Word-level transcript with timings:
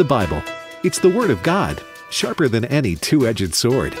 the 0.00 0.04
Bible. 0.04 0.42
It's 0.82 0.98
the 0.98 1.10
Word 1.10 1.28
of 1.28 1.42
God, 1.42 1.84
sharper 2.08 2.48
than 2.48 2.64
any 2.64 2.96
two 2.96 3.26
edged 3.26 3.54
sword. 3.54 3.94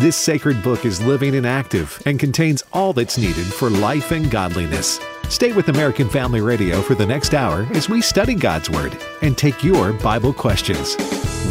This 0.00 0.16
sacred 0.16 0.64
book 0.64 0.84
is 0.84 1.00
living 1.00 1.36
and 1.36 1.46
active 1.46 2.02
and 2.06 2.18
contains 2.18 2.64
all 2.72 2.92
that's 2.92 3.18
needed 3.18 3.46
for 3.46 3.70
life 3.70 4.10
and 4.10 4.28
godliness. 4.32 4.98
Stay 5.28 5.52
with 5.52 5.68
American 5.68 6.08
Family 6.08 6.40
Radio 6.40 6.82
for 6.82 6.96
the 6.96 7.06
next 7.06 7.34
hour 7.34 7.68
as 7.70 7.88
we 7.88 8.00
study 8.00 8.34
God's 8.34 8.68
Word 8.68 8.98
and 9.22 9.38
take 9.38 9.62
your 9.62 9.92
Bible 9.92 10.32
questions. 10.32 10.96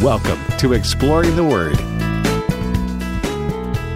Welcome 0.02 0.38
to 0.58 0.74
Exploring 0.74 1.34
the 1.34 1.42
Word. 1.42 1.78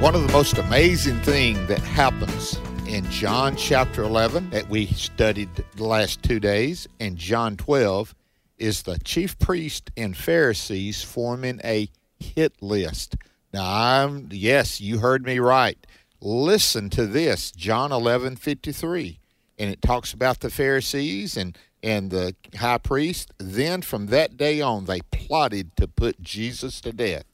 One 0.01 0.15
of 0.15 0.27
the 0.27 0.33
most 0.33 0.57
amazing 0.57 1.21
things 1.21 1.69
that 1.69 1.81
happens 1.81 2.59
in 2.87 3.05
John 3.11 3.57
chapter 3.57 4.05
11 4.05 4.49
that 4.51 4.71
we 4.71 4.87
studied 4.87 5.51
the 5.77 5.85
last 5.85 6.23
two 6.23 6.41
days 6.41 6.89
and 6.99 7.19
John 7.19 7.59
12 7.59 8.15
is 8.59 8.83
the 8.83 8.99
chief 8.99 9.39
priest 9.39 9.91
and 9.97 10.17
Pharisees 10.17 11.03
forming 11.03 11.61
a 11.65 11.89
hit 12.19 12.61
list. 12.61 13.17
Now, 13.53 13.65
I'm, 13.65 14.29
yes, 14.31 14.81
you 14.81 14.99
heard 14.99 15.25
me 15.25 15.39
right. 15.39 15.79
Listen 16.21 16.91
to 16.91 17.07
this 17.07 17.51
John 17.53 17.93
11 17.93 18.37
53. 18.37 19.21
And 19.61 19.71
it 19.71 19.83
talks 19.83 20.13
about 20.13 20.41
the 20.41 20.51
Pharisees 20.51 21.37
and, 21.37 21.57
and 21.83 22.11
the 22.11 22.35
high 22.57 22.79
priest. 22.79 23.33
Then 23.39 23.83
from 23.83 24.07
that 24.07 24.37
day 24.37 24.61
on, 24.61 24.85
they 24.85 25.01
plotted 25.11 25.77
to 25.77 25.89
put 25.89 26.23
Jesus 26.23 26.81
to 26.83 26.93
death. 26.93 27.25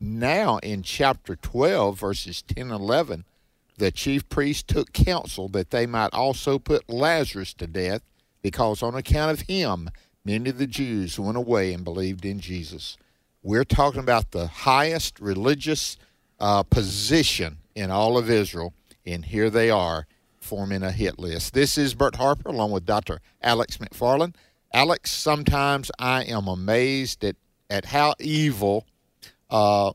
Now, 0.00 0.58
in 0.58 0.82
chapter 0.82 1.36
12, 1.36 1.98
verses 1.98 2.42
10 2.42 2.64
and 2.64 2.80
11, 2.80 3.24
the 3.78 3.90
chief 3.90 4.28
priest 4.28 4.68
took 4.68 4.92
counsel 4.92 5.48
that 5.50 5.70
they 5.70 5.86
might 5.86 6.12
also 6.12 6.58
put 6.58 6.90
Lazarus 6.90 7.54
to 7.54 7.66
death, 7.66 8.02
because 8.42 8.82
on 8.82 8.94
account 8.94 9.30
of 9.30 9.46
him, 9.46 9.88
many 10.24 10.50
of 10.50 10.58
the 10.58 10.66
Jews 10.66 11.18
went 11.18 11.36
away 11.36 11.72
and 11.72 11.84
believed 11.84 12.24
in 12.24 12.40
Jesus. 12.40 12.96
We're 13.42 13.64
talking 13.64 14.00
about 14.00 14.30
the 14.30 14.46
highest 14.46 15.18
religious 15.20 15.96
uh, 16.38 16.62
position 16.62 17.58
in 17.74 17.90
all 17.90 18.16
of 18.16 18.30
Israel, 18.30 18.74
and 19.04 19.24
here 19.24 19.50
they 19.50 19.70
are 19.70 20.06
forming 20.40 20.82
a 20.82 20.92
hit 20.92 21.18
list. 21.18 21.54
This 21.54 21.78
is 21.78 21.94
Bert 21.94 22.16
Harper 22.16 22.48
along 22.48 22.72
with 22.72 22.84
Dr. 22.84 23.20
Alex 23.42 23.78
McFarland. 23.78 24.34
Alex, 24.72 25.10
sometimes 25.10 25.90
I 25.98 26.24
am 26.24 26.46
amazed 26.48 27.24
at, 27.24 27.36
at 27.68 27.86
how 27.86 28.14
evil 28.18 28.86
uh, 29.50 29.92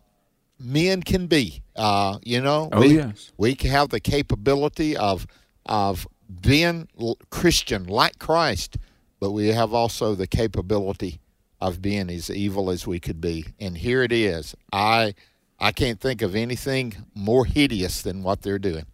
men 0.60 1.04
can 1.04 1.28
be. 1.28 1.62
Uh, 1.76 2.20
you 2.24 2.42
know, 2.42 2.70
oh, 2.72 2.82
we, 2.82 2.96
yes. 2.96 3.32
we 3.38 3.58
have 3.64 3.90
the 3.90 4.00
capability 4.00 4.96
of 4.96 5.28
of 5.66 6.08
being 6.42 6.88
Christian 7.30 7.86
like 7.86 8.20
Christ, 8.20 8.78
but 9.20 9.32
we 9.32 9.48
have 9.48 9.74
also 9.74 10.16
the 10.16 10.28
capability 10.28 11.20
of 11.60 11.82
being 11.82 12.10
as 12.10 12.30
evil 12.30 12.70
as 12.70 12.86
we 12.86 13.00
could 13.00 13.20
be. 13.20 13.46
And 13.60 13.78
here 13.78 14.04
it 14.04 14.12
is. 14.12 14.56
I 14.72 15.16
I 15.60 15.72
can't 15.72 16.00
think 16.00 16.22
of 16.22 16.36
anything 16.36 17.06
more 17.16 17.46
hideous 17.46 18.02
than 18.02 18.22
what 18.22 18.44
they're 18.44 18.60
doing. 18.60 18.86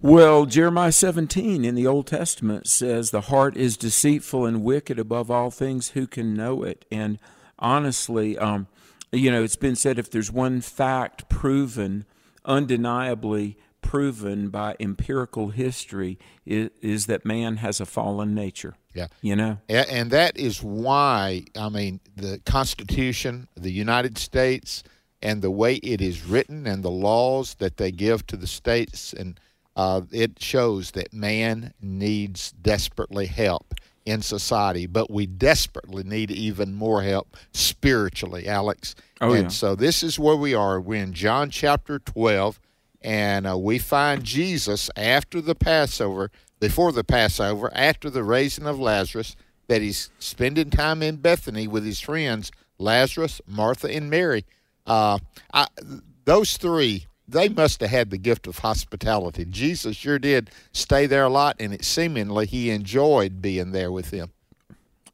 Well, 0.00 0.46
Jeremiah 0.46 0.92
17 0.92 1.64
in 1.64 1.74
the 1.74 1.86
Old 1.86 2.06
Testament 2.06 2.68
says, 2.68 3.10
The 3.10 3.22
heart 3.22 3.56
is 3.56 3.76
deceitful 3.76 4.46
and 4.46 4.62
wicked 4.62 4.96
above 5.00 5.28
all 5.28 5.50
things. 5.50 5.90
Who 5.90 6.06
can 6.06 6.34
know 6.34 6.62
it? 6.62 6.84
And 6.92 7.18
honestly, 7.58 8.38
um, 8.38 8.68
you 9.10 9.32
know, 9.32 9.42
it's 9.42 9.56
been 9.56 9.74
said 9.74 9.98
if 9.98 10.08
there's 10.08 10.30
one 10.30 10.60
fact 10.60 11.28
proven, 11.28 12.04
undeniably 12.44 13.58
proven 13.82 14.50
by 14.50 14.76
empirical 14.78 15.48
history, 15.48 16.16
is, 16.46 16.70
is 16.80 17.06
that 17.06 17.24
man 17.24 17.56
has 17.56 17.80
a 17.80 17.86
fallen 17.86 18.36
nature. 18.36 18.76
Yeah. 18.98 19.06
You 19.22 19.36
know? 19.36 19.58
And 19.68 20.10
that 20.10 20.36
is 20.36 20.62
why, 20.62 21.44
I 21.56 21.68
mean, 21.68 22.00
the 22.16 22.40
Constitution, 22.44 23.48
the 23.56 23.72
United 23.72 24.18
States, 24.18 24.82
and 25.22 25.42
the 25.42 25.50
way 25.50 25.74
it 25.76 26.00
is 26.00 26.24
written 26.24 26.66
and 26.66 26.82
the 26.82 26.90
laws 26.90 27.54
that 27.54 27.76
they 27.76 27.90
give 27.90 28.26
to 28.28 28.36
the 28.36 28.46
states, 28.46 29.12
and 29.12 29.38
uh, 29.76 30.02
it 30.12 30.40
shows 30.42 30.92
that 30.92 31.12
man 31.12 31.72
needs 31.80 32.52
desperately 32.52 33.26
help 33.26 33.74
in 34.04 34.22
society, 34.22 34.86
but 34.86 35.10
we 35.10 35.26
desperately 35.26 36.02
need 36.02 36.30
even 36.30 36.72
more 36.72 37.02
help 37.02 37.36
spiritually, 37.52 38.48
Alex. 38.48 38.94
Oh, 39.20 39.32
and 39.32 39.44
yeah. 39.44 39.48
so 39.48 39.74
this 39.74 40.02
is 40.02 40.18
where 40.18 40.36
we 40.36 40.54
are. 40.54 40.80
We're 40.80 41.02
in 41.02 41.12
John 41.12 41.50
chapter 41.50 41.98
12, 41.98 42.58
and 43.02 43.46
uh, 43.46 43.58
we 43.58 43.78
find 43.78 44.24
Jesus 44.24 44.88
after 44.96 45.42
the 45.42 45.54
Passover, 45.54 46.30
before 46.60 46.92
the 46.92 47.04
Passover, 47.04 47.70
after 47.74 48.10
the 48.10 48.24
raising 48.24 48.66
of 48.66 48.80
Lazarus, 48.80 49.36
that 49.68 49.82
he's 49.82 50.10
spending 50.18 50.70
time 50.70 51.02
in 51.02 51.16
Bethany 51.16 51.68
with 51.68 51.84
his 51.84 52.00
friends, 52.00 52.50
Lazarus, 52.78 53.40
Martha, 53.46 53.92
and 53.92 54.08
Mary. 54.08 54.44
Uh, 54.86 55.18
I, 55.52 55.66
those 56.24 56.56
three 56.56 57.06
they 57.28 57.48
must 57.48 57.80
have 57.82 57.90
had 57.90 58.10
the 58.10 58.16
gift 58.16 58.46
of 58.46 58.58
hospitality. 58.58 59.44
Jesus 59.44 59.96
sure 59.96 60.18
did 60.18 60.50
stay 60.72 61.06
there 61.06 61.24
a 61.24 61.28
lot, 61.28 61.56
and 61.60 61.74
it 61.74 61.84
seemingly 61.84 62.46
he 62.46 62.70
enjoyed 62.70 63.42
being 63.42 63.72
there 63.72 63.92
with 63.92 64.10
them. 64.10 64.32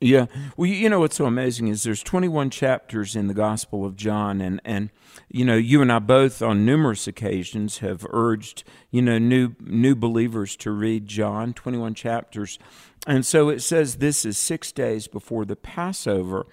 Yeah. 0.05 0.27
Well, 0.59 0.69
you 0.69 0.91
know 0.91 1.01
what's 1.01 1.17
so 1.17 1.25
amazing 1.25 1.69
is 1.69 1.83
there's 1.83 2.03
21 2.03 2.51
chapters 2.51 3.17
in 3.17 3.27
the 3.27 3.33
Gospel 3.33 3.87
of 3.87 3.97
John, 3.97 4.43
and 4.43 4.61
and 4.63 4.91
you 5.31 5.47
know 5.47 5.57
you 5.57 5.81
and 5.81 5.91
I 5.91 5.99
both 5.99 6.43
on 6.43 6.67
numerous 6.67 7.07
occasions 7.07 7.79
have 7.79 8.05
urged 8.11 8.65
you 8.91 9.01
know 9.01 9.17
new 9.17 9.55
new 9.61 9.95
believers 9.95 10.57
to 10.57 10.73
read 10.73 11.09
John 11.09 11.55
21 11.55 11.95
chapters, 11.95 12.59
and 13.07 13.25
so 13.25 13.49
it 13.49 13.61
says 13.61 13.97
this 13.97 14.27
is 14.27 14.37
six 14.37 14.73
days 14.73 15.09
before 15.09 15.47
the 15.47 15.57
Passover. 15.57 16.45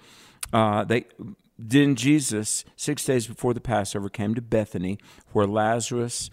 Uh, 0.50 0.84
they 0.84 1.04
then 1.58 1.94
Jesus, 1.94 2.64
six 2.74 3.04
days 3.04 3.26
before 3.26 3.52
the 3.52 3.60
Passover, 3.60 4.08
came 4.08 4.34
to 4.34 4.40
Bethany, 4.40 4.98
where 5.32 5.46
Lazarus, 5.46 6.30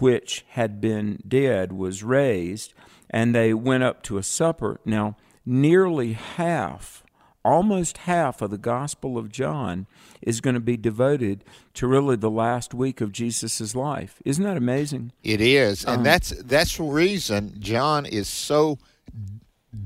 which 0.00 0.44
had 0.50 0.82
been 0.82 1.22
dead, 1.26 1.72
was 1.72 2.04
raised, 2.04 2.74
and 3.08 3.34
they 3.34 3.54
went 3.54 3.84
up 3.84 4.02
to 4.02 4.18
a 4.18 4.22
supper. 4.22 4.80
Now, 4.84 5.16
nearly 5.48 6.12
half, 6.12 7.02
almost 7.44 7.98
half 7.98 8.42
of 8.42 8.50
the 8.50 8.58
Gospel 8.58 9.16
of 9.16 9.32
John 9.32 9.86
is 10.20 10.40
going 10.40 10.54
to 10.54 10.60
be 10.60 10.76
devoted 10.76 11.42
to 11.74 11.86
really 11.86 12.16
the 12.16 12.30
last 12.30 12.74
week 12.74 13.00
of 13.00 13.12
Jesus' 13.12 13.74
life. 13.74 14.20
Isn't 14.24 14.44
that 14.44 14.56
amazing? 14.56 15.12
It 15.22 15.40
is, 15.40 15.84
and 15.84 15.98
Um, 15.98 16.02
that's 16.04 16.30
that's 16.42 16.76
the 16.76 16.84
reason 16.84 17.54
John 17.58 18.04
is 18.04 18.28
so 18.28 18.78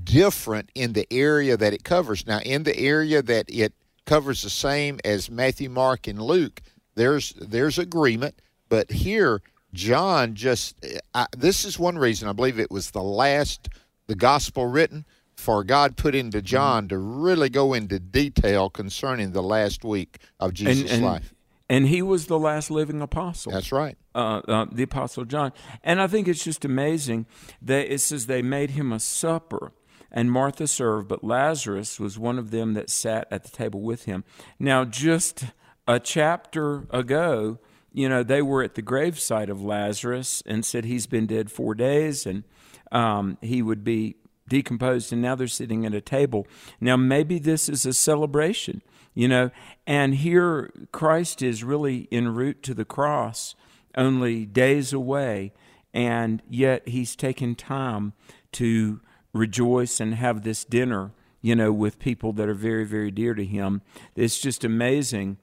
different 0.04 0.70
in 0.74 0.94
the 0.94 1.10
area 1.12 1.56
that 1.56 1.72
it 1.72 1.84
covers. 1.84 2.26
Now, 2.26 2.40
in 2.40 2.64
the 2.64 2.76
area 2.78 3.22
that 3.22 3.46
it 3.48 3.72
covers 4.04 4.42
the 4.42 4.50
same 4.50 4.98
as 5.04 5.30
Matthew, 5.30 5.70
Mark, 5.70 6.08
and 6.08 6.20
Luke, 6.20 6.60
there's 6.96 7.34
there's 7.34 7.78
agreement, 7.78 8.40
but 8.68 8.90
here 8.90 9.42
John 9.72 10.34
just 10.34 10.84
I, 11.14 11.26
this 11.36 11.64
is 11.64 11.78
one 11.78 11.98
reason 11.98 12.28
I 12.28 12.32
believe 12.32 12.58
it 12.58 12.70
was 12.70 12.90
the 12.90 13.02
last 13.02 13.68
the 14.08 14.16
gospel 14.16 14.66
written 14.66 15.04
for 15.42 15.64
God 15.64 15.96
put 15.96 16.14
into 16.14 16.38
Mm-hmm. 16.38 16.46
John 16.46 16.88
to 16.88 16.98
really 16.98 17.48
go 17.48 17.74
into 17.74 17.98
detail 17.98 18.70
concerning 18.70 19.32
the 19.32 19.42
last 19.42 19.84
week 19.84 20.18
of 20.40 20.54
Jesus' 20.54 20.92
and, 20.92 21.04
life. 21.04 21.34
And 21.68 21.86
he 21.88 22.02
was 22.02 22.26
the 22.26 22.38
last 22.38 22.70
living 22.70 23.00
apostle. 23.00 23.52
That's 23.52 23.72
right. 23.72 23.96
uh, 24.14 24.40
uh, 24.46 24.66
the 24.70 24.82
Apostle 24.82 25.24
John. 25.24 25.52
And 25.82 26.00
I 26.00 26.06
think 26.06 26.28
it's 26.28 26.44
just 26.44 26.64
amazing 26.64 27.26
that 27.62 27.92
it 27.92 28.00
says 28.00 28.26
they 28.26 28.42
made 28.42 28.70
him 28.72 28.92
a 28.92 29.00
supper, 29.00 29.72
and 30.10 30.30
Martha 30.30 30.66
served, 30.66 31.08
but 31.08 31.24
Lazarus 31.24 31.98
was 31.98 32.18
one 32.18 32.38
of 32.38 32.50
them 32.50 32.74
that 32.74 32.90
sat 32.90 33.26
at 33.30 33.44
the 33.44 33.50
table 33.50 33.80
with 33.80 34.04
him. 34.04 34.24
Now, 34.58 34.84
just 34.84 35.44
a 35.86 35.98
chapter 35.98 36.86
ago, 36.90 37.58
you 37.92 38.08
know, 38.08 38.22
they 38.22 38.42
were 38.42 38.62
at 38.62 38.74
the 38.74 38.82
gravesite 38.82 39.48
of 39.48 39.62
Lazarus 39.62 40.42
and 40.44 40.64
said 40.64 40.84
he's 40.84 41.06
been 41.06 41.26
dead 41.26 41.50
four 41.50 41.74
days 41.74 42.26
and 42.26 42.44
um, 42.90 43.38
he 43.40 43.62
would 43.62 43.84
be 43.84 44.16
decomposed, 44.48 45.12
and 45.12 45.22
now 45.22 45.34
they're 45.34 45.46
sitting 45.46 45.86
at 45.86 45.94
a 45.94 46.00
table. 46.00 46.46
Now, 46.80 46.96
maybe 46.96 47.38
this 47.38 47.68
is 47.68 47.86
a 47.86 47.92
celebration, 47.92 48.82
you 49.14 49.28
know, 49.28 49.50
and 49.86 50.16
here 50.16 50.72
Christ 50.92 51.42
is 51.42 51.64
really 51.64 52.08
en 52.12 52.34
route 52.34 52.62
to 52.64 52.74
the 52.74 52.84
cross, 52.84 53.54
only 53.96 54.46
days 54.46 54.92
away, 54.92 55.52
and 55.94 56.42
yet 56.48 56.86
he's 56.88 57.14
taken 57.16 57.54
time 57.54 58.12
to 58.52 59.00
rejoice 59.32 60.00
and 60.00 60.14
have 60.14 60.42
this 60.42 60.64
dinner, 60.64 61.12
you 61.40 61.54
know, 61.54 61.72
with 61.72 61.98
people 61.98 62.32
that 62.32 62.48
are 62.48 62.54
very, 62.54 62.84
very 62.84 63.10
dear 63.10 63.34
to 63.34 63.44
him. 63.44 63.82
It's 64.14 64.40
just 64.40 64.64
amazing. 64.64 65.38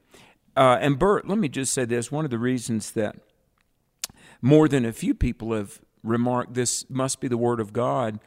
Uh, 0.56 0.78
and 0.82 1.00
Bert, 1.00 1.28
let 1.28 1.38
me 1.38 1.48
just 1.48 1.74
say 1.74 1.86
this 1.86 2.12
one 2.12 2.26
of 2.26 2.32
the 2.32 2.38
reasons 2.38 2.92
that 2.92 3.16
more 4.42 4.68
than 4.68 4.86
a 4.86 4.94
few 4.94 5.14
people 5.14 5.54
have 5.54 5.80
remarked 6.04 6.54
this 6.54 6.90
must 6.90 7.20
be 7.20 7.28
the 7.28 7.38
word 7.38 7.60
of 7.60 7.74
God. 7.74 8.20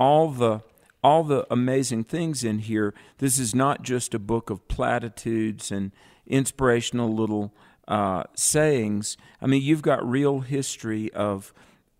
All 0.00 0.30
the 0.30 0.62
all 1.02 1.24
the 1.24 1.46
amazing 1.50 2.04
things 2.04 2.44
in 2.44 2.58
here. 2.58 2.92
This 3.18 3.38
is 3.38 3.54
not 3.54 3.82
just 3.82 4.12
a 4.12 4.18
book 4.18 4.50
of 4.50 4.66
platitudes 4.68 5.70
and 5.70 5.92
inspirational 6.26 7.14
little 7.14 7.54
uh, 7.88 8.24
sayings. 8.34 9.16
I 9.40 9.46
mean, 9.46 9.62
you've 9.62 9.80
got 9.80 10.06
real 10.06 10.40
history 10.40 11.10
of 11.14 11.54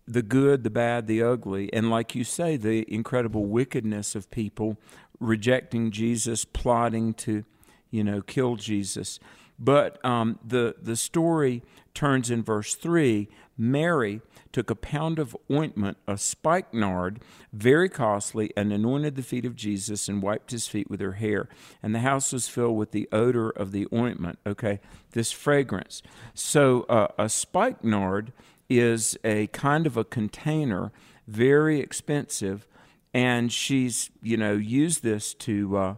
the 0.07 0.21
good, 0.21 0.63
the 0.63 0.69
bad, 0.69 1.07
the 1.07 1.23
ugly, 1.23 1.71
and 1.73 1.89
like 1.89 2.13
you 2.13 2.23
say, 2.23 2.57
the 2.57 2.85
incredible 2.93 3.45
wickedness 3.45 4.13
of 4.13 4.29
people 4.29 4.77
rejecting 5.19 5.89
Jesus, 5.89 6.45
plotting 6.45 7.13
to 7.15 7.43
you 7.91 8.03
know, 8.03 8.21
kill 8.21 8.55
Jesus. 8.55 9.19
But 9.63 10.03
um, 10.03 10.39
the 10.43 10.75
the 10.81 10.95
story 10.95 11.61
turns 11.93 12.31
in 12.31 12.43
verse 12.43 12.73
three. 12.73 13.29
Mary 13.55 14.21
took 14.51 14.71
a 14.71 14.75
pound 14.75 15.19
of 15.19 15.37
ointment, 15.51 15.97
a 16.07 16.17
spikenard, 16.17 17.21
very 17.53 17.87
costly, 17.87 18.51
and 18.57 18.73
anointed 18.73 19.15
the 19.15 19.21
feet 19.21 19.45
of 19.45 19.55
Jesus 19.55 20.09
and 20.09 20.21
wiped 20.21 20.49
his 20.49 20.67
feet 20.67 20.89
with 20.89 20.99
her 20.99 21.13
hair. 21.13 21.47
And 21.83 21.93
the 21.93 21.99
house 21.99 22.33
was 22.33 22.47
filled 22.47 22.75
with 22.75 22.91
the 22.91 23.07
odor 23.11 23.51
of 23.51 23.71
the 23.71 23.87
ointment. 23.93 24.39
Okay, 24.47 24.79
this 25.11 25.31
fragrance. 25.31 26.01
So 26.33 26.81
uh, 26.89 27.09
a 27.19 27.29
spikenard 27.29 28.33
is 28.67 29.15
a 29.23 29.45
kind 29.47 29.85
of 29.85 29.95
a 29.95 30.03
container, 30.03 30.91
very 31.27 31.79
expensive, 31.79 32.67
and 33.13 33.53
she's 33.53 34.09
you 34.23 34.37
know 34.37 34.53
used 34.53 35.03
this 35.03 35.35
to 35.35 35.77
uh, 35.77 35.95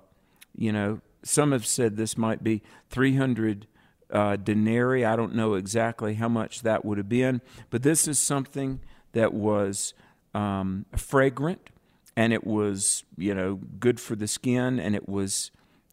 you 0.53 0.73
know 0.73 0.99
some 1.23 1.51
have 1.51 1.65
said 1.65 1.97
this 1.97 2.17
might 2.17 2.43
be 2.43 2.61
three 2.89 3.15
hundred 3.15 3.67
uh, 4.11 4.35
denarii. 4.35 5.03
I 5.03 5.15
don't 5.15 5.35
know 5.35 5.55
exactly 5.55 6.15
how 6.15 6.29
much 6.29 6.61
that 6.61 6.85
would 6.85 6.97
have 6.97 7.09
been, 7.09 7.41
but 7.69 7.83
this 7.83 8.07
is 8.07 8.19
something 8.19 8.79
that 9.13 9.33
was 9.33 9.93
um, 10.33 10.85
fragrant 10.95 11.69
and 12.15 12.31
it 12.33 12.45
was, 12.45 13.03
you 13.17 13.33
know, 13.33 13.59
good 13.79 13.99
for 13.99 14.15
the 14.15 14.27
skin 14.27 14.79
and 14.79 14.95
it 14.95 15.09
was 15.09 15.51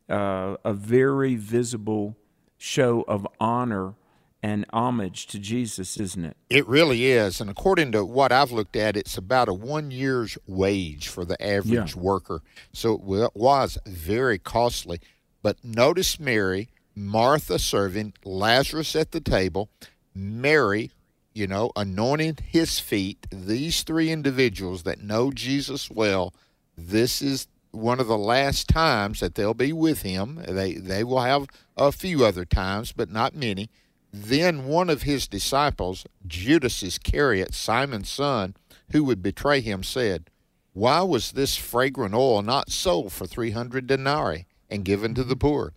uh, 0.09 0.57
a 0.65 0.73
very 0.73 1.35
visible 1.35 2.17
show 2.59 3.05
of 3.09 3.27
honor 3.39 3.95
and 4.43 4.65
homage 4.73 5.27
to 5.27 5.39
Jesus, 5.39 5.99
isn't 5.99 6.25
it? 6.25 6.37
It 6.49 6.67
really 6.67 7.07
is. 7.07 7.41
And 7.41 7.51
according 7.51 7.93
to 7.93 8.05
what 8.05 8.33
I've 8.33 8.53
looked 8.53 8.77
at, 8.77 8.97
it's 8.97 9.19
about 9.19 9.49
a 9.49 9.55
one 9.55 9.91
year's 9.91 10.39
wage 10.47 11.09
for 11.09 11.25
the 11.25 11.41
average 11.43 11.95
yeah. 11.95 12.01
worker. 12.01 12.43
So 12.73 12.95
it 12.95 13.33
was 13.35 13.79
very 13.87 14.39
costly. 14.39 15.01
But 15.43 15.65
notice 15.65 16.21
Mary 16.21 16.69
Martha 16.95 17.59
serving, 17.59 18.15
Lazarus 18.25 18.95
at 18.95 19.13
the 19.13 19.21
table, 19.21 19.71
Mary, 20.15 20.91
you 21.33 21.47
know, 21.47 21.71
anointing 21.77 22.39
his 22.45 22.79
feet. 22.79 23.27
These 23.31 23.83
three 23.83 24.11
individuals 24.11 24.83
that 24.83 25.01
know 25.01 25.31
Jesus 25.31 25.91
well, 25.91 26.35
this 26.77 27.23
is 27.23 27.49
one 27.71 28.01
of 28.01 28.09
the 28.09 28.19
last 28.19 28.69
times 28.69 29.21
that 29.21 29.35
they'll 29.35 29.55
be 29.55 29.73
with 29.73 30.03
him. 30.03 30.43
They 30.47 30.75
they 30.75 31.05
will 31.05 31.21
have 31.21 31.47
a 31.77 31.93
few 31.93 32.25
other 32.25 32.45
times, 32.45 32.93
but 32.93 33.11
not 33.11 33.35
many. 33.35 33.71
Then 34.13 34.67
one 34.67 34.91
of 34.91 35.03
his 35.03 35.29
disciples, 35.29 36.05
Judas 36.27 36.83
Iscariot, 36.83 37.55
Simon's 37.55 38.11
son, 38.11 38.57
who 38.91 39.05
would 39.05 39.23
betray 39.23 39.61
him, 39.61 39.85
said, 39.85 40.31
Why 40.73 41.03
was 41.03 41.33
this 41.33 41.57
fragrant 41.57 42.15
oil 42.15 42.43
not 42.43 42.73
sold 42.73 43.13
for 43.13 43.27
three 43.27 43.53
hundred 43.53 43.87
denarii 43.87 44.47
and 44.71 44.85
given 44.85 45.15
to 45.15 45.25
the 45.25 45.37
poor? 45.37 45.73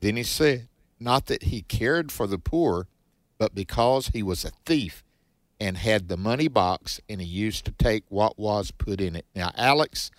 Then 0.00 0.16
he 0.16 0.22
said, 0.22 0.68
Not 0.98 1.26
that 1.26 1.44
he 1.44 1.62
cared 1.62 2.10
for 2.10 2.26
the 2.26 2.38
poor, 2.38 2.86
but 3.38 3.54
because 3.54 4.08
he 4.08 4.22
was 4.22 4.44
a 4.44 4.50
thief 4.66 5.04
and 5.60 5.76
had 5.76 6.08
the 6.08 6.16
money 6.16 6.48
box 6.48 7.00
and 7.08 7.20
he 7.20 7.26
used 7.26 7.64
to 7.64 7.72
take 7.72 8.04
what 8.08 8.38
was 8.38 8.70
put 8.70 9.00
in 9.00 9.16
it. 9.16 9.26
Now, 9.34 9.50
Alex, 9.56 10.10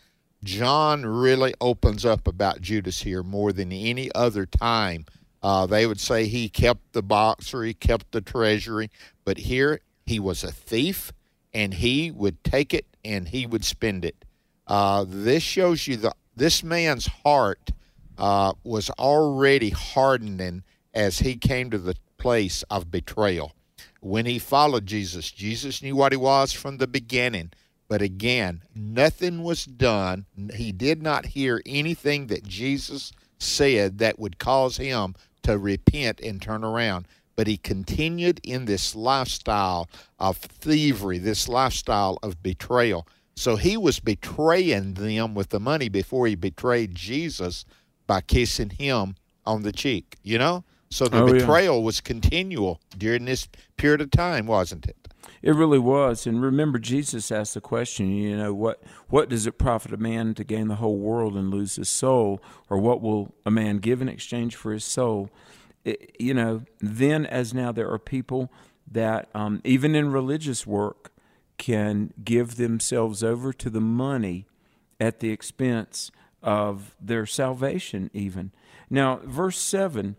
John 0.44 1.06
really 1.06 1.54
opens 1.60 2.06
up 2.06 2.28
about 2.28 2.62
Judas 2.62 3.02
here 3.02 3.24
more 3.24 3.52
than 3.52 3.72
any 3.72 4.12
other 4.14 4.46
time. 4.46 5.06
Uh, 5.42 5.66
they 5.66 5.86
would 5.86 6.00
say 6.00 6.26
he 6.26 6.50
kept 6.50 6.94
the 6.94 7.02
box 7.02 7.54
or 7.54 7.64
he 7.64 7.74
kept 7.74 8.12
the 8.12 8.22
treasury, 8.22 8.90
but 9.24 9.38
here 9.38 9.82
he 10.06 10.20
was 10.20 10.44
a 10.44 10.52
thief 10.52 11.14
and 11.54 11.76
he 11.76 12.12
would 12.12 12.44
take 12.44 12.74
it 12.74 12.86
and 13.04 13.30
he 13.30 13.46
would 13.46 13.64
spend 13.64 14.04
it. 14.04 14.26
Uh, 14.68 15.06
this 15.08 15.44
shows 15.44 15.88
you 15.88 15.98
the 15.98 16.14
this 16.36 16.64
man's 16.64 17.08
heart 17.24 17.72
uh, 18.20 18.54
was 18.64 18.90
already 18.92 19.70
hardening 19.70 20.64
as 20.94 21.20
he 21.20 21.36
came 21.36 21.72
to 21.72 21.78
the 21.78 21.96
place 22.18 22.64
of 22.64 22.92
betrayal. 22.92 23.54
When 24.02 24.26
he 24.26 24.40
followed 24.40 24.86
Jesus, 24.86 25.32
Jesus 25.32 25.82
knew 25.82 25.96
what 25.96 26.12
he 26.12 26.18
was 26.18 26.54
from 26.54 26.78
the 26.78 26.88
beginning. 26.88 27.52
But 27.88 28.02
again, 28.02 28.62
nothing 28.76 29.44
was 29.44 29.66
done. 29.66 30.26
He 30.54 30.72
did 30.72 31.02
not 31.02 31.28
hear 31.28 31.62
anything 31.66 32.28
that 32.28 32.44
Jesus 32.46 33.12
said 33.40 33.98
that 33.98 34.20
would 34.20 34.38
cause 34.38 34.78
him 34.78 35.16
to 35.44 35.58
repent 35.58 36.20
and 36.20 36.42
turn 36.42 36.64
around. 36.64 37.08
But 37.36 37.48
he 37.48 37.58
continued 37.58 38.42
in 38.44 38.66
this 38.66 38.96
lifestyle 38.96 39.90
of 40.20 40.38
thievery, 40.38 41.18
this 41.18 41.48
lifestyle 41.48 42.20
of 42.22 42.44
betrayal. 42.44 43.08
So 43.36 43.56
he 43.56 43.78
was 43.78 44.02
betraying 44.02 44.96
them 44.96 45.34
with 45.34 45.50
the 45.50 45.62
money 45.62 45.88
before 45.88 46.28
he 46.28 46.36
betrayed 46.36 46.94
Jesus 46.94 47.64
by 48.10 48.22
kissing 48.22 48.72
him 48.72 49.14
on 49.46 49.62
the 49.62 49.72
cheek, 49.72 50.18
you 50.24 50.40
know? 50.40 50.64
So 50.90 51.06
the 51.06 51.22
oh, 51.22 51.32
betrayal 51.32 51.78
yeah. 51.78 51.84
was 51.84 52.02
continual 52.02 52.82
during 52.98 53.26
this 53.26 53.48
period 53.78 54.02
of 54.02 54.10
time, 54.10 54.48
wasn't 54.48 54.88
it? 54.88 54.98
It 55.44 55.52
really 55.52 55.78
was. 55.78 56.26
And 56.26 56.42
remember, 56.42 56.80
Jesus 56.80 57.32
asked 57.32 57.54
the 57.54 57.62
question, 57.62 58.12
you 58.12 58.36
know, 58.36 58.52
what, 58.52 58.82
what 59.10 59.30
does 59.30 59.46
it 59.46 59.60
profit 59.60 59.94
a 59.94 59.98
man 59.98 60.34
to 60.34 60.44
gain 60.44 60.70
the 60.70 60.78
whole 60.78 60.98
world 60.98 61.36
and 61.36 61.52
lose 61.52 61.76
his 61.76 61.88
soul? 61.88 62.42
Or 62.68 62.80
what 62.80 63.00
will 63.00 63.36
a 63.46 63.52
man 63.52 63.78
give 63.78 64.02
in 64.02 64.10
exchange 64.10 64.56
for 64.56 64.74
his 64.74 64.84
soul? 64.84 65.30
It, 65.86 66.16
you 66.20 66.34
know, 66.34 66.64
then 66.80 67.28
as 67.28 67.54
now, 67.54 67.72
there 67.72 67.92
are 67.92 68.00
people 68.00 68.52
that, 68.92 69.30
um, 69.36 69.62
even 69.64 69.94
in 69.94 70.12
religious 70.12 70.66
work, 70.66 71.12
can 71.60 72.12
give 72.24 72.56
themselves 72.56 73.24
over 73.24 73.54
to 73.54 73.70
the 73.70 73.80
money 73.80 74.48
at 75.00 75.20
the 75.20 75.30
expense 75.30 76.10
of 76.42 76.96
their 77.02 77.26
salvation, 77.26 78.10
even. 78.14 78.52
Now, 78.90 79.20
verse 79.24 79.60
7 79.60 80.16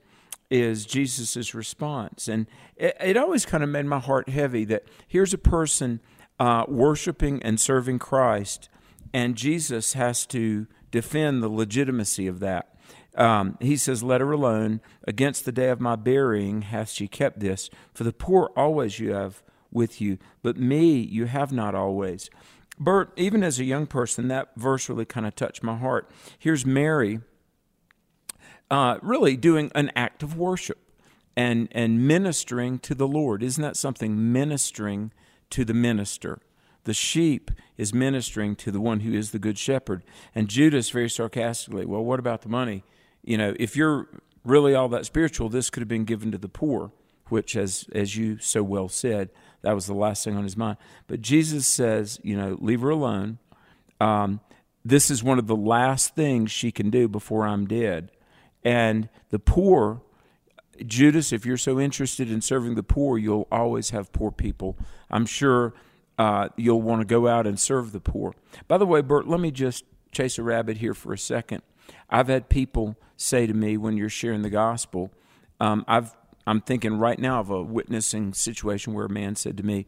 is 0.51 0.85
Jesus' 0.85 1.55
response. 1.55 2.29
And 2.29 2.47
it, 2.77 2.97
it 3.01 3.17
always 3.17 3.47
kind 3.47 3.63
of 3.63 3.71
made 3.71 3.87
my 3.87 4.01
heart 4.01 4.29
heavy 4.29 4.65
that 4.67 4.85
here's 5.07 5.33
a 5.33 5.39
person 5.39 6.01
uh, 6.39 6.65
worshiping 6.69 7.43
and 7.43 7.61
serving 7.61 7.99
Christ, 7.99 8.69
and 9.13 9.37
Jesus 9.37 9.93
has 9.93 10.25
to 10.27 10.67
defend 10.91 11.43
the 11.43 11.49
legitimacy 11.49 12.27
of 12.27 12.41
that. 12.41 12.75
Um, 13.15 13.59
he 13.61 13.77
says, 13.77 14.03
Let 14.03 14.21
her 14.21 14.33
alone. 14.33 14.81
Against 15.07 15.45
the 15.45 15.53
day 15.53 15.69
of 15.69 15.81
my 15.81 15.97
burying 15.97 16.63
hath 16.63 16.91
she 16.91 17.09
kept 17.09 17.41
this. 17.41 17.69
For 17.93 18.05
the 18.05 18.13
poor 18.13 18.51
always 18.57 18.99
you 18.99 19.13
have 19.13 19.43
with 19.71 20.01
you, 20.01 20.19
but 20.43 20.57
me 20.57 20.97
you 20.97 21.27
have 21.27 21.53
not 21.53 21.75
always. 21.75 22.31
Bert, 22.81 23.13
even 23.17 23.43
as 23.45 23.61
a 23.61 23.65
young 23.65 23.87
person, 23.87 24.29
that 24.29 24.49
verse 24.57 24.89
really 24.89 25.05
kind 25.05 25.27
of 25.27 25.37
touched 25.37 25.63
my 25.63 25.77
heart. 25.77 26.11
Here's 26.39 26.65
Mary 26.65 27.21
uh, 28.71 28.99
really 29.03 29.37
doing 29.37 29.71
an 29.75 29.93
act 29.95 30.23
of 30.23 30.39
worship 30.39 30.79
and, 31.37 31.69
and 31.73 32.07
ministering 32.07 32.79
to 32.81 32.95
the 32.95 33.07
Lord. 33.07 33.43
Isn't 33.43 33.63
that 33.63 33.77
something? 33.77 34.33
Ministering 34.33 35.13
to 35.51 35.65
the 35.65 35.75
minister. 35.75 36.39
The 36.85 36.95
sheep 36.95 37.51
is 37.77 37.93
ministering 37.93 38.57
to 38.57 38.71
the 38.71 38.81
one 38.81 39.01
who 39.01 39.13
is 39.13 39.33
the 39.33 39.39
good 39.39 39.59
shepherd. 39.59 40.03
And 40.35 40.49
Judas, 40.49 40.89
very 40.89 41.11
sarcastically, 41.11 41.85
well, 41.85 42.03
what 42.03 42.19
about 42.19 42.41
the 42.41 42.49
money? 42.49 42.85
You 43.23 43.37
know, 43.37 43.55
if 43.59 43.77
you're 43.77 44.09
really 44.45 44.75
all 44.75 44.89
that 44.89 45.05
spiritual, 45.05 45.51
this 45.51 45.69
could 45.69 45.83
have 45.83 45.89
been 45.89 46.05
given 46.05 46.33
to 46.33 46.39
the 46.39 46.49
poor, 46.49 46.93
which, 47.29 47.57
as, 47.57 47.85
as 47.93 48.17
you 48.17 48.39
so 48.39 48.63
well 48.63 48.89
said, 48.89 49.29
that 49.63 49.75
was 49.75 49.87
the 49.87 49.95
last 49.95 50.25
thing 50.25 50.37
on 50.37 50.45
his 50.45 50.57
mind. 50.57 50.79
But 51.07 51.21
Jesus 51.21 51.67
says, 51.67 52.19
you 52.23 52.37
know, 52.37 52.57
leave 52.61 52.81
her 52.81 52.91
alone. 52.91 53.39
Um, 54.01 54.41
this 54.85 55.11
is 55.11 55.23
one 55.23 55.39
of 55.39 55.47
the 55.47 55.57
last 55.57 56.15
things 56.15 56.51
she 56.51 56.73
can 56.73 56.91
do 56.91 57.09
before 57.09 57.47
I'm 57.47 57.67
dead. 57.67 58.11
And 58.65 59.09
the 59.31 59.39
poor, 59.39 60.03
Judas, 60.87 61.33
if 61.33 61.45
you're 61.45 61.57
so 61.57 61.79
interested 61.79 62.31
in 62.31 62.41
serving 62.41 62.75
the 62.75 62.83
poor, 62.83 63.19
you'll 63.19 63.49
always 63.53 63.91
have 63.91 64.13
poor 64.13 64.31
people. 64.31 64.79
I'm 65.11 65.27
sure 65.27 65.75
uh, 66.19 66.49
you'll 66.57 66.83
want 66.83 67.01
to 67.01 67.07
go 67.07 67.29
out 67.29 67.47
and 67.47 67.59
serve 67.59 67.93
the 67.93 68.01
poor. 68.01 68.35
By 68.69 68.79
the 68.79 68.87
way, 68.87 69.01
Bert, 69.01 69.29
let 69.29 69.41
me 69.41 69.51
just 69.51 69.85
chase 70.13 70.39
a 70.39 70.43
rabbit 70.43 70.79
here 70.79 70.95
for 70.95 71.13
a 71.13 71.19
second. 71.19 71.63
I've 72.09 72.29
had 72.29 72.49
people 72.49 72.97
say 73.17 73.47
to 73.47 73.55
me 73.55 73.77
when 73.77 73.97
you're 73.97 74.09
sharing 74.09 74.43
the 74.43 74.51
gospel, 74.51 75.11
um, 75.61 75.85
I've 75.87 76.15
I'm 76.47 76.61
thinking 76.61 76.99
right 76.99 77.19
now 77.19 77.41
of 77.41 77.51
a 77.51 77.63
witnessing 77.63 78.33
situation 78.33 78.95
where 78.95 79.07
a 79.07 79.11
man 79.11 79.37
said 79.37 79.57
to 79.59 79.63
me, 79.63 79.87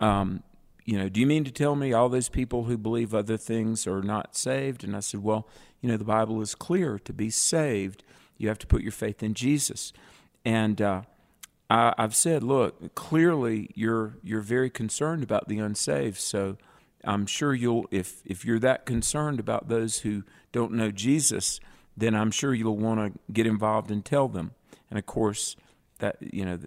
um, 0.00 0.42
you 0.84 0.98
know, 0.98 1.08
do 1.08 1.20
you 1.20 1.26
mean 1.26 1.44
to 1.44 1.50
tell 1.50 1.76
me 1.76 1.92
all 1.92 2.08
those 2.08 2.28
people 2.28 2.64
who 2.64 2.76
believe 2.76 3.14
other 3.14 3.36
things 3.36 3.86
are 3.86 4.02
not 4.02 4.36
saved? 4.36 4.84
And 4.84 4.94
I 4.94 5.00
said, 5.00 5.22
well, 5.22 5.48
you 5.80 5.88
know, 5.88 5.96
the 5.96 6.04
Bible 6.04 6.40
is 6.40 6.54
clear 6.54 6.98
to 6.98 7.12
be 7.12 7.30
saved, 7.30 8.02
you 8.36 8.48
have 8.48 8.58
to 8.58 8.66
put 8.66 8.82
your 8.82 8.92
faith 8.92 9.22
in 9.22 9.34
Jesus. 9.34 9.92
And 10.44 10.82
uh, 10.82 11.02
I, 11.70 11.94
have 11.96 12.14
said, 12.14 12.42
look, 12.42 12.94
clearly 12.94 13.70
you're 13.74 14.18
you're 14.22 14.42
very 14.42 14.68
concerned 14.70 15.22
about 15.22 15.48
the 15.48 15.58
unsaved. 15.58 16.18
So 16.18 16.58
I'm 17.04 17.26
sure 17.26 17.54
you'll, 17.54 17.86
if 17.90 18.22
if 18.24 18.44
you're 18.44 18.58
that 18.58 18.84
concerned 18.84 19.40
about 19.40 19.68
those 19.68 20.00
who 20.00 20.24
don't 20.52 20.72
know 20.72 20.90
Jesus, 20.90 21.60
then 21.96 22.14
I'm 22.14 22.30
sure 22.30 22.52
you'll 22.52 22.76
want 22.76 23.00
to 23.00 23.18
get 23.32 23.46
involved 23.46 23.90
and 23.90 24.04
tell 24.04 24.28
them. 24.28 24.52
And 24.90 24.98
of 24.98 25.06
course, 25.06 25.56
that 25.98 26.16
you 26.20 26.44
know 26.44 26.58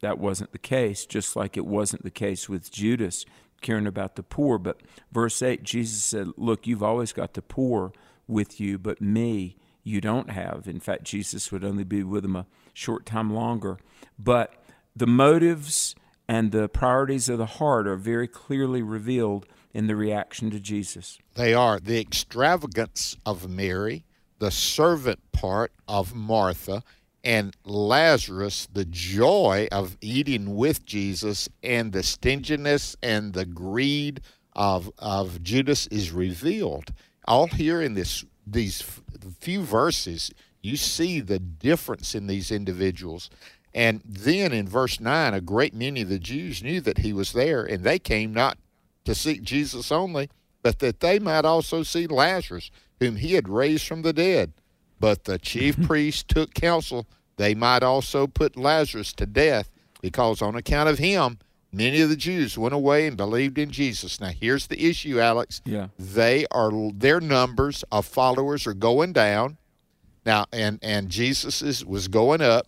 that 0.00 0.18
wasn't 0.18 0.52
the 0.52 0.58
case 0.58 1.06
just 1.06 1.36
like 1.36 1.56
it 1.56 1.66
wasn't 1.66 2.02
the 2.02 2.10
case 2.10 2.48
with 2.48 2.70
Judas 2.70 3.24
caring 3.62 3.86
about 3.86 4.16
the 4.16 4.22
poor 4.22 4.58
but 4.58 4.82
verse 5.10 5.40
8 5.42 5.62
Jesus 5.62 6.02
said 6.02 6.28
look 6.36 6.66
you've 6.66 6.82
always 6.82 7.12
got 7.12 7.34
the 7.34 7.42
poor 7.42 7.92
with 8.26 8.60
you 8.60 8.78
but 8.78 9.00
me 9.00 9.56
you 9.86 10.00
don't 10.00 10.30
have. 10.30 10.66
In 10.66 10.80
fact, 10.80 11.04
Jesus 11.04 11.52
would 11.52 11.64
only 11.64 11.84
be 11.84 12.02
with 12.02 12.24
them 12.24 12.34
a 12.34 12.46
short 12.74 13.06
time 13.06 13.32
longer. 13.32 13.78
But 14.18 14.52
the 14.96 15.06
motives 15.06 15.94
and 16.28 16.50
the 16.50 16.68
priorities 16.68 17.28
of 17.28 17.38
the 17.38 17.46
heart 17.46 17.86
are 17.86 17.96
very 17.96 18.26
clearly 18.26 18.82
revealed 18.82 19.46
in 19.72 19.86
the 19.86 19.94
reaction 19.94 20.50
to 20.50 20.58
Jesus. 20.58 21.18
They 21.34 21.54
are 21.54 21.78
the 21.78 22.00
extravagance 22.00 23.16
of 23.24 23.48
Mary, 23.48 24.04
the 24.40 24.50
servant 24.50 25.20
part 25.30 25.72
of 25.86 26.16
Martha, 26.16 26.82
and 27.26 27.56
Lazarus, 27.64 28.68
the 28.72 28.84
joy 28.84 29.66
of 29.72 29.98
eating 30.00 30.54
with 30.54 30.86
Jesus, 30.86 31.48
and 31.60 31.92
the 31.92 32.04
stinginess 32.04 32.96
and 33.02 33.32
the 33.32 33.44
greed 33.44 34.20
of, 34.52 34.92
of 34.96 35.42
Judas 35.42 35.88
is 35.88 36.12
revealed. 36.12 36.92
All 37.26 37.48
here 37.48 37.82
in 37.82 37.94
this 37.94 38.24
these 38.46 38.80
few 39.40 39.62
verses, 39.62 40.30
you 40.62 40.76
see 40.76 41.18
the 41.18 41.40
difference 41.40 42.14
in 42.14 42.28
these 42.28 42.52
individuals. 42.52 43.28
And 43.74 44.02
then 44.04 44.52
in 44.52 44.68
verse 44.68 45.00
9, 45.00 45.34
a 45.34 45.40
great 45.40 45.74
many 45.74 46.02
of 46.02 46.08
the 46.08 46.20
Jews 46.20 46.62
knew 46.62 46.80
that 46.82 46.98
he 46.98 47.12
was 47.12 47.32
there, 47.32 47.64
and 47.64 47.82
they 47.82 47.98
came 47.98 48.32
not 48.32 48.56
to 49.04 49.16
seek 49.16 49.42
Jesus 49.42 49.90
only, 49.90 50.30
but 50.62 50.78
that 50.78 51.00
they 51.00 51.18
might 51.18 51.44
also 51.44 51.82
see 51.82 52.06
Lazarus, 52.06 52.70
whom 53.00 53.16
he 53.16 53.32
had 53.32 53.48
raised 53.48 53.88
from 53.88 54.02
the 54.02 54.12
dead. 54.12 54.52
But 54.98 55.24
the 55.24 55.38
chief 55.38 55.76
mm-hmm. 55.76 55.86
priests 55.86 56.22
took 56.22 56.54
counsel 56.54 57.06
they 57.36 57.54
might 57.54 57.82
also 57.82 58.26
put 58.26 58.56
Lazarus 58.56 59.12
to 59.14 59.26
death, 59.26 59.70
because 60.00 60.42
on 60.42 60.56
account 60.56 60.88
of 60.88 60.98
him, 60.98 61.38
many 61.72 62.00
of 62.00 62.08
the 62.08 62.16
Jews 62.16 62.56
went 62.56 62.74
away 62.74 63.06
and 63.06 63.16
believed 63.16 63.58
in 63.58 63.70
Jesus. 63.70 64.20
Now, 64.20 64.28
here's 64.28 64.66
the 64.66 64.88
issue, 64.88 65.20
Alex. 65.20 65.60
Yeah. 65.64 65.88
They 65.98 66.46
are 66.50 66.70
their 66.92 67.20
numbers 67.20 67.84
of 67.92 68.06
followers 68.06 68.66
are 68.66 68.74
going 68.74 69.12
down. 69.12 69.58
Now, 70.24 70.46
and 70.52 70.78
and 70.82 71.08
Jesus 71.08 71.62
is, 71.62 71.84
was 71.84 72.08
going 72.08 72.40
up. 72.40 72.66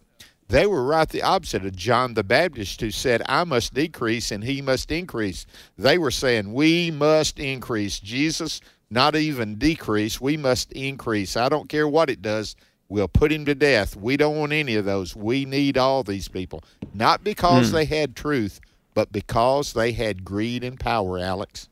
They 0.49 0.67
were 0.67 0.83
right 0.83 1.09
the 1.09 1.23
opposite 1.23 1.67
of 1.67 1.77
John 1.77 2.15
the 2.15 2.25
Baptist, 2.25 2.81
who 2.81 2.91
said, 2.91 3.21
I 3.29 3.45
must 3.45 3.75
decrease 3.75 4.31
and 4.31 4.43
he 4.43 4.63
must 4.63 4.91
increase. 4.91 5.45
They 5.77 5.99
were 5.99 6.11
saying, 6.11 6.53
We 6.55 6.91
must 6.91 7.39
increase. 7.39 8.01
Jesus, 8.01 8.61
not 8.90 9.16
even 9.16 9.57
decrease, 9.57 10.21
we 10.21 10.37
must 10.37 10.73
increase. 10.73 11.37
I 11.37 11.49
don't 11.49 11.68
care 11.68 11.88
what 11.88 12.11
it 12.11 12.23
does. 12.23 12.57
We'll 12.88 13.09
put 13.09 13.33
him 13.33 13.45
to 13.45 13.54
death. 13.54 13.97
We 13.97 14.16
don't 14.16 14.37
want 14.37 14.52
any 14.52 14.75
of 14.75 14.87
those. 14.87 15.14
We 15.14 15.45
need 15.45 15.76
all 15.76 16.02
these 16.02 16.28
people. 16.28 16.64
Not 16.95 17.23
because 17.23 17.68
mm. 17.68 17.73
they 17.73 17.85
had 17.85 18.16
truth, 18.16 18.61
but 18.95 19.12
because 19.12 19.75
they 19.75 19.92
had 19.92 20.25
greed 20.25 20.64
and 20.64 20.80
power, 20.80 21.18
Alex. 21.18 21.68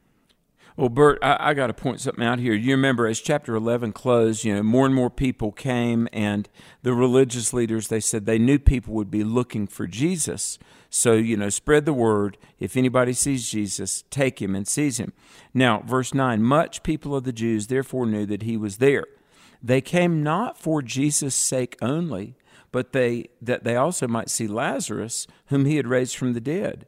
Well, 0.76 0.90
Bert, 0.90 1.18
I, 1.22 1.36
I 1.40 1.54
got 1.54 1.68
to 1.68 1.72
point 1.72 2.02
something 2.02 2.22
out 2.22 2.38
here. 2.38 2.52
You 2.52 2.72
remember 2.72 3.06
as 3.06 3.20
chapter 3.20 3.54
11 3.54 3.92
closed, 3.92 4.44
you 4.44 4.54
know, 4.54 4.62
more 4.62 4.84
and 4.84 4.94
more 4.94 5.08
people 5.08 5.50
came, 5.50 6.06
and 6.12 6.48
the 6.82 6.92
religious 6.92 7.54
leaders, 7.54 7.88
they 7.88 8.00
said 8.00 8.26
they 8.26 8.38
knew 8.38 8.58
people 8.58 8.92
would 8.92 9.10
be 9.10 9.24
looking 9.24 9.66
for 9.66 9.86
Jesus. 9.86 10.58
So, 10.90 11.14
you 11.14 11.36
know, 11.36 11.48
spread 11.48 11.84
the 11.84 11.92
word. 11.92 12.38
If 12.58 12.76
anybody 12.76 13.12
sees 13.12 13.50
Jesus, 13.50 14.04
take 14.10 14.40
him 14.40 14.54
and 14.54 14.66
seize 14.66 14.98
him. 14.98 15.12
Now, 15.52 15.82
verse 15.84 16.14
9 16.14 16.42
much 16.42 16.82
people 16.82 17.14
of 17.14 17.24
the 17.24 17.32
Jews 17.32 17.66
therefore 17.66 18.06
knew 18.06 18.26
that 18.26 18.42
he 18.42 18.56
was 18.56 18.78
there. 18.78 19.06
They 19.62 19.80
came 19.80 20.22
not 20.22 20.58
for 20.58 20.82
Jesus' 20.82 21.34
sake 21.34 21.76
only, 21.82 22.36
but 22.72 22.92
they 22.92 23.30
that 23.40 23.64
they 23.64 23.76
also 23.76 24.06
might 24.06 24.30
see 24.30 24.46
Lazarus, 24.46 25.26
whom 25.46 25.64
he 25.64 25.76
had 25.76 25.86
raised 25.86 26.16
from 26.16 26.34
the 26.34 26.40
dead. 26.40 26.86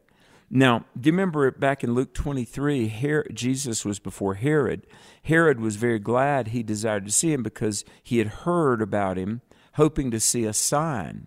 Now, 0.50 0.86
do 0.98 1.08
you 1.08 1.12
remember 1.12 1.50
back 1.50 1.84
in 1.84 1.94
Luke 1.94 2.14
23, 2.14 2.88
Herod, 2.88 3.34
Jesus 3.34 3.84
was 3.84 3.98
before 3.98 4.34
Herod. 4.34 4.86
Herod 5.24 5.60
was 5.60 5.76
very 5.76 5.98
glad 5.98 6.48
he 6.48 6.62
desired 6.62 7.04
to 7.04 7.12
see 7.12 7.32
him 7.32 7.42
because 7.42 7.84
he 8.02 8.18
had 8.18 8.28
heard 8.28 8.80
about 8.80 9.18
him, 9.18 9.42
hoping 9.74 10.10
to 10.10 10.20
see 10.20 10.44
a 10.44 10.54
sign. 10.54 11.26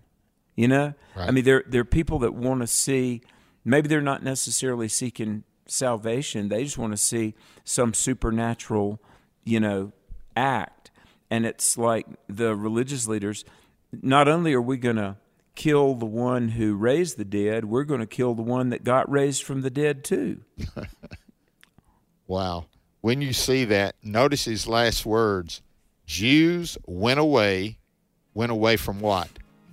You 0.61 0.67
know? 0.67 0.93
Right. 1.15 1.27
I 1.27 1.31
mean, 1.31 1.43
there, 1.43 1.63
there 1.65 1.81
are 1.81 1.85
people 1.85 2.19
that 2.19 2.35
want 2.35 2.61
to 2.61 2.67
see, 2.67 3.23
maybe 3.65 3.87
they're 3.87 3.99
not 3.99 4.21
necessarily 4.21 4.87
seeking 4.87 5.43
salvation, 5.65 6.49
they 6.49 6.63
just 6.63 6.77
want 6.77 6.93
to 6.93 6.97
see 6.97 7.33
some 7.63 7.95
supernatural, 7.95 9.01
you 9.43 9.59
know, 9.59 9.91
act. 10.35 10.91
And 11.31 11.47
it's 11.47 11.79
like 11.79 12.05
the 12.27 12.55
religious 12.55 13.07
leaders, 13.07 13.43
not 14.03 14.27
only 14.27 14.53
are 14.53 14.61
we 14.61 14.77
going 14.77 14.97
to 14.97 15.17
kill 15.55 15.95
the 15.95 16.05
one 16.05 16.49
who 16.49 16.75
raised 16.75 17.17
the 17.17 17.25
dead, 17.25 17.65
we're 17.65 17.83
going 17.83 17.99
to 17.99 18.05
kill 18.05 18.35
the 18.35 18.43
one 18.43 18.69
that 18.69 18.83
got 18.83 19.09
raised 19.09 19.41
from 19.41 19.61
the 19.61 19.71
dead 19.71 20.03
too. 20.03 20.41
wow. 22.27 22.67
When 23.01 23.19
you 23.23 23.33
see 23.33 23.65
that, 23.65 23.95
notice 24.03 24.45
his 24.45 24.67
last 24.67 25.07
words 25.07 25.63
Jews 26.05 26.77
went 26.85 27.19
away, 27.19 27.79
went 28.35 28.51
away 28.51 28.77
from 28.77 28.99
what? 28.99 29.27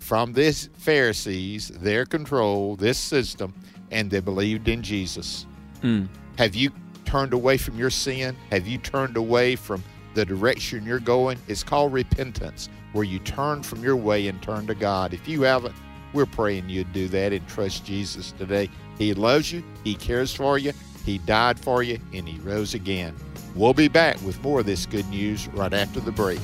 From 0.09 0.33
this 0.33 0.71
Pharisees, 0.79 1.69
their 1.69 2.07
control, 2.07 2.77
this 2.77 2.97
system, 2.97 3.53
and 3.91 4.11
they 4.11 4.21
believed 4.21 4.67
in 4.67 4.83
Jesus. 4.83 5.45
Mm. 5.83 6.09
Have 6.39 6.55
you 6.55 6.71
turned 7.05 7.35
away 7.35 7.59
from 7.59 7.77
your 7.77 7.91
sin? 7.91 8.35
Have 8.51 8.67
you 8.67 8.79
turned 8.79 9.19
away 9.19 9.55
from 9.55 9.85
the 10.15 10.25
direction 10.25 10.87
you're 10.87 10.99
going? 10.99 11.37
It's 11.47 11.63
called 11.63 11.93
repentance 11.93 12.71
where 12.95 13.05
you 13.05 13.19
turn 13.19 13.63
from 13.63 13.83
your 13.83 13.97
way 13.97 14.29
and 14.29 14.41
turn 14.41 14.67
to 14.69 14.75
God. 14.75 15.13
If 15.13 15.29
you 15.29 15.43
haven't, 15.43 15.75
we're 16.15 16.25
praying 16.25 16.71
you'd 16.71 16.95
do 16.95 17.07
that 17.09 17.35
and 17.35 17.47
trust 17.47 17.85
Jesus 17.85 18.33
today. 18.33 18.71
He 18.97 19.13
loves 19.13 19.53
you, 19.53 19.63
He 19.85 19.95
cares 19.95 20.35
for 20.35 20.57
you, 20.57 20.73
He 21.05 21.19
died 21.19 21.61
for 21.61 21.83
you, 21.83 21.99
and 22.15 22.27
He 22.27 22.39
rose 22.41 22.73
again. 22.73 23.15
We'll 23.55 23.75
be 23.75 23.89
back 23.89 24.19
with 24.23 24.43
more 24.43 24.61
of 24.61 24.65
this 24.65 24.87
good 24.87 25.07
news 25.11 25.49
right 25.49 25.75
after 25.75 26.01
the 26.01 26.13
break. 26.13 26.41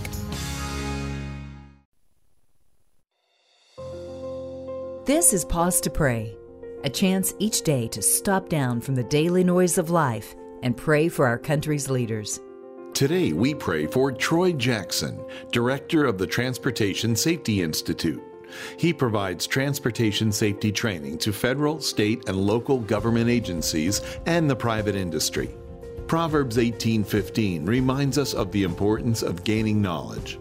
This 5.07 5.35
is 5.35 5.45
Pause 5.45 5.83
to 5.83 5.91
Pray, 5.91 6.35
a 6.83 6.89
chance 6.89 7.35
each 7.39 7.61
day 7.61 7.89
to 7.89 8.01
stop 8.01 8.49
down 8.49 8.81
from 8.81 8.95
the 8.95 9.05
daily 9.05 9.45
noise 9.45 9.77
of 9.77 9.91
life 9.91 10.35
and 10.63 10.75
pray 10.75 11.11
for 11.11 11.27
our 11.27 11.37
country's 11.37 11.91
leaders. 11.91 12.41
Today, 12.95 13.35
we 13.35 13.55
pray 13.55 13.87
for 13.87 14.11
Troy 14.11 14.53
Jackson, 14.53 15.23
Director 15.53 16.07
of 16.07 16.17
the 16.17 16.27
Transportation 16.27 17.15
Safety 17.15 17.61
Institute. 17.61 18.23
He 18.79 18.95
provides 18.95 19.47
transportation 19.47 20.33
safety 20.33 20.73
training 20.73 21.19
to 21.19 21.35
federal, 21.35 21.83
state, 21.83 22.27
and 22.27 22.39
local 22.39 22.79
government 22.79 23.29
agencies 23.29 24.01
and 24.25 24.49
the 24.49 24.57
private 24.57 24.97
industry. 24.97 25.55
Proverbs 26.07 26.57
18:15 26.57 27.67
reminds 27.67 28.17
us 28.17 28.33
of 28.33 28.51
the 28.53 28.63
importance 28.63 29.23
of 29.23 29.45
gaining 29.45 29.83
knowledge. 29.83 30.39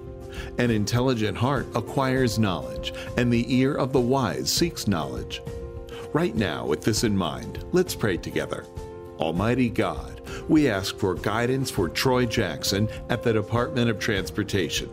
An 0.57 0.71
intelligent 0.71 1.37
heart 1.37 1.67
acquires 1.75 2.39
knowledge, 2.39 2.93
and 3.17 3.31
the 3.31 3.45
ear 3.53 3.75
of 3.75 3.93
the 3.93 3.99
wise 3.99 4.51
seeks 4.51 4.87
knowledge. 4.87 5.41
Right 6.13 6.35
now, 6.35 6.65
with 6.65 6.81
this 6.81 7.03
in 7.03 7.17
mind, 7.17 7.65
let's 7.71 7.95
pray 7.95 8.17
together. 8.17 8.65
Almighty 9.19 9.69
God, 9.69 10.21
we 10.47 10.69
ask 10.69 10.97
for 10.97 11.15
guidance 11.15 11.71
for 11.71 11.89
Troy 11.89 12.25
Jackson 12.25 12.87
at 13.09 13.23
the 13.23 13.33
Department 13.33 13.89
of 13.89 13.99
Transportation. 13.99 14.89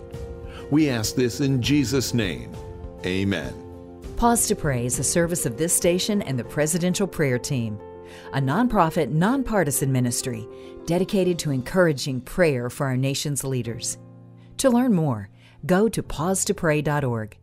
We 0.71 0.89
ask 0.89 1.15
this 1.15 1.41
in 1.41 1.61
Jesus' 1.61 2.15
name. 2.15 2.53
Amen. 3.05 3.55
Pause 4.17 4.49
to 4.49 4.57
Pray 4.57 4.87
is 4.87 4.99
a 4.99 5.05
service 5.05 5.47
of 5.47 5.57
this 5.57 5.75
station 5.75 6.23
and 6.23 6.39
the 6.39 6.45
Presidential 6.45 7.07
Prayer 7.07 7.39
Team, 7.39 7.79
a 8.33 8.39
nonprofit, 8.41 9.09
nonpartisan 9.11 9.91
ministry 9.91 10.47
dedicated 10.87 11.39
to 11.39 11.51
encouraging 11.51 12.21
prayer 12.21 12.69
for 12.69 12.87
our 12.87 12.97
nation's 12.97 13.45
leaders. 13.45 13.99
To 14.59 14.71
learn 14.71 14.93
more, 14.93 15.31
go 15.65 15.89
to 15.89 16.03
pausetopray.org. 16.03 17.37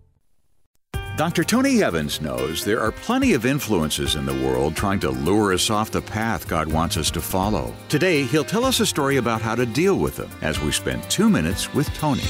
Dr. 1.17 1.43
Tony 1.43 1.81
Evans 1.81 2.21
knows 2.21 2.63
there 2.63 2.79
are 2.79 2.91
plenty 2.91 3.33
of 3.33 3.43
influences 3.43 4.13
in 4.13 4.27
the 4.27 4.35
world 4.35 4.75
trying 4.75 4.99
to 4.99 5.09
lure 5.09 5.51
us 5.51 5.71
off 5.71 5.89
the 5.89 5.99
path 5.99 6.47
God 6.47 6.71
wants 6.71 6.95
us 6.95 7.09
to 7.09 7.21
follow. 7.21 7.73
Today, 7.89 8.21
he'll 8.21 8.43
tell 8.43 8.63
us 8.63 8.79
a 8.79 8.85
story 8.85 9.17
about 9.17 9.41
how 9.41 9.55
to 9.55 9.65
deal 9.65 9.97
with 9.97 10.15
them 10.15 10.29
as 10.43 10.61
we 10.61 10.71
spend 10.71 11.01
two 11.09 11.27
minutes 11.27 11.73
with 11.73 11.91
Tony. 11.95 12.21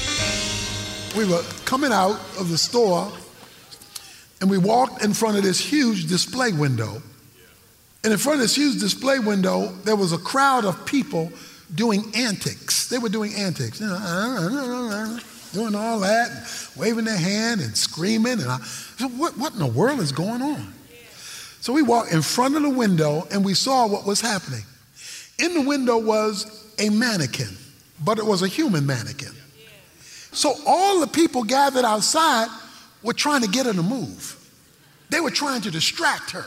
We 1.14 1.30
were 1.30 1.42
coming 1.66 1.92
out 1.92 2.18
of 2.40 2.48
the 2.48 2.56
store 2.56 3.12
and 4.40 4.48
we 4.48 4.56
walked 4.56 5.04
in 5.04 5.12
front 5.12 5.36
of 5.36 5.42
this 5.42 5.60
huge 5.60 6.06
display 6.06 6.52
window. 6.52 7.02
And 8.04 8.12
in 8.12 8.18
front 8.18 8.36
of 8.36 8.40
this 8.40 8.56
huge 8.56 8.80
display 8.80 9.18
window, 9.18 9.66
there 9.84 9.96
was 9.96 10.14
a 10.14 10.18
crowd 10.18 10.64
of 10.64 10.86
people 10.86 11.30
doing 11.74 12.10
antics. 12.14 12.88
They 12.88 12.96
were 12.96 13.10
doing 13.10 13.34
antics. 13.34 13.82
Doing 15.52 15.74
all 15.74 16.00
that, 16.00 16.30
and 16.30 16.46
waving 16.76 17.04
their 17.04 17.16
hand 17.16 17.60
and 17.60 17.76
screaming. 17.76 18.40
And 18.40 18.48
I 18.48 18.58
said, 18.58 19.18
what, 19.18 19.36
what 19.38 19.54
in 19.54 19.58
the 19.58 19.66
world 19.66 20.00
is 20.00 20.12
going 20.12 20.42
on? 20.42 20.74
So 21.60 21.72
we 21.72 21.82
walked 21.82 22.12
in 22.12 22.22
front 22.22 22.56
of 22.56 22.62
the 22.62 22.70
window 22.70 23.26
and 23.30 23.44
we 23.44 23.54
saw 23.54 23.86
what 23.86 24.06
was 24.06 24.20
happening. 24.20 24.62
In 25.38 25.54
the 25.54 25.62
window 25.62 25.98
was 25.98 26.72
a 26.78 26.88
mannequin, 26.88 27.56
but 28.04 28.18
it 28.18 28.24
was 28.24 28.42
a 28.42 28.48
human 28.48 28.86
mannequin. 28.86 29.32
So 30.32 30.54
all 30.66 31.00
the 31.00 31.06
people 31.06 31.42
gathered 31.44 31.84
outside 31.84 32.48
were 33.02 33.12
trying 33.12 33.42
to 33.42 33.48
get 33.48 33.66
her 33.66 33.72
to 33.72 33.82
move. 33.82 34.34
They 35.10 35.20
were 35.20 35.30
trying 35.30 35.62
to 35.62 35.70
distract 35.70 36.30
her. 36.32 36.44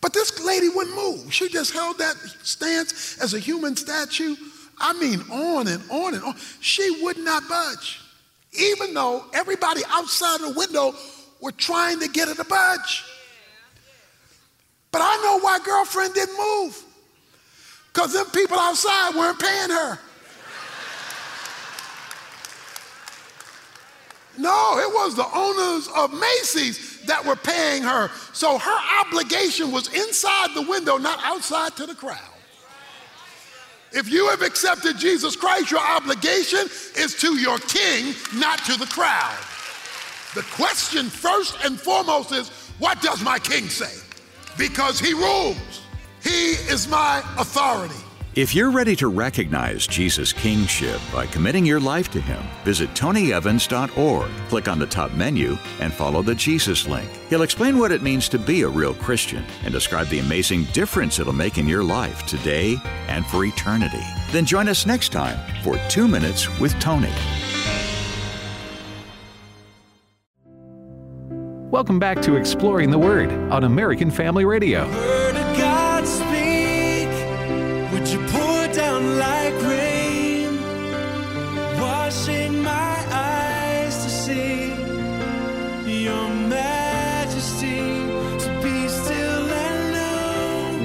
But 0.00 0.12
this 0.12 0.44
lady 0.44 0.68
wouldn't 0.68 0.94
move. 0.94 1.32
She 1.32 1.48
just 1.48 1.72
held 1.72 1.98
that 1.98 2.14
stance 2.42 3.18
as 3.18 3.34
a 3.34 3.38
human 3.38 3.74
statue 3.76 4.36
I 4.78 4.92
mean, 4.94 5.20
on 5.30 5.68
and 5.68 5.82
on 5.90 6.14
and 6.14 6.22
on. 6.22 6.34
She 6.60 7.02
would 7.02 7.18
not 7.18 7.48
budge, 7.48 8.00
even 8.52 8.94
though 8.94 9.24
everybody 9.32 9.82
outside 9.88 10.40
the 10.40 10.50
window 10.50 10.94
were 11.40 11.52
trying 11.52 12.00
to 12.00 12.08
get 12.08 12.28
her 12.28 12.34
to 12.34 12.44
budge. 12.44 13.04
But 14.90 15.02
I 15.02 15.16
know 15.24 15.40
why 15.40 15.58
girlfriend 15.64 16.14
didn't 16.14 16.36
move. 16.38 16.82
Because 17.92 18.12
them 18.12 18.26
people 18.26 18.58
outside 18.58 19.14
weren't 19.14 19.38
paying 19.38 19.70
her. 19.70 19.98
No, 24.36 24.78
it 24.78 24.92
was 24.92 25.14
the 25.14 25.26
owners 25.32 25.88
of 25.96 26.12
Macy's 26.12 27.02
that 27.06 27.24
were 27.24 27.36
paying 27.36 27.82
her. 27.82 28.10
So 28.32 28.58
her 28.58 29.00
obligation 29.00 29.70
was 29.70 29.92
inside 29.94 30.54
the 30.54 30.62
window, 30.62 30.96
not 30.96 31.20
outside 31.22 31.76
to 31.76 31.86
the 31.86 31.94
crowd. 31.94 32.18
If 33.94 34.10
you 34.10 34.28
have 34.28 34.42
accepted 34.42 34.98
Jesus 34.98 35.36
Christ, 35.36 35.70
your 35.70 35.80
obligation 35.80 36.66
is 36.96 37.14
to 37.20 37.36
your 37.36 37.58
king, 37.58 38.14
not 38.34 38.58
to 38.64 38.76
the 38.76 38.86
crowd. 38.86 39.38
The 40.34 40.42
question, 40.54 41.06
first 41.06 41.56
and 41.64 41.80
foremost, 41.80 42.32
is 42.32 42.48
what 42.80 43.00
does 43.00 43.22
my 43.22 43.38
king 43.38 43.68
say? 43.68 44.02
Because 44.58 44.98
he 44.98 45.14
rules, 45.14 45.82
he 46.24 46.54
is 46.68 46.88
my 46.88 47.22
authority. 47.38 47.94
If 48.36 48.52
you're 48.52 48.72
ready 48.72 48.96
to 48.96 49.06
recognize 49.06 49.86
Jesus' 49.86 50.32
kingship 50.32 51.00
by 51.12 51.24
committing 51.26 51.64
your 51.64 51.78
life 51.78 52.10
to 52.10 52.20
Him, 52.20 52.42
visit 52.64 52.90
tonyevans.org, 52.90 54.28
click 54.48 54.66
on 54.66 54.80
the 54.80 54.86
top 54.86 55.12
menu, 55.12 55.56
and 55.78 55.94
follow 55.94 56.20
the 56.20 56.34
Jesus 56.34 56.88
link. 56.88 57.08
He'll 57.30 57.42
explain 57.42 57.78
what 57.78 57.92
it 57.92 58.02
means 58.02 58.28
to 58.30 58.38
be 58.40 58.62
a 58.62 58.68
real 58.68 58.94
Christian 58.94 59.44
and 59.62 59.72
describe 59.72 60.08
the 60.08 60.18
amazing 60.18 60.64
difference 60.72 61.20
it'll 61.20 61.32
make 61.32 61.58
in 61.58 61.68
your 61.68 61.84
life 61.84 62.26
today 62.26 62.76
and 63.06 63.24
for 63.24 63.44
eternity. 63.44 64.02
Then 64.32 64.46
join 64.46 64.68
us 64.68 64.84
next 64.84 65.10
time 65.10 65.38
for 65.62 65.78
Two 65.88 66.08
Minutes 66.08 66.48
with 66.58 66.76
Tony. 66.80 67.12
Welcome 71.70 72.00
back 72.00 72.20
to 72.22 72.34
Exploring 72.34 72.90
the 72.90 72.98
Word 72.98 73.30
on 73.52 73.62
American 73.62 74.10
Family 74.10 74.44
Radio. 74.44 74.90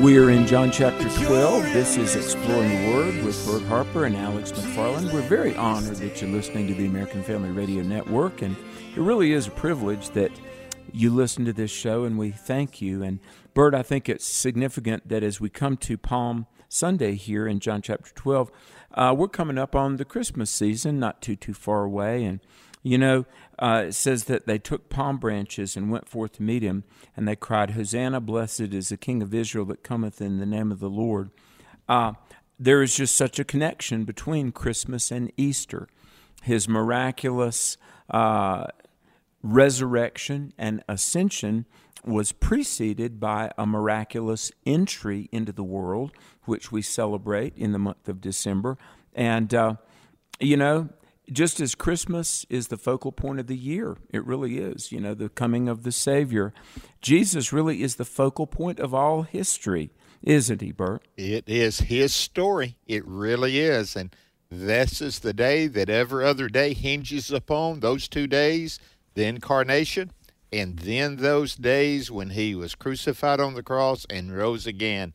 We're 0.02 0.30
in 0.30 0.48
John 0.48 0.72
chapter 0.72 1.10
12. 1.10 1.74
This 1.74 1.98
is 1.98 2.16
Exploring 2.16 2.70
the 2.70 2.94
Word 2.94 3.22
with 3.22 3.46
Bert 3.46 3.64
Harper 3.64 4.06
and 4.06 4.16
Alex 4.16 4.50
McFarland. 4.54 5.12
We're 5.12 5.28
very 5.28 5.54
honored 5.58 5.98
that 5.98 6.22
you're 6.22 6.32
listening 6.32 6.68
to 6.68 6.74
the 6.74 6.86
American 6.86 7.22
Family 7.22 7.50
Radio 7.50 7.84
Network, 7.84 8.42
and 8.42 8.56
it 8.96 9.02
really 9.02 9.34
is 9.34 9.48
a 9.48 9.52
privilege 9.52 10.12
that 10.12 10.32
you 10.94 11.14
listen 11.14 11.44
to 11.44 11.52
this 11.52 11.70
show, 11.70 12.06
and 12.06 12.18
we 12.18 12.32
thank 12.32 12.82
you. 12.82 13.04
And 13.04 13.20
Bert, 13.54 13.76
I 13.76 13.84
think 13.84 14.08
it's 14.08 14.26
significant 14.26 15.10
that 15.10 15.22
as 15.22 15.42
we 15.42 15.50
come 15.50 15.76
to 15.76 15.98
Palm 15.98 16.48
Sunday 16.70 17.16
here 17.16 17.46
in 17.46 17.60
John 17.60 17.82
chapter 17.82 18.12
12, 18.16 18.50
uh, 18.94 19.14
we're 19.18 19.28
coming 19.28 19.58
up 19.58 19.76
on 19.76 19.98
the 19.98 20.06
Christmas 20.06 20.50
season, 20.50 20.98
not 20.98 21.22
too, 21.22 21.36
too 21.36 21.54
far 21.54 21.84
away. 21.84 22.24
And, 22.24 22.40
you 22.84 22.98
know, 22.98 23.26
uh, 23.60 23.84
it 23.88 23.94
says 23.94 24.24
that 24.26 24.48
they 24.48 24.58
took 24.58 24.90
palm 24.90 25.18
branches 25.18 25.76
and 25.76 25.92
went 25.92 26.08
forth 26.08 26.34
to 26.34 26.44
meet 26.44 26.64
him, 26.64 26.86
and 27.16 27.28
they 27.28 27.36
cried, 27.36 27.72
Hosanna, 27.72 28.22
blessed 28.22 28.74
is 28.74 28.90
the 28.90 28.98
King 28.98 29.22
of 29.22 29.34
Israel 29.34 29.66
that 29.66 29.84
cometh 29.84 30.22
in 30.22 30.40
the 30.40 30.46
name 30.46 30.72
of 30.72 30.80
the 30.80 30.90
Lord. 30.90 31.30
Uh, 31.88 32.14
there 32.58 32.82
is 32.82 32.96
just 32.96 33.16
such 33.16 33.38
a 33.38 33.44
connection 33.44 34.06
between 34.06 34.52
Christmas 34.52 35.12
and 35.12 35.32
Easter. 35.36 35.90
His 36.44 36.70
miraculous 36.70 37.78
uh, 38.10 38.68
resurrection 39.44 40.54
and 40.58 40.84
ascension 40.88 41.66
was 42.06 42.32
preceded 42.32 43.20
by 43.20 43.52
a 43.58 43.66
miraculous 43.66 44.52
entry 44.66 45.28
into 45.34 45.52
the 45.52 45.64
world, 45.64 46.12
which 46.46 46.72
we 46.72 46.82
celebrate 46.82 47.56
in 47.58 47.74
the 47.74 47.80
month 47.80 48.08
of 48.08 48.22
December. 48.22 48.78
And, 49.14 49.54
uh, 49.54 49.76
you 50.40 50.56
know, 50.56 50.90
just 51.32 51.60
as 51.60 51.76
Christmas 51.76 52.46
is 52.50 52.68
the 52.68 52.78
focal 52.78 53.12
point 53.12 53.40
of 53.40 53.48
the 53.48 53.58
year, 53.58 53.98
it 54.10 54.26
really 54.26 54.58
is, 54.58 54.92
you 54.92 55.00
know, 55.00 55.14
the 55.14 55.30
coming 55.30 55.68
of 55.70 55.84
the 55.84 55.92
Savior, 55.92 56.54
Jesus 57.02 57.54
really 57.54 57.82
is 57.82 57.96
the 57.96 58.06
focal 58.06 58.48
point 58.48 58.80
of 58.80 58.94
all 58.94 59.24
history, 59.24 59.92
isn't 60.22 60.62
he, 60.62 60.72
Bert? 60.72 61.08
It 61.18 61.44
is 61.48 61.80
his 61.82 62.14
story. 62.14 62.78
It 62.88 63.06
really 63.06 63.60
is. 63.60 63.96
And 63.96 64.16
this 64.50 65.02
is 65.02 65.20
the 65.20 65.34
day 65.34 65.68
that 65.68 65.90
every 65.90 66.26
other 66.26 66.50
day 66.50 66.74
hinges 66.74 67.32
upon 67.32 67.80
those 67.80 68.08
two 68.08 68.28
days 68.28 68.80
the 69.14 69.26
incarnation 69.26 70.12
and 70.52 70.80
then 70.80 71.18
those 71.18 71.56
days 71.56 72.10
when 72.10 72.32
he 72.32 72.56
was 72.56 72.76
crucified 72.76 73.40
on 73.40 73.54
the 73.54 73.64
cross 73.64 74.06
and 74.10 74.36
rose 74.36 74.66
again. 74.66 75.14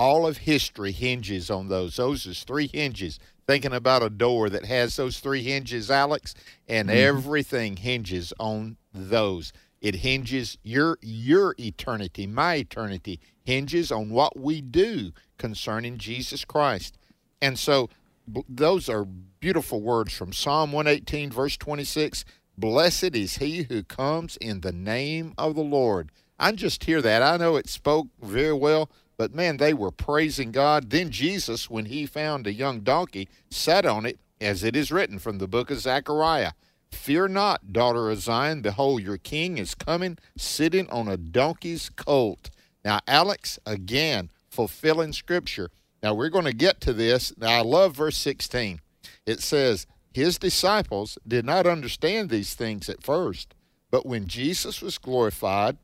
All 0.00 0.26
of 0.26 0.38
history 0.38 0.92
hinges 0.92 1.50
on 1.50 1.68
those. 1.68 1.96
Those 1.96 2.24
is 2.24 2.42
three 2.42 2.70
hinges. 2.72 3.18
Thinking 3.46 3.74
about 3.74 4.02
a 4.02 4.08
door 4.08 4.48
that 4.48 4.64
has 4.64 4.96
those 4.96 5.20
three 5.20 5.42
hinges, 5.42 5.90
Alex, 5.90 6.34
and 6.66 6.88
mm-hmm. 6.88 6.96
everything 6.96 7.76
hinges 7.76 8.32
on 8.40 8.78
those. 8.94 9.52
It 9.82 9.96
hinges 9.96 10.56
your 10.62 10.96
your 11.02 11.54
eternity, 11.58 12.26
my 12.26 12.54
eternity 12.54 13.20
hinges 13.44 13.92
on 13.92 14.08
what 14.08 14.38
we 14.38 14.62
do 14.62 15.12
concerning 15.36 15.98
Jesus 15.98 16.46
Christ. 16.46 16.96
And 17.42 17.58
so 17.58 17.90
b- 18.32 18.42
those 18.48 18.88
are 18.88 19.04
beautiful 19.04 19.82
words 19.82 20.14
from 20.14 20.32
Psalm 20.32 20.72
118 20.72 21.30
verse 21.30 21.58
26. 21.58 22.24
Blessed 22.56 23.14
is 23.14 23.36
he 23.36 23.64
who 23.64 23.82
comes 23.82 24.38
in 24.38 24.62
the 24.62 24.72
name 24.72 25.34
of 25.36 25.54
the 25.54 25.60
Lord. 25.60 26.10
I 26.38 26.52
just 26.52 26.84
hear 26.84 27.02
that. 27.02 27.22
I 27.22 27.36
know 27.36 27.56
it 27.56 27.68
spoke 27.68 28.08
very 28.22 28.54
well, 28.54 28.90
but 29.20 29.34
man, 29.34 29.58
they 29.58 29.74
were 29.74 29.90
praising 29.90 30.50
God. 30.50 30.88
Then 30.88 31.10
Jesus, 31.10 31.68
when 31.68 31.84
he 31.84 32.06
found 32.06 32.46
a 32.46 32.54
young 32.54 32.80
donkey, 32.80 33.28
sat 33.50 33.84
on 33.84 34.06
it, 34.06 34.18
as 34.40 34.64
it 34.64 34.74
is 34.74 34.90
written 34.90 35.18
from 35.18 35.36
the 35.36 35.46
book 35.46 35.70
of 35.70 35.80
Zechariah. 35.80 36.52
Fear 36.90 37.28
not, 37.28 37.70
daughter 37.70 38.08
of 38.08 38.20
Zion. 38.20 38.62
Behold, 38.62 39.02
your 39.02 39.18
king 39.18 39.58
is 39.58 39.74
coming, 39.74 40.16
sitting 40.38 40.88
on 40.88 41.06
a 41.06 41.18
donkey's 41.18 41.90
colt. 41.90 42.48
Now, 42.82 43.00
Alex, 43.06 43.58
again, 43.66 44.30
fulfilling 44.48 45.12
scripture. 45.12 45.68
Now, 46.02 46.14
we're 46.14 46.30
going 46.30 46.46
to 46.46 46.54
get 46.54 46.80
to 46.80 46.94
this. 46.94 47.36
Now, 47.36 47.58
I 47.58 47.60
love 47.60 47.94
verse 47.94 48.16
16. 48.16 48.80
It 49.26 49.42
says, 49.42 49.86
His 50.14 50.38
disciples 50.38 51.18
did 51.28 51.44
not 51.44 51.66
understand 51.66 52.30
these 52.30 52.54
things 52.54 52.88
at 52.88 53.02
first, 53.02 53.54
but 53.90 54.06
when 54.06 54.28
Jesus 54.28 54.80
was 54.80 54.96
glorified, 54.96 55.76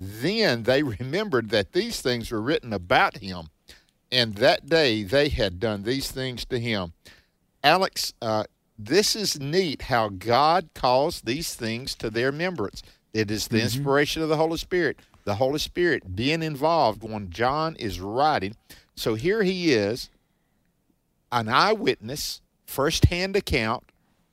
then 0.00 0.62
they 0.62 0.82
remembered 0.82 1.50
that 1.50 1.72
these 1.72 2.00
things 2.00 2.30
were 2.30 2.40
written 2.40 2.72
about 2.72 3.18
him, 3.18 3.48
and 4.10 4.34
that 4.36 4.66
day 4.66 5.02
they 5.02 5.28
had 5.28 5.60
done 5.60 5.82
these 5.82 6.10
things 6.10 6.44
to 6.46 6.58
him. 6.58 6.94
Alex, 7.62 8.14
uh, 8.22 8.44
this 8.78 9.14
is 9.14 9.38
neat 9.38 9.82
how 9.82 10.08
God 10.08 10.70
calls 10.74 11.20
these 11.20 11.54
things 11.54 11.94
to 11.96 12.08
their 12.08 12.30
remembrance. 12.30 12.82
It 13.12 13.30
is 13.30 13.48
the 13.48 13.60
inspiration 13.62 14.22
of 14.22 14.30
the 14.30 14.36
Holy 14.36 14.56
Spirit. 14.56 14.98
The 15.24 15.34
Holy 15.34 15.58
Spirit 15.58 16.16
being 16.16 16.42
involved 16.42 17.02
when 17.02 17.28
John 17.28 17.76
is 17.76 18.00
writing. 18.00 18.56
So 18.94 19.14
here 19.14 19.42
he 19.42 19.72
is, 19.72 20.08
an 21.30 21.48
eyewitness, 21.48 22.40
firsthand 22.64 23.36
account, 23.36 23.84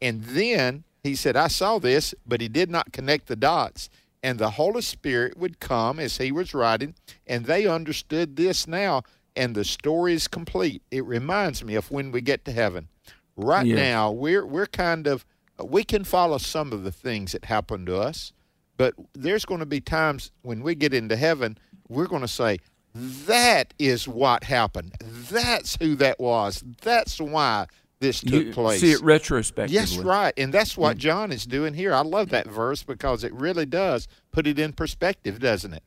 and 0.02 0.24
then 0.24 0.86
he 1.04 1.16
said, 1.16 1.36
I 1.36 1.48
saw 1.48 1.78
this, 1.80 2.16
but 2.26 2.40
he 2.40 2.48
did 2.48 2.70
not 2.70 2.94
connect 2.94 3.28
the 3.28 3.36
dots. 3.36 3.90
And 4.24 4.40
the 4.40 4.52
Holy 4.52 4.82
Spirit 4.82 5.38
would 5.38 5.60
come 5.60 6.00
as 6.00 6.18
he 6.18 6.32
was 6.32 6.54
writing, 6.54 6.96
and 7.26 7.46
they 7.46 7.68
understood 7.68 8.36
this 8.36 8.68
now, 8.68 9.04
and 9.36 9.56
the 9.56 9.64
story 9.64 10.14
is 10.14 10.28
complete. 10.28 10.82
It 10.90 11.06
reminds 11.06 11.64
me 11.64 11.76
of 11.76 11.92
when 11.92 12.12
we 12.12 12.22
get 12.22 12.44
to 12.46 12.52
heaven. 12.52 12.90
Right 13.36 13.68
now, 13.76 14.12
we're 14.12 14.46
we're 14.46 14.66
kind 14.66 15.06
of 15.06 15.24
we 15.64 15.84
can 15.84 16.04
follow 16.04 16.40
some 16.40 16.74
of 16.74 16.84
the 16.84 16.92
things 16.92 17.34
that 17.34 17.46
happened 17.46 17.86
to 17.88 17.98
us, 17.98 18.34
but 18.78 18.96
there's 19.14 19.46
going 19.46 19.60
to 19.60 19.66
be 19.66 19.80
times 19.80 20.32
when 20.42 20.62
we 20.64 20.74
get 20.74 20.94
into 20.94 21.16
heaven, 21.16 21.58
we're 21.88 22.08
going 22.08 22.24
to 22.24 22.28
say, 22.28 22.58
"That 22.96 23.76
is 23.78 24.08
what 24.08 24.44
happened. 24.46 24.94
That's 25.02 25.78
who 25.80 25.96
that 25.96 26.20
was. 26.20 26.64
That's 26.82 27.22
why 27.22 27.68
this 28.00 28.22
took 28.22 28.46
You 28.46 28.54
place." 28.54 28.82
see 28.82 28.92
it 28.92 29.02
retrospectively. 29.02 29.76
Yes, 29.76 29.98
right. 29.98 30.34
And 30.38 30.54
that's 30.54 30.78
what 30.78 30.98
John 30.98 31.32
is 31.32 31.46
doing 31.46 31.74
here. 31.74 31.94
I 31.94 32.02
love 32.02 32.30
that 32.30 32.48
verse 32.48 32.84
because 32.84 33.24
it 33.24 33.34
really 33.34 33.66
does 33.66 34.08
put 34.32 34.48
it 34.48 34.60
in 34.60 34.74
perspective, 34.74 35.40
doesn't 35.40 35.74
it? 35.74 35.84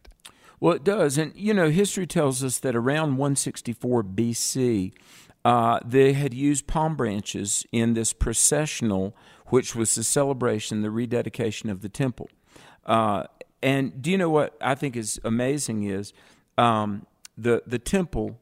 Well, 0.61 0.75
it 0.75 0.85
does. 0.85 1.17
And, 1.17 1.33
you 1.35 1.55
know, 1.55 1.71
history 1.71 2.07
tells 2.07 2.45
us 2.45 2.59
that 2.59 2.77
around 2.77 3.17
164 3.17 4.05
BC, 4.05 4.93
uh, 5.43 5.81
they 5.85 6.13
had 6.13 6.35
used 6.35 6.67
palm 6.67 6.97
branches 6.97 7.65
in 7.73 7.95
this 7.95 8.13
processional, 8.13 9.17
which 9.47 9.75
was 9.75 9.95
the 9.95 10.05
celebration, 10.05 10.83
the 10.83 10.91
rededication 10.91 11.71
of 11.71 11.81
the 11.81 11.89
temple. 11.89 12.29
Uh, 12.85 13.25
and 13.63 14.03
do 14.03 14.11
you 14.11 14.19
know 14.19 14.29
what 14.29 14.57
I 14.61 14.75
think 14.75 14.97
is 14.97 15.19
amazing 15.25 15.85
is 15.85 16.13
um, 16.59 17.07
the, 17.39 17.63
the 17.67 17.79
temple, 17.79 18.39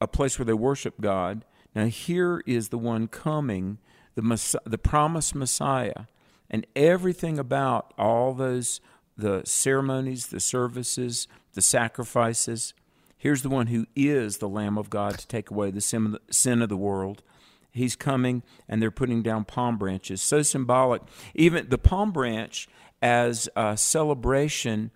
a 0.00 0.06
place 0.06 0.38
where 0.38 0.46
they 0.46 0.52
worship 0.52 1.00
God, 1.00 1.44
Now, 1.74 1.86
here 1.86 2.42
is 2.46 2.68
the 2.68 2.78
one 2.78 3.08
coming, 3.08 3.78
the, 4.14 4.58
the 4.64 4.78
promised 4.78 5.34
Messiah, 5.34 6.06
and 6.50 6.66
everything 6.74 7.38
about 7.38 7.94
all 7.96 8.34
those 8.34 8.80
the 9.16 9.42
ceremonies, 9.44 10.28
the 10.28 10.40
services, 10.40 11.28
the 11.54 11.62
sacrifices. 11.62 12.74
Here's 13.16 13.42
the 13.42 13.50
one 13.50 13.68
who 13.68 13.86
is 13.94 14.38
the 14.38 14.48
Lamb 14.48 14.78
of 14.78 14.90
God 14.90 15.18
to 15.18 15.26
take 15.26 15.50
away 15.50 15.70
the 15.70 15.80
sin 15.80 16.06
of 16.06 16.12
the, 16.12 16.20
sin 16.30 16.62
of 16.62 16.68
the 16.68 16.76
world. 16.76 17.22
He's 17.70 17.94
coming, 17.94 18.42
and 18.68 18.82
they're 18.82 18.90
putting 18.90 19.22
down 19.22 19.44
palm 19.44 19.76
branches. 19.76 20.20
So 20.20 20.42
symbolic. 20.42 21.02
Even 21.34 21.68
the 21.68 21.78
palm 21.78 22.10
branch 22.12 22.68
as 23.02 23.48
a 23.54 23.76
celebration 23.76 24.90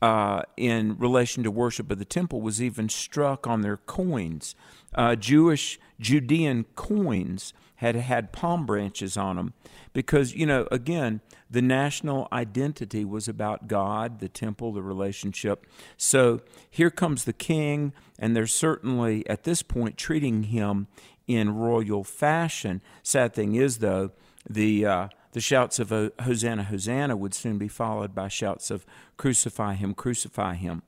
uh, 0.00 0.42
in 0.56 0.96
relation 0.98 1.42
to 1.42 1.50
worship 1.50 1.90
of 1.90 1.98
the 1.98 2.04
temple 2.04 2.40
was 2.40 2.62
even 2.62 2.88
struck 2.88 3.46
on 3.46 3.62
their 3.62 3.76
coins. 3.76 4.54
Uh, 4.94 5.16
Jewish 5.16 5.78
Judean 6.00 6.64
coins 6.74 7.52
had 7.76 7.96
had 7.96 8.32
palm 8.32 8.64
branches 8.64 9.16
on 9.16 9.36
them 9.36 9.54
because, 9.92 10.34
you 10.34 10.46
know, 10.46 10.68
again, 10.70 11.20
the 11.50 11.62
national 11.62 12.28
identity 12.32 13.04
was 13.04 13.28
about 13.28 13.66
God, 13.66 14.20
the 14.20 14.28
temple, 14.28 14.72
the 14.72 14.82
relationship. 14.82 15.66
So 15.96 16.40
here 16.70 16.90
comes 16.90 17.24
the 17.24 17.32
king, 17.32 17.92
and 18.18 18.36
they're 18.36 18.46
certainly 18.46 19.28
at 19.28 19.44
this 19.44 19.62
point 19.62 19.96
treating 19.96 20.44
him 20.44 20.86
in 21.26 21.56
royal 21.56 22.04
fashion. 22.04 22.80
Sad 23.02 23.34
thing 23.34 23.54
is, 23.54 23.78
though, 23.78 24.12
the 24.48 24.86
uh, 24.86 25.08
the 25.32 25.40
shouts 25.40 25.78
of 25.78 25.92
uh, 25.92 26.10
Hosanna, 26.20 26.64
Hosanna 26.64 27.16
would 27.16 27.34
soon 27.34 27.58
be 27.58 27.68
followed 27.68 28.14
by 28.14 28.28
shouts 28.28 28.70
of 28.70 28.84
Crucify 29.16 29.74
him, 29.74 29.94
crucify 29.94 30.54
him. 30.54 30.82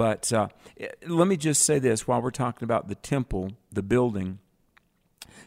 But 0.00 0.32
uh, 0.32 0.48
let 1.06 1.28
me 1.28 1.36
just 1.36 1.62
say 1.62 1.78
this 1.78 2.08
while 2.08 2.22
we're 2.22 2.30
talking 2.30 2.64
about 2.64 2.88
the 2.88 2.94
temple, 2.94 3.52
the 3.70 3.82
building. 3.82 4.38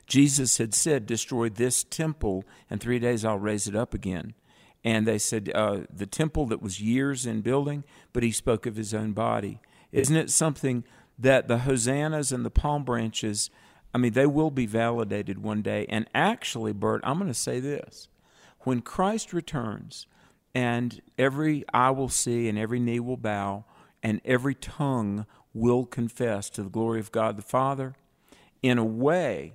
Jesus 0.06 0.60
had 0.60 0.76
said, 0.76 1.08
Destroy 1.08 1.50
this 1.50 1.84
temple, 1.84 2.46
and 2.70 2.80
three 2.80 3.00
days 3.00 3.26
I'll 3.26 3.40
raise 3.40 3.66
it 3.68 3.76
up 3.76 3.96
again. 3.96 4.36
And 4.84 5.08
they 5.08 5.18
said, 5.18 5.52
uh, 5.56 5.86
The 5.92 6.06
temple 6.06 6.46
that 6.46 6.62
was 6.62 6.80
years 6.80 7.26
in 7.26 7.42
building, 7.42 7.84
but 8.14 8.22
he 8.22 8.32
spoke 8.32 8.68
of 8.68 8.76
his 8.76 8.94
own 8.94 9.14
body. 9.14 9.60
Isn't 9.92 10.18
it 10.18 10.30
something 10.30 10.84
that 11.18 11.48
the 11.48 11.58
hosannas 11.58 12.32
and 12.32 12.46
the 12.46 12.52
palm 12.52 12.84
branches, 12.84 13.50
I 13.92 13.98
mean, 13.98 14.14
they 14.14 14.28
will 14.28 14.52
be 14.52 14.68
validated 14.68 15.40
one 15.42 15.64
day. 15.64 15.88
And 15.90 16.08
actually, 16.14 16.74
Bert, 16.74 17.02
I'm 17.04 17.18
going 17.18 17.28
to 17.28 17.34
say 17.34 17.60
this 17.60 18.08
when 18.60 18.82
Christ 18.82 19.34
returns, 19.34 20.06
and 20.54 21.02
every 21.18 21.66
eye 21.74 21.90
will 21.90 22.08
see, 22.08 22.48
and 22.48 22.60
every 22.60 22.80
knee 22.80 23.00
will 23.00 23.18
bow, 23.18 23.66
and 24.04 24.22
every 24.26 24.54
tongue 24.56 25.26
will 25.54 25.86
confess 25.86 26.50
to 26.52 26.64
the 26.64 26.70
glory 26.70 27.00
of 27.00 27.12
God 27.12 27.38
the 27.38 27.42
Father, 27.42 27.96
in 28.62 28.78
a 28.78 28.84
way, 28.86 29.54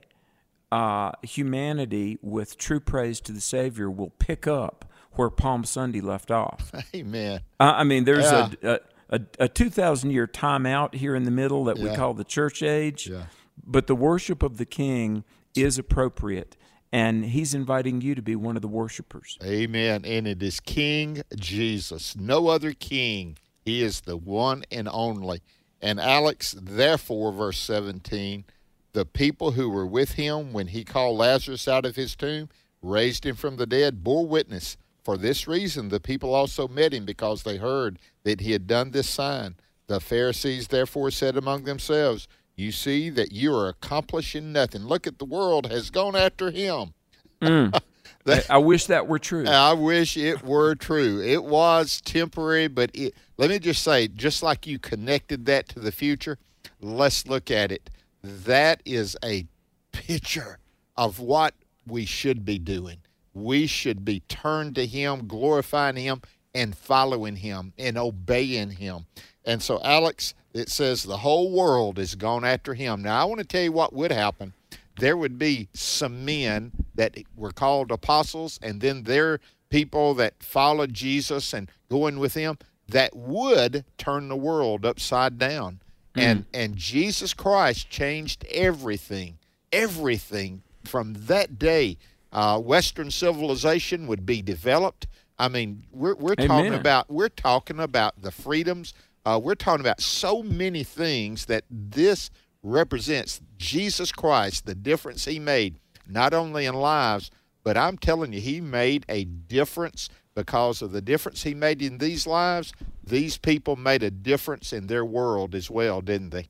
uh, 0.72 1.12
humanity 1.22 2.18
with 2.22 2.58
true 2.58 2.80
praise 2.80 3.20
to 3.22 3.32
the 3.32 3.40
Savior 3.40 3.90
will 3.90 4.10
pick 4.18 4.46
up 4.46 4.84
where 5.12 5.30
Palm 5.30 5.64
Sunday 5.64 6.00
left 6.00 6.30
off. 6.30 6.70
Amen. 6.94 7.40
Uh, 7.58 7.74
I 7.76 7.84
mean, 7.84 8.04
there's 8.04 8.30
Yeah. 8.30 8.50
a, 8.62 8.78
a, 9.10 9.20
a 9.40 9.48
2,000 9.48 10.10
year 10.10 10.26
timeout 10.26 10.94
here 10.94 11.14
in 11.16 11.24
the 11.24 11.30
middle 11.30 11.64
that 11.64 11.78
we 11.78 11.94
call 11.94 12.14
the 12.14 12.24
church 12.24 12.62
age, 12.62 13.08
Yeah. 13.08 13.24
but 13.66 13.86
the 13.86 13.96
worship 13.96 14.42
of 14.42 14.58
the 14.58 14.66
King 14.66 15.24
is 15.56 15.78
appropriate, 15.78 16.56
and 16.92 17.24
He's 17.24 17.54
inviting 17.54 18.00
you 18.02 18.14
to 18.14 18.22
be 18.22 18.36
one 18.36 18.54
of 18.54 18.62
the 18.62 18.68
worshipers. 18.68 19.38
Amen. 19.42 20.04
And 20.04 20.28
it 20.28 20.42
is 20.42 20.60
King 20.60 21.22
Jesus, 21.34 22.14
no 22.14 22.48
other 22.48 22.72
king. 22.74 23.38
He 23.68 23.82
is 23.82 24.00
the 24.00 24.16
one 24.16 24.64
and 24.72 24.88
only. 24.90 25.42
And 25.82 26.00
Alex, 26.00 26.56
therefore, 26.58 27.32
verse 27.32 27.58
17, 27.58 28.46
the 28.94 29.04
people 29.04 29.50
who 29.50 29.68
were 29.68 29.86
with 29.86 30.12
him 30.12 30.54
when 30.54 30.68
he 30.68 30.84
called 30.84 31.18
Lazarus 31.18 31.68
out 31.68 31.84
of 31.84 31.94
his 31.94 32.16
tomb, 32.16 32.48
raised 32.80 33.26
him 33.26 33.36
from 33.36 33.56
the 33.56 33.66
dead, 33.66 34.02
bore 34.02 34.26
witness. 34.26 34.78
For 35.04 35.18
this 35.18 35.46
reason, 35.46 35.90
the 35.90 36.00
people 36.00 36.34
also 36.34 36.66
met 36.66 36.94
him 36.94 37.04
because 37.04 37.42
they 37.42 37.58
heard 37.58 37.98
that 38.22 38.40
he 38.40 38.52
had 38.52 38.66
done 38.66 38.92
this 38.92 39.10
sign. 39.10 39.56
The 39.86 40.00
Pharisees 40.00 40.68
therefore 40.68 41.10
said 41.10 41.36
among 41.36 41.64
themselves, 41.64 42.26
You 42.56 42.72
see 42.72 43.10
that 43.10 43.32
you 43.32 43.54
are 43.54 43.68
accomplishing 43.68 44.50
nothing. 44.50 44.84
Look 44.84 45.06
at 45.06 45.18
the 45.18 45.26
world 45.26 45.70
has 45.70 45.90
gone 45.90 46.16
after 46.16 46.50
him. 46.50 46.94
Mm. 47.42 47.78
I, 48.28 48.42
I 48.50 48.58
wish 48.58 48.86
that 48.86 49.06
were 49.06 49.18
true. 49.18 49.46
I 49.46 49.72
wish 49.72 50.16
it 50.16 50.42
were 50.42 50.74
true. 50.74 51.20
It 51.22 51.44
was 51.44 52.00
temporary, 52.00 52.68
but 52.68 52.90
it, 52.94 53.14
let 53.36 53.50
me 53.50 53.58
just 53.58 53.82
say, 53.82 54.08
just 54.08 54.42
like 54.42 54.66
you 54.66 54.78
connected 54.78 55.46
that 55.46 55.68
to 55.70 55.80
the 55.80 55.92
future, 55.92 56.38
let's 56.80 57.26
look 57.26 57.50
at 57.50 57.72
it. 57.72 57.90
That 58.22 58.82
is 58.84 59.16
a 59.24 59.46
picture 59.92 60.58
of 60.96 61.20
what 61.20 61.54
we 61.86 62.04
should 62.04 62.44
be 62.44 62.58
doing. 62.58 62.98
We 63.34 63.66
should 63.66 64.04
be 64.04 64.20
turned 64.20 64.74
to 64.74 64.86
Him, 64.86 65.26
glorifying 65.26 65.96
Him, 65.96 66.22
and 66.54 66.76
following 66.76 67.36
Him 67.36 67.72
and 67.78 67.96
obeying 67.96 68.72
Him. 68.72 69.06
And 69.44 69.62
so, 69.62 69.80
Alex, 69.82 70.34
it 70.52 70.68
says 70.68 71.02
the 71.02 71.18
whole 71.18 71.52
world 71.52 71.98
is 71.98 72.14
gone 72.16 72.44
after 72.44 72.74
Him. 72.74 73.02
Now, 73.02 73.20
I 73.20 73.24
want 73.24 73.38
to 73.38 73.46
tell 73.46 73.62
you 73.62 73.72
what 73.72 73.92
would 73.92 74.10
happen 74.10 74.52
there 74.98 75.16
would 75.16 75.38
be 75.38 75.68
some 75.72 76.24
men 76.24 76.72
that 76.94 77.16
were 77.36 77.52
called 77.52 77.90
apostles, 77.90 78.58
and 78.62 78.80
then 78.80 79.04
there 79.04 79.40
people 79.70 80.14
that 80.14 80.42
followed 80.42 80.92
Jesus 80.92 81.52
and 81.52 81.70
going 81.88 82.18
with 82.18 82.34
him 82.34 82.58
that 82.88 83.14
would 83.14 83.84
turn 83.96 84.28
the 84.28 84.36
world 84.36 84.84
upside 84.84 85.38
down. 85.38 85.80
And 86.16 86.46
and 86.52 86.74
Jesus 86.74 87.32
Christ 87.32 87.88
changed 87.90 88.44
everything, 88.50 89.38
everything 89.72 90.62
from 90.84 91.14
that 91.14 91.60
day. 91.60 91.96
Uh, 92.32 92.58
Western 92.58 93.12
civilization 93.12 94.08
would 94.08 94.26
be 94.26 94.42
developed. 94.42 95.06
I 95.38 95.46
mean, 95.48 95.84
we're 95.92 96.16
we're 96.16 96.34
talking 96.34 96.74
about 96.74 97.08
we're 97.08 97.28
talking 97.28 97.78
about 97.78 98.20
the 98.20 98.32
freedoms. 98.32 98.94
Uh, 99.24 99.38
we're 99.40 99.54
talking 99.54 99.80
about 99.80 100.00
so 100.00 100.42
many 100.42 100.82
things 100.82 101.44
that 101.46 101.62
this 101.70 102.30
represents 102.62 103.40
Jesus 103.56 104.12
Christ, 104.12 104.66
the 104.66 104.74
difference 104.74 105.24
he 105.24 105.38
made, 105.38 105.76
not 106.06 106.34
only 106.34 106.66
in 106.66 106.74
lives, 106.74 107.30
but 107.62 107.76
I'm 107.76 107.98
telling 107.98 108.32
you, 108.32 108.40
he 108.40 108.60
made 108.60 109.04
a 109.08 109.24
difference 109.24 110.08
because 110.34 110.82
of 110.82 110.92
the 110.92 111.02
difference 111.02 111.42
he 111.42 111.54
made 111.54 111.82
in 111.82 111.98
these 111.98 112.26
lives. 112.26 112.72
These 113.02 113.38
people 113.38 113.76
made 113.76 114.02
a 114.02 114.10
difference 114.10 114.72
in 114.72 114.86
their 114.86 115.04
world 115.04 115.54
as 115.54 115.70
well, 115.70 116.00
didn't 116.00 116.30
they? 116.30 116.48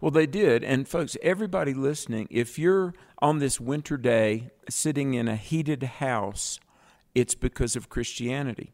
Well, 0.00 0.10
they 0.10 0.26
did. 0.26 0.64
And 0.64 0.88
folks, 0.88 1.16
everybody 1.22 1.74
listening, 1.74 2.26
if 2.30 2.58
you're 2.58 2.94
on 3.20 3.38
this 3.38 3.60
winter 3.60 3.96
day 3.96 4.50
sitting 4.68 5.14
in 5.14 5.28
a 5.28 5.36
heated 5.36 5.82
house, 5.82 6.58
it's 7.14 7.34
because 7.34 7.76
of 7.76 7.88
Christianity, 7.88 8.72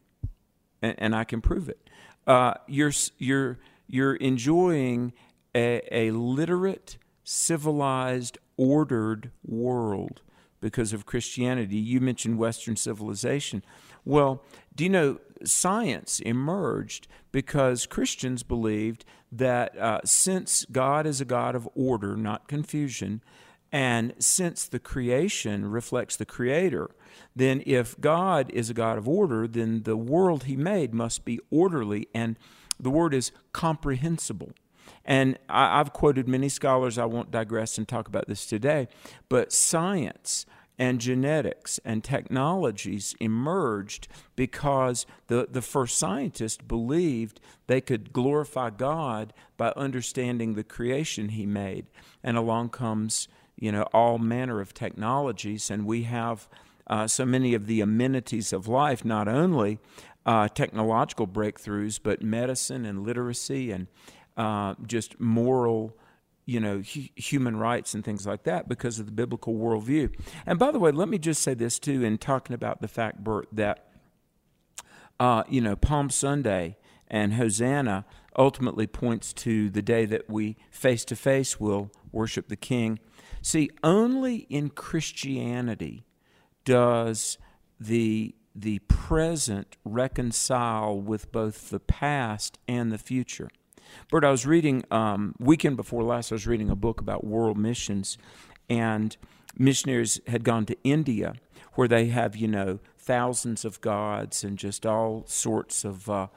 and, 0.81 0.95
and 0.97 1.15
I 1.15 1.23
can 1.23 1.41
prove 1.41 1.69
it. 1.69 1.89
Uh, 2.25 2.55
you're 2.67 2.93
you're 3.17 3.59
you're 3.87 4.15
enjoying 4.15 5.13
a, 5.55 5.81
a 5.91 6.11
literate, 6.11 6.97
civilized, 7.23 8.37
ordered 8.57 9.31
world 9.43 10.21
because 10.59 10.93
of 10.93 11.05
Christianity. 11.05 11.77
You 11.77 11.99
mentioned 11.99 12.37
Western 12.37 12.75
civilization. 12.75 13.63
Well, 14.05 14.43
do 14.75 14.83
you 14.83 14.89
know 14.89 15.19
science 15.43 16.19
emerged 16.19 17.07
because 17.31 17.85
Christians 17.85 18.43
believed 18.43 19.05
that 19.31 19.77
uh, 19.77 20.01
since 20.05 20.65
God 20.71 21.07
is 21.07 21.21
a 21.21 21.25
God 21.25 21.55
of 21.55 21.67
order, 21.73 22.15
not 22.15 22.47
confusion, 22.47 23.23
and 23.71 24.13
since 24.19 24.67
the 24.67 24.79
creation 24.79 25.71
reflects 25.71 26.17
the 26.17 26.25
Creator, 26.25 26.89
then 27.35 27.63
if 27.65 27.99
God 27.99 28.51
is 28.51 28.69
a 28.69 28.73
God 28.73 28.97
of 28.97 29.07
order, 29.07 29.47
then 29.47 29.83
the 29.83 29.95
world 29.95 30.43
He 30.43 30.57
made 30.57 30.93
must 30.93 31.23
be 31.23 31.39
orderly, 31.49 32.07
and 32.13 32.37
the 32.79 32.89
word 32.89 33.13
is 33.13 33.31
comprehensible. 33.53 34.51
And 35.05 35.37
I, 35.49 35.79
I've 35.79 35.93
quoted 35.93 36.27
many 36.27 36.49
scholars, 36.49 36.97
I 36.97 37.05
won't 37.05 37.31
digress 37.31 37.77
and 37.77 37.87
talk 37.87 38.07
about 38.07 38.27
this 38.27 38.45
today, 38.45 38.87
but 39.29 39.51
science 39.51 40.45
and 40.81 40.99
genetics 40.99 41.79
and 41.85 42.03
technologies 42.03 43.13
emerged 43.19 44.07
because 44.35 45.05
the, 45.27 45.47
the 45.49 45.61
first 45.61 45.97
scientists 45.97 46.57
believed 46.57 47.39
they 47.67 47.81
could 47.81 48.11
glorify 48.11 48.71
God 48.71 49.31
by 49.57 49.73
understanding 49.75 50.55
the 50.55 50.63
creation 50.63 51.29
He 51.29 51.45
made. 51.45 51.85
And 52.23 52.35
along 52.35 52.69
comes, 52.69 53.27
you 53.55 53.71
know, 53.71 53.83
all 53.93 54.17
manner 54.17 54.59
of 54.59 54.73
technologies, 54.73 55.69
and 55.69 55.85
we 55.85 56.03
have 56.03 56.47
uh, 56.87 57.07
so 57.07 57.25
many 57.25 57.53
of 57.53 57.67
the 57.67 57.81
amenities 57.81 58.51
of 58.51 58.67
life, 58.67 59.05
not 59.05 59.27
only 59.27 59.77
uh, 60.25 60.47
technological 60.47 61.27
breakthroughs, 61.27 61.99
but 62.01 62.21
medicine 62.21 62.85
and 62.85 63.03
literacy 63.03 63.71
and 63.71 63.87
uh, 64.37 64.75
just 64.85 65.19
moral, 65.19 65.97
you 66.45 66.59
know, 66.59 66.81
hu- 66.81 67.09
human 67.15 67.57
rights 67.57 67.93
and 67.93 68.03
things 68.03 68.25
like 68.25 68.43
that 68.43 68.67
because 68.67 68.99
of 68.99 69.05
the 69.05 69.11
biblical 69.11 69.55
worldview. 69.55 70.13
And 70.45 70.57
by 70.57 70.71
the 70.71 70.79
way, 70.79 70.91
let 70.91 71.09
me 71.09 71.17
just 71.17 71.41
say 71.41 71.53
this 71.53 71.79
too 71.79 72.03
in 72.03 72.17
talking 72.17 72.53
about 72.53 72.81
the 72.81 72.87
fact, 72.87 73.23
Bert, 73.23 73.47
that, 73.51 73.87
uh, 75.19 75.43
you 75.49 75.61
know, 75.61 75.75
Palm 75.75 76.09
Sunday 76.09 76.77
and 77.07 77.33
Hosanna, 77.33 78.05
ultimately 78.37 78.87
points 78.87 79.33
to 79.33 79.69
the 79.69 79.81
day 79.81 80.05
that 80.05 80.29
we 80.29 80.55
face 80.71 81.03
to 81.05 81.15
face 81.15 81.59
will 81.59 81.91
worship 82.11 82.47
the 82.47 82.55
King. 82.55 82.99
See, 83.41 83.69
only 83.83 84.47
in 84.49 84.69
Christianity 84.69 86.05
does 86.63 87.37
the 87.79 88.35
the 88.53 88.79
present 88.79 89.77
reconcile 89.85 90.99
with 90.99 91.31
both 91.31 91.69
the 91.69 91.79
past 91.79 92.59
and 92.67 92.91
the 92.91 92.97
future. 92.97 93.49
Bert, 94.09 94.23
I 94.23 94.31
was 94.31 94.45
reading 94.45 94.83
um, 94.91 95.35
weekend 95.39 95.77
before 95.77 96.03
last. 96.03 96.31
I 96.31 96.35
was 96.35 96.47
reading 96.47 96.69
a 96.69 96.75
book 96.75 96.99
about 97.01 97.23
world 97.23 97.57
missions, 97.57 98.17
and 98.69 99.15
missionaries 99.57 100.19
had 100.27 100.43
gone 100.43 100.65
to 100.65 100.77
India, 100.83 101.33
where 101.73 101.87
they 101.87 102.07
have 102.07 102.35
you 102.35 102.47
know 102.47 102.79
thousands 102.97 103.65
of 103.65 103.81
gods 103.81 104.43
and 104.43 104.57
just 104.57 104.85
all 104.85 105.23
sorts 105.27 105.83
of 105.83 106.09
uh, 106.09 106.27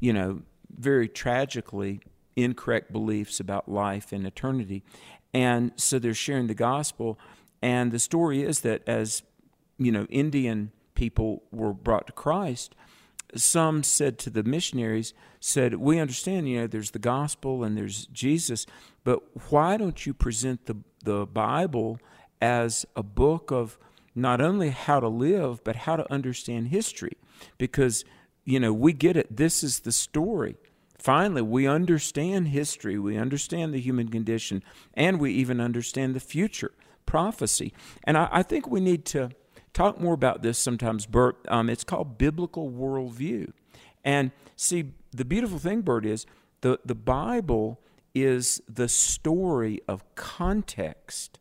you 0.00 0.12
know 0.12 0.42
very 0.76 1.08
tragically 1.08 2.00
incorrect 2.34 2.92
beliefs 2.92 3.40
about 3.40 3.68
life 3.68 4.12
and 4.12 4.26
eternity, 4.26 4.82
and 5.32 5.72
so 5.76 5.98
they're 5.98 6.14
sharing 6.14 6.46
the 6.46 6.54
gospel. 6.54 7.18
And 7.62 7.90
the 7.90 7.98
story 7.98 8.42
is 8.42 8.60
that 8.60 8.82
as 8.86 9.22
you 9.78 9.92
know, 9.92 10.06
Indian 10.06 10.72
people 10.94 11.42
were 11.50 11.72
brought 11.72 12.06
to 12.06 12.12
Christ, 12.12 12.74
some 13.34 13.82
said 13.82 14.18
to 14.20 14.30
the 14.30 14.42
missionaries, 14.42 15.12
said, 15.40 15.74
We 15.74 15.98
understand, 15.98 16.48
you 16.48 16.60
know, 16.60 16.66
there's 16.66 16.92
the 16.92 16.98
gospel 16.98 17.64
and 17.64 17.76
there's 17.76 18.06
Jesus, 18.06 18.66
but 19.04 19.22
why 19.50 19.76
don't 19.76 20.06
you 20.06 20.14
present 20.14 20.66
the, 20.66 20.76
the 21.02 21.26
Bible 21.26 21.98
as 22.40 22.86
a 22.94 23.02
book 23.02 23.50
of 23.50 23.78
not 24.14 24.40
only 24.40 24.70
how 24.70 25.00
to 25.00 25.08
live, 25.08 25.62
but 25.64 25.76
how 25.76 25.96
to 25.96 26.12
understand 26.12 26.68
history? 26.68 27.16
Because, 27.58 28.04
you 28.44 28.60
know, 28.60 28.72
we 28.72 28.92
get 28.92 29.16
it. 29.16 29.36
This 29.36 29.62
is 29.62 29.80
the 29.80 29.92
story. 29.92 30.56
Finally, 30.98 31.42
we 31.42 31.66
understand 31.66 32.48
history, 32.48 32.98
we 32.98 33.16
understand 33.16 33.72
the 33.72 33.80
human 33.80 34.08
condition, 34.08 34.62
and 34.94 35.20
we 35.20 35.32
even 35.32 35.60
understand 35.60 36.14
the 36.14 36.20
future 36.20 36.72
prophecy. 37.04 37.72
And 38.04 38.18
I, 38.18 38.28
I 38.32 38.42
think 38.42 38.66
we 38.66 38.80
need 38.80 39.04
to 39.06 39.30
talk 39.76 40.00
more 40.00 40.14
about 40.14 40.42
this 40.42 40.58
sometimes, 40.58 41.06
Bert. 41.06 41.36
Um, 41.48 41.68
it's 41.68 41.84
called 41.84 42.16
biblical 42.16 42.70
worldview. 42.70 43.52
And 44.04 44.30
see, 44.56 44.92
the 45.12 45.24
beautiful 45.24 45.58
thing, 45.58 45.82
Bert, 45.82 46.06
is 46.06 46.26
the, 46.62 46.80
the 46.84 46.94
Bible 46.94 47.80
is 48.14 48.62
the 48.68 48.88
story 48.88 49.80
of 49.86 50.02
context. 50.14 51.38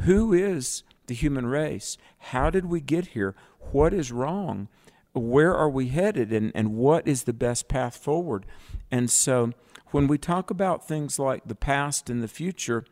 Who 0.00 0.32
is 0.32 0.84
the 1.06 1.14
human 1.14 1.46
race? 1.46 1.98
How 2.18 2.48
did 2.48 2.66
we 2.66 2.80
get 2.80 3.08
here? 3.08 3.34
What 3.72 3.92
is 3.92 4.12
wrong? 4.12 4.68
Where 5.12 5.54
are 5.54 5.68
we 5.68 5.88
headed? 5.88 6.32
And, 6.32 6.52
and 6.54 6.74
what 6.74 7.06
is 7.08 7.24
the 7.24 7.32
best 7.32 7.68
path 7.68 7.96
forward? 7.96 8.46
And 8.90 9.10
so 9.10 9.52
when 9.90 10.06
we 10.06 10.18
talk 10.18 10.50
about 10.50 10.86
things 10.86 11.18
like 11.18 11.42
the 11.46 11.54
past 11.54 12.08
and 12.08 12.22
the 12.22 12.28
future, 12.28 12.84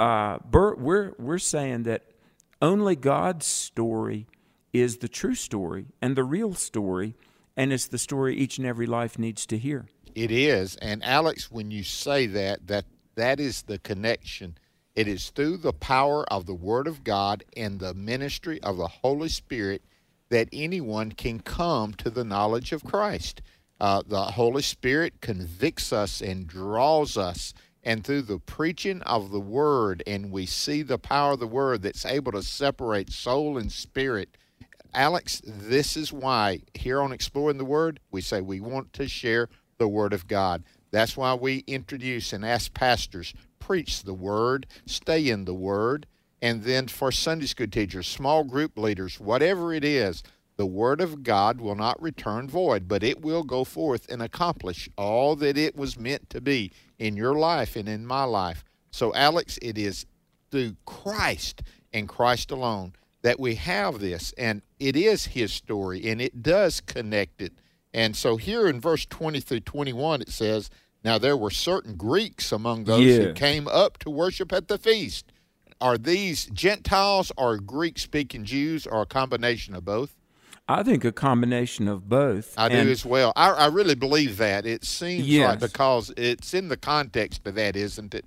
uh, 0.00 0.38
Bert, 0.38 0.78
we're, 0.78 1.12
we're 1.18 1.38
saying 1.38 1.82
that 1.82 2.04
only 2.60 2.96
God's 2.96 3.46
story 3.46 4.26
is 4.72 4.98
the 4.98 5.08
true 5.08 5.34
story 5.34 5.86
and 6.02 6.16
the 6.16 6.24
real 6.24 6.54
story, 6.54 7.14
and 7.56 7.72
it's 7.72 7.86
the 7.86 7.98
story 7.98 8.36
each 8.36 8.58
and 8.58 8.66
every 8.66 8.86
life 8.86 9.18
needs 9.18 9.46
to 9.46 9.58
hear. 9.58 9.86
It 10.14 10.30
is, 10.30 10.76
and 10.76 11.04
Alex, 11.04 11.50
when 11.50 11.70
you 11.70 11.84
say 11.84 12.26
that, 12.26 12.66
that 12.66 12.84
that 13.14 13.40
is 13.40 13.62
the 13.62 13.78
connection. 13.78 14.58
It 14.94 15.08
is 15.08 15.30
through 15.30 15.58
the 15.58 15.72
power 15.72 16.24
of 16.32 16.46
the 16.46 16.54
Word 16.54 16.86
of 16.86 17.04
God 17.04 17.44
and 17.56 17.78
the 17.78 17.94
ministry 17.94 18.62
of 18.62 18.76
the 18.76 18.88
Holy 18.88 19.28
Spirit 19.28 19.82
that 20.28 20.48
anyone 20.52 21.12
can 21.12 21.40
come 21.40 21.94
to 21.94 22.10
the 22.10 22.24
knowledge 22.24 22.72
of 22.72 22.84
Christ. 22.84 23.42
Uh, 23.80 24.02
the 24.06 24.22
Holy 24.22 24.62
Spirit 24.62 25.20
convicts 25.20 25.92
us 25.92 26.20
and 26.20 26.46
draws 26.46 27.16
us 27.16 27.54
and 27.82 28.04
through 28.04 28.22
the 28.22 28.38
preaching 28.38 29.02
of 29.02 29.30
the 29.30 29.40
word, 29.40 30.02
and 30.06 30.30
we 30.30 30.46
see 30.46 30.82
the 30.82 30.98
power 30.98 31.32
of 31.32 31.40
the 31.40 31.46
word 31.46 31.82
that's 31.82 32.04
able 32.04 32.32
to 32.32 32.42
separate 32.42 33.12
soul 33.12 33.58
and 33.58 33.70
spirit. 33.72 34.36
Alex, 34.94 35.42
this 35.44 35.96
is 35.96 36.12
why 36.12 36.62
here 36.74 37.00
on 37.02 37.12
Exploring 37.12 37.58
the 37.58 37.64
Word, 37.64 38.00
we 38.10 38.20
say 38.20 38.40
we 38.40 38.60
want 38.60 38.92
to 38.94 39.06
share 39.06 39.48
the 39.76 39.88
Word 39.88 40.12
of 40.12 40.26
God. 40.26 40.64
That's 40.90 41.16
why 41.16 41.34
we 41.34 41.58
introduce 41.66 42.32
and 42.32 42.44
ask 42.44 42.72
pastors, 42.72 43.34
preach 43.58 44.02
the 44.02 44.14
Word, 44.14 44.66
stay 44.86 45.28
in 45.28 45.44
the 45.44 45.54
Word, 45.54 46.06
and 46.40 46.62
then 46.62 46.88
for 46.88 47.12
Sunday 47.12 47.46
school 47.46 47.66
teachers, 47.66 48.06
small 48.06 48.44
group 48.44 48.78
leaders, 48.78 49.20
whatever 49.20 49.74
it 49.74 49.84
is, 49.84 50.22
the 50.56 50.66
Word 50.66 51.00
of 51.00 51.22
God 51.22 51.60
will 51.60 51.76
not 51.76 52.00
return 52.02 52.48
void, 52.48 52.88
but 52.88 53.02
it 53.02 53.20
will 53.20 53.44
go 53.44 53.64
forth 53.64 54.10
and 54.10 54.22
accomplish 54.22 54.88
all 54.96 55.36
that 55.36 55.58
it 55.58 55.76
was 55.76 55.98
meant 55.98 56.30
to 56.30 56.40
be 56.40 56.72
in 56.98 57.16
your 57.16 57.34
life 57.34 57.76
and 57.76 57.88
in 57.88 58.06
my 58.06 58.24
life. 58.24 58.64
So, 58.90 59.14
Alex, 59.14 59.58
it 59.62 59.78
is 59.78 60.06
through 60.50 60.76
Christ 60.86 61.62
and 61.92 62.08
Christ 62.08 62.50
alone 62.50 62.94
that 63.22 63.38
we 63.40 63.56
have 63.56 63.98
this, 63.98 64.32
and 64.38 64.62
it 64.78 64.96
is 64.96 65.26
His 65.26 65.52
story, 65.52 66.08
and 66.08 66.20
it 66.20 66.42
does 66.42 66.80
connect 66.80 67.40
it. 67.42 67.52
And 67.92 68.14
so, 68.16 68.36
here 68.36 68.68
in 68.68 68.80
verse 68.80 69.06
20 69.06 69.40
through 69.40 69.60
21, 69.60 70.22
it 70.22 70.28
says, 70.30 70.70
Now 71.04 71.18
there 71.18 71.36
were 71.36 71.50
certain 71.50 71.96
Greeks 71.96 72.52
among 72.52 72.84
those 72.84 73.04
Yeah. 73.04 73.16
who 73.18 73.32
came 73.34 73.66
up 73.68 73.98
to 73.98 74.10
worship 74.10 74.52
at 74.52 74.68
the 74.68 74.78
feast. 74.78 75.32
Are 75.80 75.96
these 75.96 76.46
Gentiles 76.46 77.30
or 77.36 77.56
Greek 77.58 77.98
speaking 77.98 78.44
Jews 78.44 78.86
or 78.86 79.02
a 79.02 79.06
combination 79.06 79.74
of 79.74 79.84
both? 79.84 80.16
I 80.70 80.82
think 80.82 81.02
a 81.04 81.12
combination 81.12 81.88
of 81.88 82.08
both. 82.08 82.52
I 82.58 82.68
And- 82.68 82.86
do 82.86 82.92
as 82.92 83.04
well. 83.06 83.32
I, 83.36 83.50
I 83.50 83.66
really 83.68 83.94
believe 83.94 84.36
that. 84.36 84.66
It 84.66 84.84
seems 84.84 85.26
Yes. 85.26 85.48
like 85.48 85.60
because 85.60 86.12
it's 86.16 86.52
in 86.52 86.68
the 86.68 86.76
context 86.76 87.46
of 87.46 87.54
that, 87.54 87.74
isn't 87.74 88.14
it? 88.14 88.26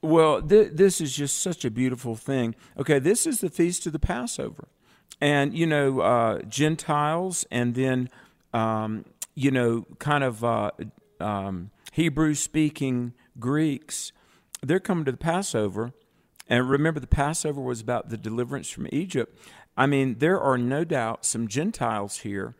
Well, 0.00 0.40
th- 0.42 0.70
this 0.72 1.00
is 1.00 1.14
just 1.14 1.38
such 1.40 1.64
a 1.64 1.70
beautiful 1.70 2.16
thing. 2.16 2.54
Okay, 2.78 2.98
this 2.98 3.26
is 3.26 3.40
the 3.40 3.50
feast 3.50 3.86
of 3.86 3.92
the 3.92 3.98
Passover, 4.00 4.66
and 5.20 5.54
you 5.56 5.66
know 5.66 6.00
uh, 6.00 6.40
Gentiles, 6.42 7.44
and 7.52 7.74
then 7.74 8.08
um, 8.54 9.04
you 9.34 9.50
know 9.52 9.86
kind 10.00 10.24
of 10.24 10.42
uh, 10.42 10.70
um, 11.20 11.70
Hebrew-speaking 11.92 13.12
Greeks. 13.38 14.12
They're 14.62 14.80
coming 14.80 15.04
to 15.04 15.12
the 15.12 15.18
Passover, 15.18 15.92
and 16.48 16.68
remember 16.70 17.00
the 17.00 17.06
Passover 17.06 17.60
was 17.60 17.80
about 17.80 18.08
the 18.08 18.16
deliverance 18.16 18.68
from 18.70 18.86
Egypt. 18.92 19.36
I 19.76 19.86
mean, 19.86 20.18
there 20.18 20.40
are 20.40 20.58
no 20.58 20.84
doubt 20.84 21.24
some 21.24 21.48
Gentiles 21.48 22.18
here. 22.18 22.54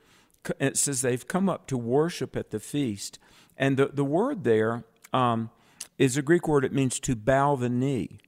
It 0.58 0.76
says 0.76 1.02
they've 1.02 1.26
come 1.26 1.48
up 1.48 1.66
to 1.68 1.76
worship 1.76 2.36
at 2.36 2.50
the 2.50 2.60
feast, 2.60 3.18
and 3.56 3.76
the 3.76 3.86
the 3.86 4.04
word 4.04 4.44
there. 4.44 4.84
Um, 5.12 5.50
is 5.98 6.16
a 6.16 6.22
Greek 6.22 6.48
word. 6.48 6.64
It 6.64 6.72
means 6.72 6.98
to 7.00 7.14
bow 7.14 7.56
the 7.56 7.68
knee, 7.68 8.18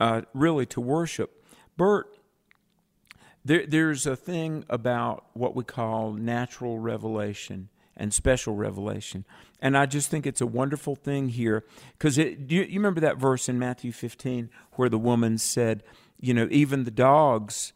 uh, 0.00 0.22
really 0.32 0.66
to 0.66 0.80
worship. 0.80 1.44
Bert, 1.76 2.06
there, 3.44 3.66
there's 3.66 4.06
a 4.06 4.16
thing 4.16 4.64
about 4.70 5.26
what 5.34 5.54
we 5.54 5.64
call 5.64 6.12
natural 6.12 6.78
revelation 6.78 7.68
and 7.96 8.14
special 8.14 8.54
revelation. 8.54 9.24
And 9.60 9.76
I 9.76 9.86
just 9.86 10.10
think 10.10 10.26
it's 10.26 10.40
a 10.40 10.46
wonderful 10.46 10.96
thing 10.96 11.28
here 11.28 11.64
because 11.98 12.16
you, 12.16 12.36
you 12.48 12.66
remember 12.74 13.00
that 13.00 13.18
verse 13.18 13.48
in 13.48 13.58
Matthew 13.58 13.92
15 13.92 14.48
where 14.72 14.88
the 14.88 14.98
woman 14.98 15.38
said, 15.38 15.82
you 16.18 16.32
know, 16.32 16.48
even 16.50 16.84
the 16.84 16.90
dogs 16.90 17.72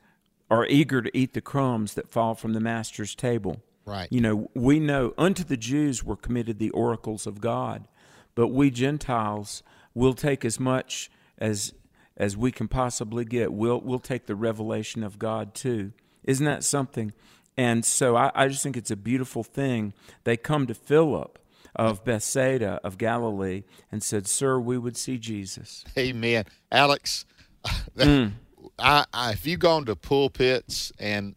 are 0.50 0.66
eager 0.66 1.02
to 1.02 1.16
eat 1.16 1.34
the 1.34 1.40
crumbs 1.40 1.94
that 1.94 2.08
fall 2.08 2.34
from 2.34 2.52
the 2.52 2.60
master's 2.60 3.14
table. 3.14 3.62
Right. 3.84 4.08
You 4.10 4.20
know, 4.20 4.50
we 4.54 4.80
know 4.80 5.14
unto 5.16 5.44
the 5.44 5.56
Jews 5.56 6.04
were 6.04 6.16
committed 6.16 6.58
the 6.58 6.70
oracles 6.70 7.26
of 7.26 7.40
God, 7.40 7.86
but 8.34 8.48
we 8.48 8.70
Gentiles 8.70 9.62
will 9.94 10.14
take 10.14 10.44
as 10.44 10.58
much 10.60 11.10
as 11.38 11.72
as 12.16 12.36
we 12.36 12.50
can 12.50 12.66
possibly 12.66 13.24
get. 13.24 13.52
We'll 13.52 13.80
we'll 13.80 13.98
take 13.98 14.26
the 14.26 14.34
revelation 14.34 15.02
of 15.04 15.18
God 15.18 15.54
too. 15.54 15.92
Isn't 16.24 16.46
that 16.46 16.64
something? 16.64 17.12
And 17.56 17.84
so 17.84 18.16
I, 18.16 18.30
I 18.34 18.48
just 18.48 18.62
think 18.62 18.76
it's 18.76 18.90
a 18.90 18.96
beautiful 18.96 19.42
thing. 19.42 19.94
They 20.24 20.36
come 20.36 20.66
to 20.66 20.74
Philip 20.74 21.38
of 21.74 22.04
Bethsaida 22.04 22.80
of 22.82 22.98
Galilee 22.98 23.62
and 23.92 24.02
said, 24.02 24.26
Sir, 24.26 24.58
we 24.58 24.76
would 24.78 24.96
see 24.96 25.18
Jesus. 25.18 25.84
Amen. 25.96 26.44
Alex, 26.72 27.24
Mm. 27.96 28.32
I, 28.78 29.04
I, 29.12 29.32
if 29.32 29.46
you've 29.46 29.60
gone 29.60 29.84
to 29.86 29.96
pulpits 29.96 30.92
and 30.98 31.34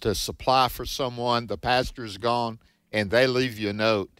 to 0.00 0.14
supply 0.14 0.68
for 0.68 0.86
someone, 0.86 1.46
the 1.46 1.58
pastor's 1.58 2.18
gone, 2.18 2.58
and 2.92 3.10
they 3.10 3.26
leave 3.26 3.58
you 3.58 3.70
a 3.70 3.72
note, 3.72 4.10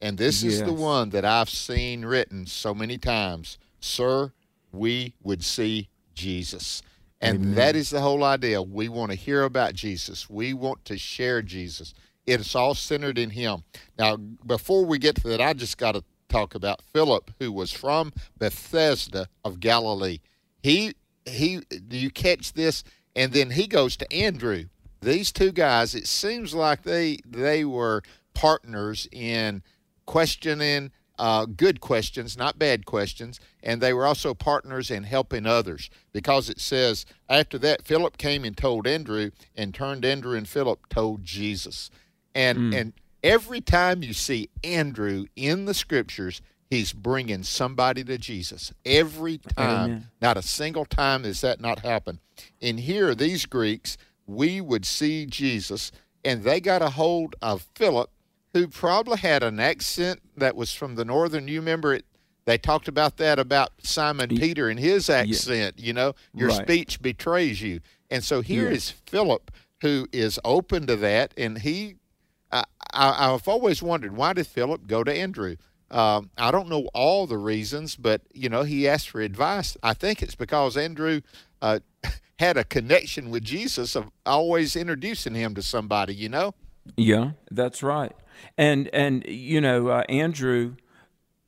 and 0.00 0.18
this 0.18 0.42
is 0.42 0.62
the 0.62 0.72
one 0.72 1.10
that 1.10 1.24
I've 1.24 1.50
seen 1.50 2.04
written 2.04 2.46
so 2.46 2.74
many 2.74 2.98
times 2.98 3.58
Sir, 3.80 4.32
we 4.72 5.14
would 5.22 5.44
see 5.44 5.88
Jesus. 6.14 6.82
And 7.20 7.54
that 7.54 7.76
is 7.76 7.90
the 7.90 8.00
whole 8.00 8.24
idea. 8.24 8.60
We 8.60 8.88
want 8.88 9.10
to 9.10 9.16
hear 9.16 9.44
about 9.44 9.74
Jesus. 9.74 10.28
We 10.28 10.52
want 10.52 10.84
to 10.84 10.98
share 10.98 11.40
Jesus. 11.40 11.94
It's 12.26 12.54
all 12.54 12.74
centered 12.74 13.16
in 13.18 13.30
Him. 13.30 13.64
Now, 13.98 14.16
before 14.16 14.84
we 14.84 14.98
get 14.98 15.16
to 15.16 15.28
that, 15.28 15.40
I 15.40 15.54
just 15.54 15.78
got 15.78 15.92
to 15.92 16.04
talk 16.28 16.54
about 16.54 16.82
Philip, 16.82 17.30
who 17.38 17.52
was 17.52 17.72
from 17.72 18.12
Bethesda 18.38 19.28
of 19.44 19.60
Galilee. 19.60 20.18
He 20.62 20.94
he. 21.28 21.60
Do 21.88 21.96
you 21.96 22.10
catch 22.10 22.52
this? 22.52 22.84
And 23.14 23.32
then 23.32 23.50
he 23.50 23.66
goes 23.66 23.96
to 23.98 24.12
Andrew. 24.12 24.64
These 25.00 25.32
two 25.32 25.52
guys. 25.52 25.94
It 25.94 26.06
seems 26.06 26.54
like 26.54 26.82
they 26.82 27.18
they 27.26 27.64
were 27.64 28.02
partners 28.34 29.08
in 29.12 29.62
questioning 30.06 30.92
uh, 31.18 31.46
good 31.46 31.80
questions, 31.80 32.36
not 32.36 32.58
bad 32.58 32.84
questions, 32.84 33.40
and 33.62 33.80
they 33.80 33.92
were 33.94 34.06
also 34.06 34.34
partners 34.34 34.90
in 34.90 35.04
helping 35.04 35.46
others 35.46 35.88
because 36.12 36.50
it 36.50 36.60
says 36.60 37.06
after 37.28 37.58
that 37.58 37.86
Philip 37.86 38.18
came 38.18 38.44
and 38.44 38.56
told 38.56 38.86
Andrew, 38.86 39.30
and 39.54 39.74
turned 39.74 40.04
Andrew 40.04 40.36
and 40.36 40.46
Philip 40.48 40.86
told 40.90 41.24
Jesus, 41.24 41.90
and 42.34 42.58
Hmm. 42.58 42.72
and 42.74 42.92
every 43.24 43.62
time 43.62 44.02
you 44.02 44.12
see 44.12 44.50
Andrew 44.62 45.24
in 45.34 45.64
the 45.64 45.74
scriptures, 45.74 46.42
he's 46.70 46.92
bringing 46.92 47.42
somebody 47.42 48.04
to 48.04 48.18
Jesus. 48.18 48.72
Every 48.84 49.38
time, 49.38 49.90
Amen. 49.90 50.06
not 50.20 50.36
a 50.36 50.42
single 50.42 50.84
time 50.84 51.24
has 51.24 51.40
that 51.40 51.60
not 51.60 51.80
happened. 51.80 52.18
And 52.60 52.80
here, 52.80 53.14
these 53.14 53.46
Greeks, 53.46 53.96
we 54.26 54.60
would 54.60 54.84
see 54.84 55.26
Jesus, 55.26 55.92
and 56.24 56.42
they 56.42 56.60
got 56.60 56.82
a 56.82 56.90
hold 56.90 57.36
of 57.40 57.66
Philip, 57.74 58.10
who 58.52 58.68
probably 58.68 59.18
had 59.18 59.42
an 59.42 59.60
accent 59.60 60.20
that 60.36 60.56
was 60.56 60.72
from 60.72 60.94
the 60.94 61.04
northern. 61.04 61.46
You 61.48 61.60
remember 61.60 61.94
it? 61.94 62.04
They 62.46 62.58
talked 62.58 62.88
about 62.88 63.16
that 63.16 63.38
about 63.38 63.72
Simon 63.82 64.28
Peter 64.28 64.68
and 64.68 64.78
his 64.78 65.10
accent. 65.10 65.78
You 65.78 65.92
know, 65.92 66.14
your 66.32 66.48
Right. 66.50 66.62
speech 66.62 67.02
betrays 67.02 67.60
you. 67.60 67.80
And 68.10 68.22
so 68.22 68.40
here 68.40 68.70
is 68.70 68.90
Philip, 68.90 69.50
who 69.82 70.06
is 70.12 70.38
open 70.44 70.86
to 70.86 70.96
that, 70.96 71.34
and 71.36 71.58
he 71.58 71.96
I, 72.52 72.62
I, 72.92 73.32
I've 73.34 73.48
always 73.48 73.82
wondered 73.82 74.16
why 74.16 74.32
did 74.32 74.46
Philip 74.46 74.86
go 74.86 75.02
to 75.02 75.12
Andrew? 75.12 75.56
Um, 75.90 76.30
I 76.36 76.50
don't 76.50 76.68
know 76.68 76.88
all 76.94 77.26
the 77.26 77.38
reasons, 77.38 77.96
but 77.96 78.22
you 78.32 78.48
know 78.48 78.62
he 78.62 78.88
asked 78.88 79.10
for 79.10 79.20
advice. 79.20 79.76
I 79.82 79.94
think 79.94 80.22
it's 80.22 80.34
because 80.34 80.76
Andrew 80.76 81.20
uh, 81.62 81.80
had 82.38 82.56
a 82.56 82.64
connection 82.64 83.30
with 83.30 83.44
Jesus 83.44 83.94
of 83.94 84.10
always 84.24 84.74
introducing 84.74 85.34
him 85.34 85.54
to 85.54 85.62
somebody. 85.62 86.14
You 86.14 86.28
know, 86.28 86.54
Yeah, 86.96 87.32
that's 87.50 87.82
right. 87.82 88.12
And 88.58 88.88
and 88.88 89.24
you 89.26 89.60
know, 89.60 89.88
uh, 89.88 90.02
Andrew, 90.08 90.76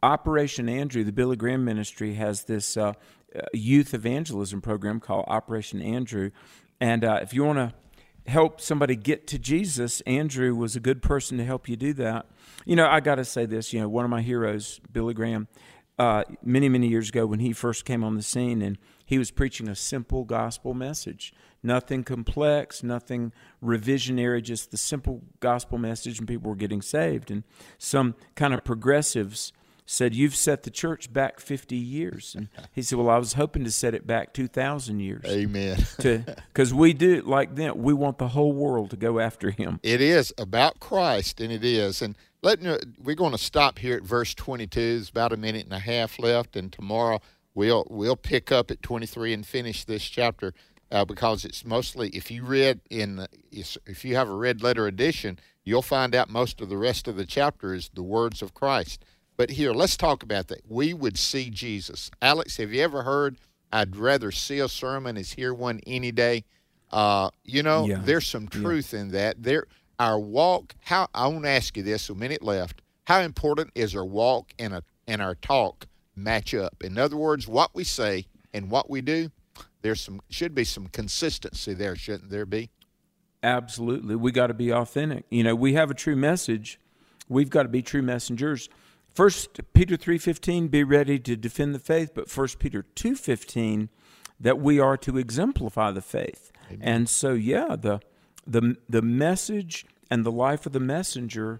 Operation 0.03 0.68
Andrew, 0.68 1.05
the 1.05 1.12
Billy 1.12 1.37
Graham 1.37 1.64
Ministry 1.64 2.14
has 2.14 2.44
this 2.44 2.77
uh, 2.77 2.92
uh, 3.35 3.40
youth 3.53 3.92
evangelism 3.92 4.61
program 4.61 5.01
called 5.01 5.24
Operation 5.27 5.83
Andrew, 5.83 6.31
and 6.81 7.05
uh, 7.05 7.18
if 7.22 7.35
you 7.35 7.44
want 7.44 7.59
to 7.59 7.74
help 8.31 8.61
somebody 8.61 8.94
get 8.94 9.27
to 9.27 9.38
Jesus, 9.38 10.01
Andrew 10.03 10.55
was 10.55 10.77
a 10.77 10.81
good 10.81 11.03
person 11.03 11.38
to 11.38 11.44
help 11.44 11.68
you 11.68 11.77
do 11.77 11.92
that. 11.94 12.27
You 12.69 12.77
know, 12.77 12.87
I 12.87 13.01
got 13.01 13.15
to 13.15 13.25
say 13.25 13.47
this. 13.47 13.73
You 13.73 13.81
know, 13.81 13.89
one 13.89 14.05
of 14.05 14.11
my 14.11 14.21
heroes, 14.21 14.79
Billy 14.93 15.15
Graham, 15.15 15.49
uh, 15.99 16.25
many 16.45 16.69
many 16.69 16.87
years 16.87 17.09
ago 17.09 17.25
when 17.25 17.41
he 17.41 17.55
first 17.55 17.87
came 17.87 18.05
on 18.05 18.15
the 18.15 18.23
scene, 18.23 18.61
and 18.61 18.77
he 19.07 19.17
was 19.17 19.31
preaching 19.31 19.69
a 19.69 19.75
simple 19.75 20.25
gospel 20.25 20.75
message, 20.75 21.33
nothing 21.63 22.05
complex, 22.05 22.83
nothing 22.83 23.33
revisionary, 23.65 24.43
just 24.43 24.71
the 24.71 24.77
simple 24.77 25.23
gospel 25.41 25.79
message, 25.79 26.19
and 26.19 26.29
people 26.29 26.51
were 26.51 26.57
getting 26.57 26.83
saved. 26.83 27.31
And 27.31 27.43
some 27.79 28.15
kind 28.35 28.53
of 28.53 28.65
progressives 28.65 29.55
said, 29.90 30.14
"You've 30.14 30.37
set 30.37 30.64
the 30.64 30.70
church 30.70 31.12
back 31.12 31.40
50 31.40 31.74
years," 31.74 32.35
and 32.37 32.48
he 32.72 32.83
said, 32.83 32.98
"Well, 32.98 33.09
I 33.09 33.16
was 33.16 33.33
hoping 33.33 33.64
to 33.64 33.70
set 33.70 33.94
it 33.94 34.07
back 34.07 34.35
2,000 34.35 35.01
years." 35.01 35.24
Amen. 35.27 35.79
because 35.96 36.74
we 36.74 36.92
do 36.92 37.22
like 37.22 37.55
them. 37.55 37.79
We 37.79 37.94
want 37.94 38.18
the 38.18 38.29
whole 38.29 38.53
world 38.53 38.90
to 38.90 38.96
go 38.96 39.18
after 39.18 39.51
him. 39.51 39.81
It 39.83 40.01
is 40.01 40.33
about 40.37 40.79
Christ, 40.79 41.40
and 41.40 41.51
it 41.51 41.64
is. 41.64 42.03
And 42.03 42.16
let 42.42 42.61
me, 42.61 42.77
we're 43.03 43.16
going 43.16 43.33
to 43.33 43.38
stop 43.38 43.79
here 43.79 43.96
at 43.96 44.03
verse 44.03 44.35
22. 44.35 44.79
There's 44.79 45.09
about 45.09 45.33
a 45.33 45.38
minute 45.38 45.64
and 45.64 45.72
a 45.72 45.79
half 45.79 46.18
left, 46.18 46.55
and 46.55 46.70
tomorrow 46.70 47.20
we'll 47.55 47.87
we'll 47.88 48.16
pick 48.16 48.53
up 48.53 48.70
at 48.70 48.83
23 48.83 49.33
and 49.33 49.46
finish 49.46 49.85
this 49.85 50.05
chapter 50.05 50.53
uh, 50.90 51.05
because 51.07 51.44
it's 51.46 51.64
mostly 51.64 52.11
if 52.11 52.31
you 52.31 52.44
read 52.44 52.81
in 52.90 53.27
if 53.51 54.05
you 54.05 54.16
have 54.16 54.29
a 54.29 54.35
red 54.35 54.62
letter 54.62 54.87
edition, 54.87 55.38
you'll 55.64 55.81
find 55.81 56.14
out 56.14 56.29
most 56.29 56.61
of 56.61 56.68
the 56.68 56.77
rest 56.77 57.09
of 57.09 57.16
the 57.16 57.24
chapter 57.24 57.72
is 57.72 57.90
the 57.94 58.03
words 58.03 58.42
of 58.42 58.53
Christ. 58.53 59.03
But 59.38 59.51
here, 59.51 59.72
let's 59.72 59.96
talk 59.96 60.24
about 60.24 60.48
that. 60.48 60.62
We 60.68 60.92
would 60.92 61.16
see 61.16 61.48
Jesus. 61.48 62.11
Alex, 62.20 62.57
have 62.57 62.72
you 62.72 62.83
ever 62.83 63.05
heard? 63.05 63.37
I'd 63.72 63.94
rather 63.94 64.33
see 64.33 64.59
a 64.59 64.68
sermon 64.68 65.16
as 65.16 65.33
hear 65.33 65.55
one 65.55 65.81
any 65.87 66.11
day. 66.11 66.44
Uh, 66.90 67.31
you 67.44 67.62
know, 67.62 67.87
Yeah. 67.87 68.01
there's 68.03 68.27
some 68.27 68.48
truth 68.48 68.92
in 68.92 69.12
that. 69.12 69.40
There, 69.44 69.66
our 70.01 70.18
walk. 70.18 70.74
How 70.81 71.07
I 71.14 71.29
want 71.29 71.44
to 71.44 71.51
ask 71.51 71.77
you 71.77 71.85
this. 71.85 72.11
A 72.11 72.14
minute 72.16 72.42
left. 72.42 72.83
How 73.05 73.20
important 73.20 73.70
is 73.77 73.94
our 73.94 74.05
walk 74.05 74.53
and 74.59 74.74
a 74.74 74.83
and 75.07 75.22
our 75.22 75.37
talk 75.37 75.87
match 76.16 76.53
up? 76.53 76.83
In 76.83 76.98
other 76.98 77.16
words, 77.16 77.46
what 77.46 77.70
we 77.74 77.85
say 77.85 78.27
and 78.53 78.70
what 78.70 78.90
we 78.90 79.01
do. 79.01 79.31
There's 79.83 80.01
some 80.01 80.20
should 80.29 80.55
be 80.55 80.64
some 80.64 80.88
consistency 80.88 81.74
there, 81.74 81.94
shouldn't 81.94 82.31
there 82.31 82.46
be? 82.46 82.70
Absolutely. 83.44 84.16
We 84.16 84.33
got 84.33 84.48
to 84.48 84.55
be 84.55 84.72
authentic. 84.72 85.27
You 85.31 85.44
know, 85.44 85.55
we 85.55 85.74
have 85.74 85.92
a 85.92 85.94
true 85.94 86.16
message. 86.16 86.81
We've 87.29 87.51
got 87.51 87.62
to 87.64 87.68
be 87.68 87.83
true 87.83 88.03
messengers. 88.03 88.68
First 89.19 89.59
Peter 89.73 89.97
3:15 89.97 90.69
be 90.69 90.85
ready 90.85 91.19
to 91.19 91.35
defend 91.35 91.75
the 91.75 91.81
faith, 91.81 92.13
but 92.15 92.31
First 92.31 92.61
Peter 92.61 92.85
2:15 92.95 93.89
that 94.39 94.61
we 94.61 94.79
are 94.79 94.97
to 94.99 95.19
exemplify 95.19 95.91
the 95.91 96.01
faith. 96.01 96.53
And 96.81 97.09
so 97.09 97.33
yeah, 97.33 97.75
the 97.75 97.99
the 98.47 98.77
the 98.89 99.03
message 99.03 99.85
and 100.09 100.25
the 100.25 100.31
life 100.31 100.67
of 100.67 100.73
the 100.73 100.79
messenger 100.79 101.59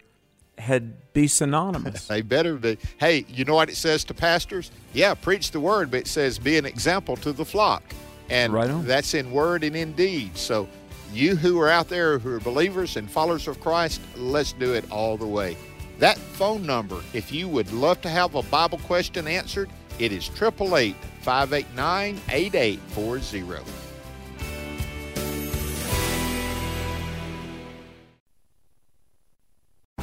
had 0.59 1.13
be 1.13 1.27
synonymous. 1.27 2.07
They 2.09 2.23
better 2.23 2.55
be. 2.55 2.79
Hey, 2.99 3.27
you 3.29 3.45
know 3.45 3.57
what 3.57 3.71
it 3.71 3.77
says 3.77 4.05
to 4.05 4.15
pastors? 4.15 4.71
Yeah, 4.93 5.15
preach 5.15 5.51
the 5.51 5.59
word, 5.59 5.91
but 5.91 6.03
it 6.03 6.07
says 6.07 6.39
be 6.39 6.59
an 6.59 6.65
example 6.65 7.17
to 7.17 7.33
the 7.33 7.45
flock. 7.45 7.83
And 8.31 8.53
Right 8.53 8.71
that's 8.87 9.15
in 9.15 9.33
word 9.33 9.65
and 9.65 9.75
in 9.75 9.95
deed. 9.95 10.37
So 10.37 10.69
you 11.13 11.35
who 11.35 11.61
are 11.61 11.71
out 11.71 11.89
there 11.89 12.21
who 12.21 12.37
are 12.37 12.41
believers 12.41 12.97
and 12.97 13.11
followers 13.11 13.49
of 13.49 13.59
Christ, 13.59 14.01
let's 14.15 14.53
do 14.53 14.75
it 14.75 14.89
all 14.93 15.17
the 15.17 15.27
way. 15.27 15.57
That 15.99 16.17
phone 16.17 16.65
number, 16.65 17.01
if 17.13 17.33
you 17.33 17.49
would 17.49 17.73
love 17.73 18.01
to 18.03 18.09
have 18.09 18.35
a 18.35 18.43
Bible 18.45 18.79
question 18.79 19.27
answered, 19.27 19.69
it 19.99 20.13
is 20.13 20.29
888 20.29 20.95
589 21.23 22.21
8840. 22.31 23.89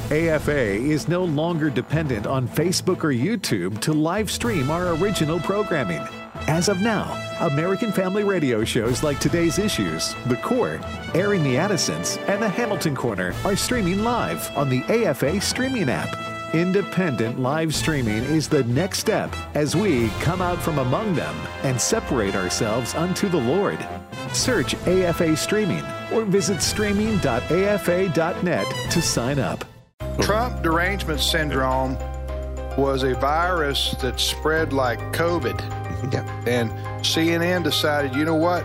AFA 0.08 0.74
is 0.74 1.08
no 1.08 1.24
longer 1.24 1.68
dependent 1.68 2.28
on 2.28 2.46
Facebook 2.46 3.02
or 3.02 3.12
YouTube 3.12 3.80
to 3.80 3.92
live 3.92 4.30
stream 4.30 4.70
our 4.70 4.94
original 4.94 5.40
programming. 5.40 6.06
As 6.48 6.68
of 6.68 6.80
now, 6.80 7.20
American 7.40 7.90
Family 7.90 8.22
Radio 8.22 8.62
shows 8.62 9.02
like 9.02 9.18
Today's 9.18 9.58
Issues, 9.58 10.14
The 10.26 10.36
Court, 10.36 10.80
Airing 11.12 11.42
the 11.42 11.58
Addisons, 11.58 12.18
and 12.28 12.40
The 12.40 12.48
Hamilton 12.48 12.94
Corner 12.94 13.34
are 13.44 13.56
streaming 13.56 14.04
live 14.04 14.56
on 14.56 14.68
the 14.68 14.84
AFA 14.84 15.40
streaming 15.40 15.88
app. 15.88 16.16
Independent 16.54 17.40
live 17.40 17.74
streaming 17.74 18.22
is 18.22 18.48
the 18.48 18.62
next 18.64 19.00
step 19.00 19.34
as 19.54 19.74
we 19.74 20.08
come 20.20 20.40
out 20.40 20.62
from 20.62 20.78
among 20.78 21.16
them 21.16 21.34
and 21.64 21.80
separate 21.80 22.36
ourselves 22.36 22.94
unto 22.94 23.28
the 23.28 23.36
Lord. 23.36 23.84
Search 24.32 24.76
AFA 24.86 25.36
Streaming 25.36 25.82
or 26.12 26.24
visit 26.24 26.62
streaming.afa.net 26.62 28.90
to 28.92 29.02
sign 29.02 29.40
up. 29.40 29.64
Trump 30.20 30.62
derangement 30.62 31.20
syndrome 31.20 31.98
was 32.78 33.02
a 33.02 33.14
virus 33.14 33.96
that 34.00 34.20
spread 34.20 34.72
like 34.72 35.00
COVID. 35.12 35.60
And 36.46 36.70
CNN 37.04 37.64
decided, 37.64 38.14
you 38.14 38.24
know 38.24 38.34
what? 38.34 38.64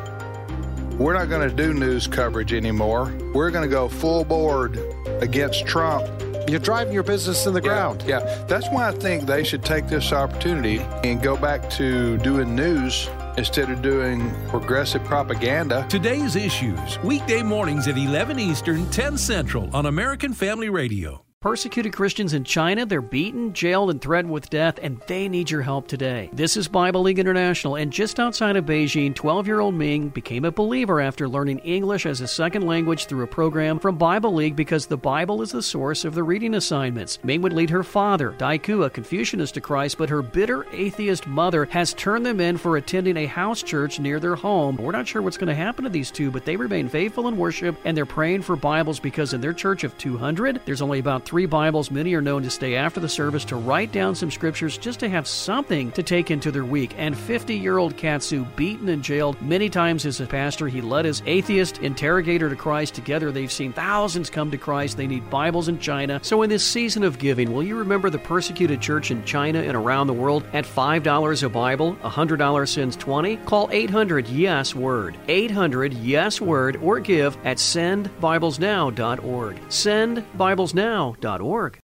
We're 0.99 1.13
not 1.13 1.29
going 1.29 1.49
to 1.49 1.55
do 1.55 1.73
news 1.73 2.05
coverage 2.05 2.53
anymore. 2.53 3.11
We're 3.33 3.49
going 3.49 3.67
to 3.67 3.73
go 3.73 3.89
full 3.89 4.23
board 4.23 4.77
against 5.21 5.65
Trump. 5.65 6.07
You're 6.47 6.59
driving 6.59 6.93
your 6.93 7.03
business 7.03 7.45
in 7.45 7.53
the 7.53 7.61
ground. 7.61 8.03
Yeah, 8.05 8.19
that's 8.47 8.67
why 8.69 8.89
I 8.89 8.91
think 8.91 9.25
they 9.25 9.43
should 9.43 9.63
take 9.63 9.87
this 9.87 10.11
opportunity 10.11 10.79
and 11.03 11.21
go 11.21 11.37
back 11.37 11.69
to 11.71 12.17
doing 12.19 12.55
news 12.55 13.09
instead 13.37 13.69
of 13.69 13.81
doing 13.81 14.31
progressive 14.49 15.03
propaganda. 15.03 15.85
Today's 15.89 16.35
Issues, 16.35 16.99
weekday 16.99 17.41
mornings 17.41 17.87
at 17.87 17.97
11 17.97 18.39
Eastern, 18.39 18.89
10 18.89 19.17
Central 19.17 19.75
on 19.75 19.85
American 19.85 20.33
Family 20.33 20.69
Radio. 20.69 21.23
Persecuted 21.41 21.93
Christians 21.93 22.35
in 22.35 22.43
China, 22.43 22.85
they're 22.85 23.01
beaten, 23.01 23.51
jailed, 23.51 23.89
and 23.89 23.99
threatened 23.99 24.31
with 24.31 24.51
death, 24.51 24.77
and 24.79 25.01
they 25.07 25.27
need 25.27 25.49
your 25.49 25.63
help 25.63 25.87
today. 25.87 26.29
This 26.31 26.55
is 26.55 26.67
Bible 26.67 27.01
League 27.01 27.17
International, 27.17 27.77
and 27.77 27.91
just 27.91 28.19
outside 28.19 28.57
of 28.57 28.67
Beijing, 28.67 29.15
12 29.15 29.47
year 29.47 29.59
old 29.59 29.73
Ming 29.73 30.09
became 30.09 30.45
a 30.45 30.51
believer 30.51 31.01
after 31.01 31.27
learning 31.27 31.57
English 31.59 32.05
as 32.05 32.21
a 32.21 32.27
second 32.27 32.67
language 32.67 33.07
through 33.07 33.23
a 33.23 33.27
program 33.27 33.79
from 33.79 33.97
Bible 33.97 34.35
League 34.35 34.55
because 34.55 34.85
the 34.85 34.97
Bible 34.97 35.41
is 35.41 35.51
the 35.51 35.63
source 35.63 36.05
of 36.05 36.13
the 36.13 36.21
reading 36.21 36.53
assignments. 36.53 37.17
Ming 37.23 37.41
would 37.41 37.53
lead 37.53 37.71
her 37.71 37.81
father, 37.81 38.35
Daiku, 38.37 38.85
a 38.85 38.89
Confucianist, 38.91 39.55
to 39.55 39.61
Christ, 39.61 39.97
but 39.97 40.09
her 40.11 40.21
bitter 40.21 40.67
atheist 40.71 41.25
mother 41.25 41.65
has 41.71 41.95
turned 41.95 42.23
them 42.23 42.39
in 42.39 42.55
for 42.55 42.77
attending 42.77 43.17
a 43.17 43.25
house 43.25 43.63
church 43.63 43.99
near 43.99 44.19
their 44.19 44.35
home. 44.35 44.77
We're 44.77 44.91
not 44.91 45.07
sure 45.07 45.23
what's 45.23 45.37
going 45.37 45.47
to 45.47 45.55
happen 45.55 45.85
to 45.85 45.89
these 45.89 46.11
two, 46.11 46.29
but 46.29 46.45
they 46.45 46.55
remain 46.55 46.87
faithful 46.87 47.27
in 47.27 47.35
worship, 47.35 47.77
and 47.83 47.97
they're 47.97 48.05
praying 48.05 48.43
for 48.43 48.55
Bibles 48.55 48.99
because 48.99 49.33
in 49.33 49.41
their 49.41 49.53
church 49.53 49.83
of 49.83 49.97
200, 49.97 50.61
there's 50.65 50.83
only 50.83 50.99
about 50.99 51.30
three 51.31 51.45
Bibles. 51.45 51.89
Many 51.89 52.13
are 52.13 52.21
known 52.21 52.43
to 52.43 52.49
stay 52.49 52.75
after 52.75 52.99
the 52.99 53.07
service 53.07 53.45
to 53.45 53.55
write 53.55 53.93
down 53.93 54.15
some 54.15 54.29
scriptures 54.29 54.77
just 54.77 54.99
to 54.99 55.07
have 55.07 55.25
something 55.25 55.89
to 55.93 56.03
take 56.03 56.29
into 56.29 56.51
their 56.51 56.65
week. 56.65 56.93
And 56.97 57.17
50 57.17 57.55
year 57.55 57.77
old 57.77 57.95
Katsu, 57.95 58.43
beaten 58.57 58.89
and 58.89 59.01
jailed 59.01 59.41
many 59.41 59.69
times 59.69 60.05
as 60.05 60.19
a 60.19 60.25
pastor, 60.25 60.67
he 60.67 60.81
led 60.81 61.05
his 61.05 61.23
atheist 61.25 61.77
interrogator 61.77 62.49
to 62.49 62.55
Christ. 62.57 62.95
Together, 62.95 63.31
they've 63.31 63.49
seen 63.49 63.71
thousands 63.71 64.29
come 64.29 64.51
to 64.51 64.57
Christ. 64.57 64.97
They 64.97 65.07
need 65.07 65.29
Bibles 65.29 65.69
in 65.69 65.79
China. 65.79 66.19
So, 66.21 66.41
in 66.41 66.49
this 66.49 66.65
season 66.65 67.01
of 67.01 67.17
giving, 67.17 67.53
will 67.53 67.63
you 67.63 67.77
remember 67.77 68.09
the 68.09 68.19
persecuted 68.19 68.81
church 68.81 69.09
in 69.09 69.23
China 69.23 69.61
and 69.61 69.77
around 69.77 70.07
the 70.07 70.13
world 70.13 70.43
at 70.51 70.65
$5 70.65 71.43
a 71.43 71.49
Bible, 71.49 71.95
$100 72.03 72.67
sends 72.67 72.97
20? 72.97 73.37
Call 73.37 73.69
800 73.71 74.27
Yes 74.27 74.75
Word. 74.75 75.15
800 75.29 75.93
Yes 75.93 76.41
Word 76.41 76.75
or 76.83 76.99
give 76.99 77.37
at 77.45 77.55
sendbiblesnow.org. 77.55 79.55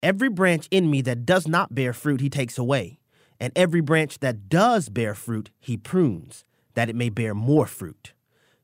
Every 0.02 0.30
branch 0.30 0.68
in 0.72 0.90
me 0.90 1.02
that 1.04 1.26
does 1.26 1.48
not 1.48 1.76
bear 1.76 1.94
fruit, 1.94 2.22
he 2.22 2.30
takes 2.30 2.58
away. 2.58 3.00
And 3.40 3.54
every 3.56 3.82
branch 3.82 4.20
that 4.20 4.50
does 4.50 4.90
bear 4.90 5.14
fruit, 5.14 5.52
he 5.60 5.78
prunes, 5.78 6.44
that 6.74 6.90
it 6.90 6.96
may 6.96 7.10
bear 7.10 7.36
more 7.36 7.68
fruit. 7.68 8.14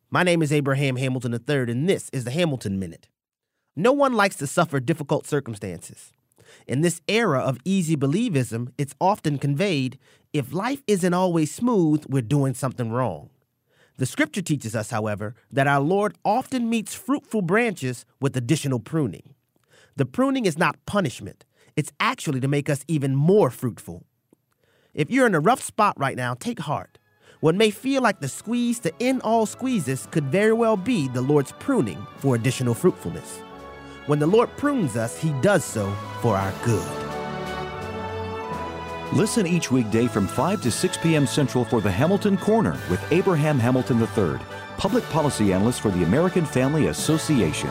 My 0.09 0.23
name 0.23 0.41
is 0.41 0.51
Abraham 0.51 0.95
Hamilton 0.95 1.33
III, 1.33 1.71
and 1.71 1.87
this 1.87 2.09
is 2.11 2.23
the 2.23 2.31
Hamilton 2.31 2.79
Minute. 2.79 3.07
No 3.75 3.91
one 3.91 4.13
likes 4.13 4.35
to 4.37 4.47
suffer 4.47 4.79
difficult 4.79 5.27
circumstances. 5.27 6.11
In 6.67 6.81
this 6.81 7.01
era 7.07 7.39
of 7.39 7.59
easy 7.65 7.95
believism, 7.95 8.71
it's 8.77 8.95
often 8.99 9.37
conveyed 9.37 9.97
if 10.33 10.53
life 10.53 10.81
isn't 10.87 11.13
always 11.13 11.53
smooth, 11.53 12.05
we're 12.07 12.21
doing 12.21 12.55
something 12.55 12.91
wrong. 12.91 13.29
The 13.97 14.07
scripture 14.07 14.41
teaches 14.41 14.75
us, 14.75 14.89
however, 14.89 15.35
that 15.51 15.67
our 15.67 15.81
Lord 15.81 16.15
often 16.25 16.67
meets 16.67 16.95
fruitful 16.95 17.43
branches 17.43 18.05
with 18.19 18.35
additional 18.35 18.79
pruning. 18.79 19.32
The 19.95 20.05
pruning 20.05 20.45
is 20.45 20.57
not 20.57 20.83
punishment, 20.87 21.45
it's 21.75 21.91
actually 21.99 22.39
to 22.39 22.47
make 22.47 22.69
us 22.69 22.83
even 22.87 23.15
more 23.15 23.51
fruitful. 23.51 24.05
If 24.93 25.11
you're 25.11 25.27
in 25.27 25.35
a 25.35 25.39
rough 25.39 25.61
spot 25.61 25.99
right 25.99 26.17
now, 26.17 26.33
take 26.33 26.59
heart. 26.59 26.97
What 27.41 27.55
may 27.55 27.69
feel 27.71 28.01
like 28.01 28.19
the 28.19 28.27
squeeze 28.27 28.79
to 28.79 28.93
end 28.99 29.21
all 29.23 29.45
squeezes 29.45 30.07
could 30.09 30.25
very 30.31 30.53
well 30.53 30.77
be 30.77 31.09
the 31.09 31.21
Lord's 31.21 31.51
pruning 31.59 32.07
for 32.17 32.35
additional 32.35 32.73
fruitfulness. 32.73 33.39
When 34.07 34.17
the 34.17 34.27
Lord 34.27 34.49
prunes 34.57 34.95
us, 34.95 35.17
He 35.17 35.31
does 35.41 35.63
so 35.63 35.93
for 36.21 36.35
our 36.35 36.53
good. 36.63 36.87
Listen 39.13 39.45
each 39.45 39.71
weekday 39.71 40.07
from 40.07 40.25
5 40.25 40.61
to 40.63 40.71
6 40.71 40.97
p.m. 40.97 41.27
Central 41.27 41.65
for 41.65 41.81
the 41.81 41.91
Hamilton 41.91 42.35
Corner 42.37 42.79
with 42.89 43.03
Abraham 43.11 43.59
Hamilton 43.59 43.99
III, 44.01 44.39
Public 44.77 45.03
Policy 45.11 45.53
Analyst 45.53 45.81
for 45.81 45.91
the 45.91 46.03
American 46.03 46.45
Family 46.45 46.87
Association. 46.87 47.69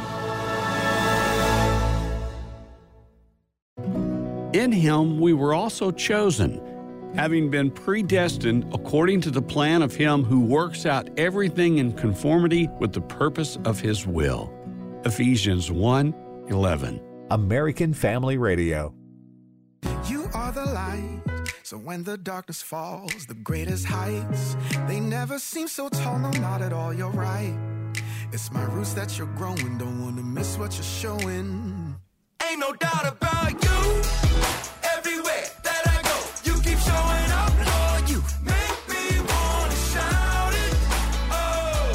In 4.52 4.70
him 4.70 5.18
we 5.18 5.32
were 5.32 5.54
also 5.54 5.90
chosen, 5.90 6.60
having 7.14 7.50
been 7.50 7.70
predestined 7.70 8.70
according 8.74 9.22
to 9.22 9.30
the 9.30 9.40
plan 9.40 9.80
of 9.80 9.94
him 9.94 10.24
who 10.24 10.40
works 10.40 10.84
out 10.84 11.08
everything 11.18 11.78
in 11.78 11.92
conformity 11.92 12.68
with 12.78 12.92
the 12.92 13.00
purpose 13.00 13.56
of 13.64 13.80
his 13.80 14.06
will. 14.06 14.52
Ephesians 15.06 15.72
1 15.72 16.14
11. 16.48 17.00
American 17.30 17.94
Family 17.94 18.36
Radio. 18.36 18.94
You 20.06 20.28
are 20.34 20.52
the 20.52 20.66
light. 20.66 21.22
So 21.62 21.78
when 21.78 22.04
the 22.04 22.18
darkness 22.18 22.60
falls, 22.60 23.24
the 23.24 23.34
greatest 23.34 23.86
heights, 23.86 24.54
they 24.86 25.00
never 25.00 25.38
seem 25.38 25.66
so 25.66 25.88
tall, 25.88 26.18
no, 26.18 26.30
not 26.32 26.60
at 26.60 26.74
all, 26.74 26.92
you're 26.92 27.08
right. 27.08 27.56
It's 28.32 28.52
my 28.52 28.64
roots 28.64 28.92
that 28.92 29.16
you're 29.16 29.34
growing, 29.34 29.78
don't 29.78 30.04
wanna 30.04 30.22
miss 30.22 30.58
what 30.58 30.74
you're 30.74 30.82
showing. 30.82 31.71
Ain't 32.48 32.60
no 32.60 32.72
doubt 32.72 33.06
about 33.06 33.52
you. 33.52 33.78
Everywhere 34.96 35.46
that 35.62 35.82
I 35.86 36.02
go, 36.02 36.16
you 36.44 36.54
keep 36.60 36.78
showing 36.78 37.30
up, 37.42 37.52
Lord. 37.70 38.08
You 38.10 38.22
make 38.44 38.78
me 38.88 39.20
wanna 39.20 39.78
shout 39.92 40.52
it. 40.52 40.74
Oh, 41.30 41.92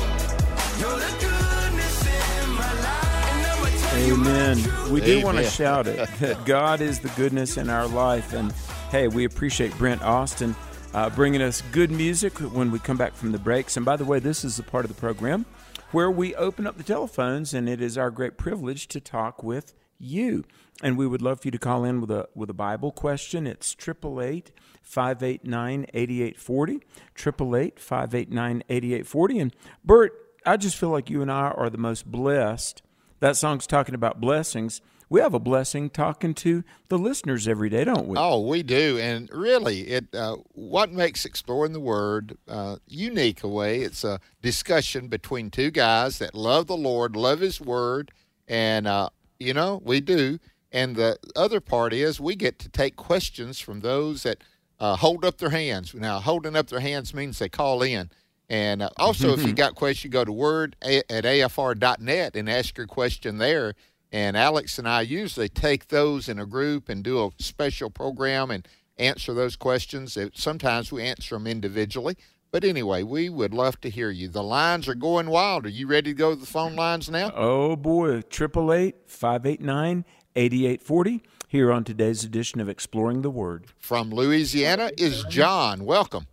you're 0.80 1.00
the 1.00 1.14
goodness 1.20 1.98
in 2.06 2.50
my 2.54 2.74
life. 2.82 3.26
And 3.32 3.48
I'ma 3.48 3.68
tell 3.90 4.00
you 4.00 4.14
Amen. 4.14 4.92
We 4.92 5.02
do 5.02 5.24
want 5.24 5.38
to 5.38 5.44
shout 5.44 5.88
it 5.88 6.08
that 6.20 6.46
God 6.46 6.82
is 6.82 7.00
the 7.00 7.10
goodness 7.10 7.58
in 7.58 7.70
our 7.70 7.88
life. 7.88 8.34
And 8.34 8.52
hey, 8.90 9.08
we 9.08 9.26
appreciate 9.26 9.78
Brent 9.78 10.02
Austin 10.02 10.56
uh, 10.94 11.10
bringing 11.10 11.42
us 11.42 11.62
good 11.72 11.92
music 11.92 12.34
when 12.40 12.72
we 12.72 12.80
come 12.80 12.98
back 12.98 13.14
from 13.14 13.32
the 13.32 13.38
breaks. 13.40 13.76
And 13.76 13.86
by 13.86 13.98
the 13.98 14.06
way, 14.06 14.20
this 14.20 14.44
is 14.44 14.58
the 14.58 14.64
part 14.64 14.86
of 14.86 14.90
the 14.90 15.00
program 15.00 15.46
where 15.92 16.12
we 16.12 16.36
open 16.36 16.68
up 16.68 16.78
the 16.78 16.84
telephones, 16.84 17.54
and 17.54 17.70
it 17.70 17.82
is 17.82 17.98
our 17.98 18.12
great 18.12 18.38
privilege 18.38 18.88
to 18.90 19.00
talk 19.00 19.44
with 19.44 19.74
you. 20.00 20.44
And 20.84 20.98
we 20.98 21.08
would 21.08 21.22
love 21.22 21.42
for 21.42 21.48
you 21.48 21.52
to 21.52 21.58
call 21.58 21.84
in 21.84 22.02
with 22.02 22.12
a 22.12 22.30
with 22.36 22.50
a 22.50 22.54
Bible 22.54 22.92
question. 22.92 23.48
It's 23.48 23.76
888 23.80 24.52
589 24.84 25.88
8840. 25.94 26.74
888 27.16 27.80
589 27.80 28.64
8840. 28.70 29.40
And 29.40 29.56
Bert, 29.84 30.14
I 30.46 30.58
just 30.58 30.78
feel 30.78 30.90
like 30.90 31.10
you 31.10 31.22
and 31.22 31.32
I 31.32 31.50
are 31.50 31.70
the 31.70 31.78
most 31.78 32.06
blessed. 32.06 32.82
That 33.20 33.36
song's 33.36 33.66
talking 33.66 33.96
about 33.96 34.22
blessings. 34.22 34.82
We 35.10 35.22
have 35.22 35.34
a 35.34 35.40
blessing 35.40 35.90
talking 35.90 36.34
to 36.36 36.64
the 36.90 36.98
listeners 36.98 37.48
every 37.48 37.70
day, 37.70 37.86
don't 37.86 38.08
we? 38.08 38.18
Oh, 38.18 38.42
we 38.42 38.62
do, 38.62 39.00
and 39.00 39.30
really, 39.32 39.88
it 39.88 40.14
uh, 40.14 40.36
what 40.52 40.92
makes 40.92 41.24
exploring 41.24 41.72
the 41.72 41.80
Word 41.80 42.38
uh, 42.48 42.78
unique 42.86 43.42
away. 43.42 43.82
It's 43.82 44.04
a 44.04 44.20
discussion 44.42 45.08
between 45.08 45.50
two 45.50 45.72
guys 45.72 46.20
that 46.20 46.36
love 46.36 46.68
the 46.68 46.76
Lord, 46.76 47.16
love 47.16 47.40
His 47.40 47.62
Word, 47.62 48.12
and 48.50 48.86
uh, 48.86 49.10
you 49.40 49.54
know 49.54 49.82
we 49.84 50.02
do. 50.02 50.40
And 50.72 50.96
the 50.96 51.18
other 51.36 51.62
part 51.62 51.94
is 51.94 52.20
we 52.20 52.36
get 52.36 52.60
to 52.60 52.70
take 52.70 52.96
questions 52.98 53.60
from 53.60 53.80
those 53.80 54.24
that 54.24 54.44
uh, 54.80 54.96
hold 54.98 55.24
up 55.24 55.38
their 55.38 55.50
hands. 55.50 55.94
Now, 55.94 56.20
holding 56.20 56.56
up 56.56 56.68
their 56.68 56.82
hands 56.82 57.14
means 57.14 57.40
they 57.40 57.50
call 57.50 57.82
in. 57.82 58.10
And 58.50 58.82
uh, 58.82 58.90
also, 58.98 59.34
if 59.34 59.46
you 59.46 59.54
got 59.56 59.76
questions, 59.76 60.12
go 60.12 60.26
to 60.26 60.32
word 60.32 60.76
a- 60.84 61.10
at 61.12 61.24
afr.net 61.24 62.36
and 62.36 62.50
ask 62.50 62.78
your 62.78 62.88
question 62.88 63.38
there. 63.38 63.74
And 64.12 64.38
Alex 64.38 64.78
and 64.78 64.88
I 64.88 65.02
usually 65.02 65.50
take 65.50 65.88
those 65.88 66.30
in 66.30 66.40
a 66.40 66.46
group 66.46 66.90
and 66.90 67.04
do 67.04 67.26
a 67.26 67.32
special 67.44 67.90
program 67.90 68.52
and 68.52 68.68
answer 68.98 69.34
those 69.34 69.56
questions. 69.56 70.18
Sometimes 70.34 70.92
we 70.92 71.04
answer 71.04 71.36
them 71.36 71.48
individually. 71.48 72.16
But 72.52 72.64
anyway, 72.64 73.04
we 73.04 73.30
would 73.30 73.54
love 73.54 73.80
to 73.82 73.90
hear 73.90 74.10
you. 74.10 74.30
The 74.30 74.44
lines 74.44 74.88
are 74.88 74.96
going 74.96 75.30
wild. 75.30 75.66
Are 75.66 75.70
you 75.70 75.88
ready 75.88 76.12
to 76.12 76.18
go 76.18 76.34
to 76.34 76.40
the 76.40 76.46
phone 76.46 76.76
lines 76.76 77.10
now? 77.10 77.32
Oh 77.36 77.76
boy, 77.76 78.18
888 78.18 78.96
589 79.06 80.06
8840 80.36 81.24
here 81.50 81.72
on 81.72 81.84
today's 81.84 82.24
edition 82.24 82.60
of 82.60 82.70
Exploring 82.70 83.22
the 83.22 83.30
Word. 83.30 83.66
From 83.78 84.10
Louisiana 84.12 84.92
is 84.98 85.24
John. 85.26 85.84
Welcome. 85.86 86.28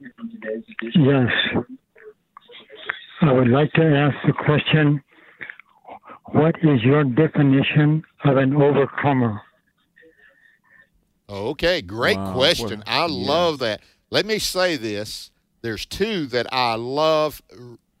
Yes. 0.00 1.30
I 3.22 3.32
would 3.32 3.48
like 3.48 3.72
to 3.74 3.82
ask 3.84 4.16
the 4.26 4.32
question 4.32 5.02
What 6.32 6.56
is 6.62 6.82
your 6.82 7.04
definition 7.04 8.02
of 8.24 8.36
an 8.36 8.54
overcomer? 8.54 9.40
Okay, 11.28 11.80
great 11.82 12.16
Wow, 12.18 12.32
question. 12.34 12.78
what- 12.80 12.88
I 12.88 13.06
love 13.06 13.58
that. 13.60 13.80
Let 14.12 14.26
me 14.26 14.38
say 14.38 14.76
this. 14.76 15.30
There's 15.62 15.86
two 15.86 16.26
that 16.26 16.46
I 16.52 16.74
love 16.74 17.40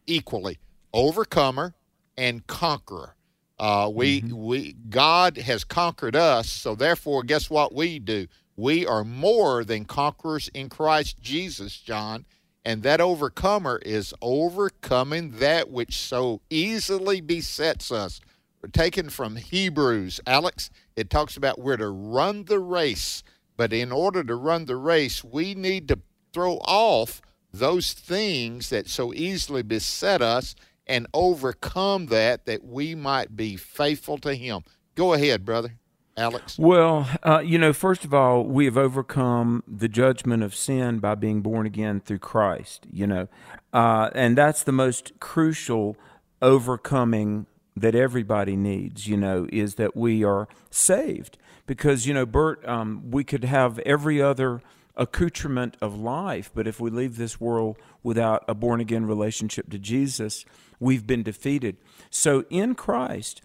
equally 0.06 0.58
overcomer 0.92 1.72
and 2.18 2.46
conqueror. 2.46 3.16
Uh, 3.58 3.90
we 3.90 4.22
we 4.30 4.74
God 4.90 5.38
has 5.38 5.64
conquered 5.64 6.14
us, 6.14 6.50
so 6.50 6.74
therefore, 6.74 7.22
guess 7.22 7.48
what 7.48 7.74
we 7.74 7.98
do? 7.98 8.26
We 8.56 8.86
are 8.86 9.04
more 9.04 9.64
than 9.64 9.86
conquerors 9.86 10.48
in 10.48 10.68
Christ 10.68 11.18
Jesus, 11.18 11.78
John. 11.78 12.26
And 12.62 12.82
that 12.82 13.00
overcomer 13.00 13.78
is 13.78 14.12
overcoming 14.20 15.38
that 15.38 15.70
which 15.70 15.96
so 15.96 16.42
easily 16.50 17.22
besets 17.22 17.90
us. 17.90 18.20
We're 18.60 18.68
taken 18.68 19.08
from 19.08 19.36
Hebrews, 19.36 20.20
Alex, 20.26 20.68
it 20.94 21.08
talks 21.08 21.38
about 21.38 21.58
we're 21.58 21.78
to 21.78 21.88
run 21.88 22.44
the 22.44 22.60
race. 22.60 23.22
But 23.62 23.72
in 23.72 23.92
order 23.92 24.24
to 24.24 24.34
run 24.34 24.64
the 24.64 24.74
race, 24.74 25.22
we 25.22 25.54
need 25.54 25.86
to 25.86 26.00
throw 26.32 26.54
off 26.64 27.22
those 27.52 27.92
things 27.92 28.70
that 28.70 28.88
so 28.88 29.14
easily 29.14 29.62
beset 29.62 30.20
us 30.20 30.56
and 30.84 31.06
overcome 31.14 32.06
that, 32.06 32.44
that 32.46 32.64
we 32.64 32.96
might 32.96 33.36
be 33.36 33.54
faithful 33.54 34.18
to 34.18 34.34
Him. 34.34 34.62
Go 34.96 35.12
ahead, 35.12 35.44
brother. 35.44 35.78
Alex. 36.16 36.58
Well, 36.58 37.08
uh, 37.22 37.38
you 37.38 37.56
know, 37.56 37.72
first 37.72 38.04
of 38.04 38.12
all, 38.12 38.42
we 38.42 38.64
have 38.64 38.76
overcome 38.76 39.62
the 39.68 39.86
judgment 39.86 40.42
of 40.42 40.56
sin 40.56 40.98
by 40.98 41.14
being 41.14 41.40
born 41.40 41.64
again 41.64 42.00
through 42.00 42.18
Christ, 42.18 42.88
you 42.90 43.06
know, 43.06 43.28
uh, 43.72 44.10
and 44.12 44.36
that's 44.36 44.64
the 44.64 44.72
most 44.72 45.12
crucial 45.20 45.96
overcoming 46.42 47.46
that 47.76 47.94
everybody 47.94 48.56
needs, 48.56 49.06
you 49.06 49.16
know, 49.16 49.46
is 49.52 49.76
that 49.76 49.96
we 49.96 50.24
are 50.24 50.48
saved. 50.68 51.38
Because, 51.66 52.06
you 52.06 52.14
know, 52.14 52.26
Bert, 52.26 52.66
um, 52.66 53.10
we 53.10 53.24
could 53.24 53.44
have 53.44 53.78
every 53.80 54.20
other 54.20 54.62
accoutrement 54.96 55.76
of 55.80 55.98
life, 55.98 56.50
but 56.54 56.66
if 56.66 56.80
we 56.80 56.90
leave 56.90 57.16
this 57.16 57.40
world 57.40 57.78
without 58.02 58.44
a 58.48 58.54
born 58.54 58.80
again 58.80 59.06
relationship 59.06 59.70
to 59.70 59.78
Jesus, 59.78 60.44
we've 60.80 61.06
been 61.06 61.22
defeated. 61.22 61.76
So 62.10 62.44
in 62.50 62.74
Christ, 62.74 63.40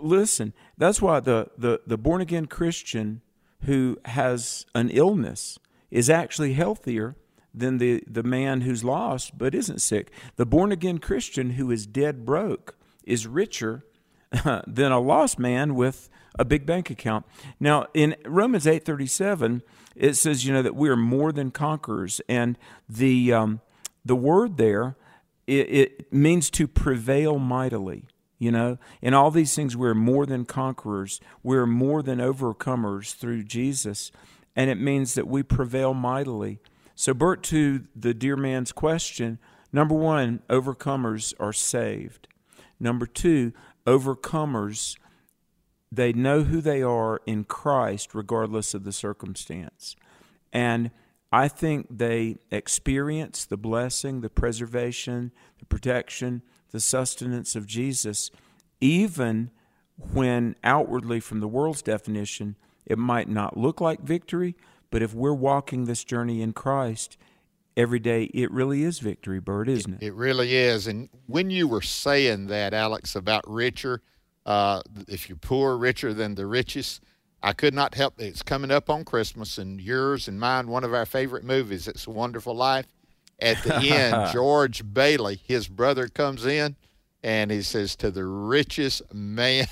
listen, 0.00 0.52
that's 0.76 1.00
why 1.00 1.20
the, 1.20 1.48
the, 1.56 1.80
the 1.86 1.96
born 1.96 2.20
again 2.20 2.46
Christian 2.46 3.22
who 3.62 3.98
has 4.06 4.66
an 4.74 4.90
illness 4.90 5.58
is 5.90 6.10
actually 6.10 6.54
healthier 6.54 7.16
than 7.54 7.78
the, 7.78 8.02
the 8.06 8.22
man 8.22 8.62
who's 8.62 8.82
lost 8.82 9.36
but 9.38 9.54
isn't 9.54 9.80
sick. 9.80 10.10
The 10.36 10.46
born 10.46 10.72
again 10.72 10.98
Christian 10.98 11.50
who 11.50 11.70
is 11.70 11.86
dead 11.86 12.24
broke 12.24 12.76
is 13.04 13.26
richer 13.26 13.84
than 14.66 14.92
a 14.92 15.00
lost 15.00 15.38
man 15.38 15.74
with 15.74 16.08
a 16.38 16.44
big 16.44 16.66
bank 16.66 16.90
account. 16.90 17.26
Now 17.60 17.86
in 17.94 18.16
Romans 18.24 18.66
8:37 18.66 19.62
it 19.94 20.14
says 20.14 20.44
you 20.44 20.52
know 20.52 20.62
that 20.62 20.74
we 20.74 20.88
are 20.88 20.96
more 20.96 21.32
than 21.32 21.50
conquerors 21.50 22.20
and 22.28 22.58
the 22.88 23.32
um, 23.32 23.60
the 24.04 24.16
word 24.16 24.56
there 24.56 24.96
it, 25.46 25.68
it 25.68 26.12
means 26.12 26.50
to 26.50 26.66
prevail 26.66 27.38
mightily 27.38 28.06
you 28.38 28.50
know? 28.50 28.76
In 29.00 29.14
all 29.14 29.30
these 29.30 29.54
things 29.54 29.76
we're 29.76 29.94
more 29.94 30.26
than 30.26 30.44
conquerors. 30.44 31.20
We're 31.44 31.64
more 31.64 32.02
than 32.02 32.18
overcomers 32.18 33.14
through 33.14 33.44
jesus 33.44 34.10
and 34.56 34.68
it 34.68 34.78
means 34.80 35.14
that 35.14 35.26
we 35.26 35.42
prevail 35.42 35.94
mightily. 35.94 36.58
So 36.94 37.14
bert 37.14 37.42
to 37.44 37.84
the 37.94 38.12
dear 38.14 38.36
man's 38.36 38.72
question 38.72 39.38
number 39.72 39.94
one 39.94 40.42
overcomers 40.48 41.34
are 41.38 41.52
saved. 41.52 42.28
Number 42.80 43.06
two 43.06 43.52
overcomers 43.86 44.96
they 45.94 46.12
know 46.12 46.42
who 46.42 46.60
they 46.60 46.82
are 46.82 47.20
in 47.26 47.44
christ 47.44 48.14
regardless 48.14 48.74
of 48.74 48.84
the 48.84 48.92
circumstance 48.92 49.94
and 50.52 50.90
i 51.30 51.46
think 51.46 51.86
they 51.90 52.36
experience 52.50 53.44
the 53.44 53.56
blessing 53.56 54.20
the 54.20 54.30
preservation 54.30 55.30
the 55.58 55.66
protection 55.66 56.42
the 56.72 56.80
sustenance 56.80 57.54
of 57.54 57.66
Jesus, 57.66 58.30
even 58.80 59.50
when 60.12 60.56
outwardly, 60.64 61.20
from 61.20 61.40
the 61.40 61.46
world's 61.46 61.82
definition, 61.82 62.56
it 62.84 62.98
might 62.98 63.28
not 63.28 63.56
look 63.56 63.80
like 63.80 64.00
victory, 64.00 64.56
but 64.90 65.02
if 65.02 65.14
we're 65.14 65.32
walking 65.32 65.84
this 65.84 66.02
journey 66.02 66.42
in 66.42 66.52
Christ 66.52 67.16
every 67.76 68.00
day, 68.00 68.24
it 68.34 68.50
really 68.50 68.82
is 68.82 68.98
victory, 68.98 69.38
Bert, 69.38 69.68
isn't 69.68 69.94
it? 69.94 70.02
It 70.02 70.14
really 70.14 70.56
is. 70.56 70.86
And 70.86 71.08
when 71.26 71.50
you 71.50 71.68
were 71.68 71.82
saying 71.82 72.46
that, 72.48 72.74
Alex, 72.74 73.14
about 73.14 73.48
richer, 73.48 74.02
uh, 74.46 74.82
if 75.08 75.28
you're 75.28 75.38
poor, 75.38 75.76
richer 75.76 76.12
than 76.14 76.34
the 76.34 76.46
richest, 76.46 77.02
I 77.42 77.52
could 77.52 77.74
not 77.74 77.94
help. 77.94 78.20
It's 78.20 78.42
coming 78.42 78.70
up 78.70 78.88
on 78.88 79.04
Christmas, 79.04 79.58
and 79.58 79.80
yours 79.80 80.28
and 80.28 80.38
mine, 80.38 80.68
one 80.68 80.84
of 80.84 80.94
our 80.94 81.06
favorite 81.06 81.44
movies, 81.44 81.88
It's 81.88 82.06
a 82.06 82.10
Wonderful 82.10 82.54
Life 82.54 82.86
at 83.42 83.62
the 83.64 83.74
end, 83.90 84.32
George 84.32 84.82
Bailey, 84.92 85.40
his 85.46 85.68
brother, 85.68 86.08
comes 86.08 86.46
in 86.46 86.76
and 87.22 87.50
he 87.50 87.62
says 87.62 87.94
to 87.96 88.10
the 88.10 88.24
richest 88.24 89.02
man, 89.12 89.66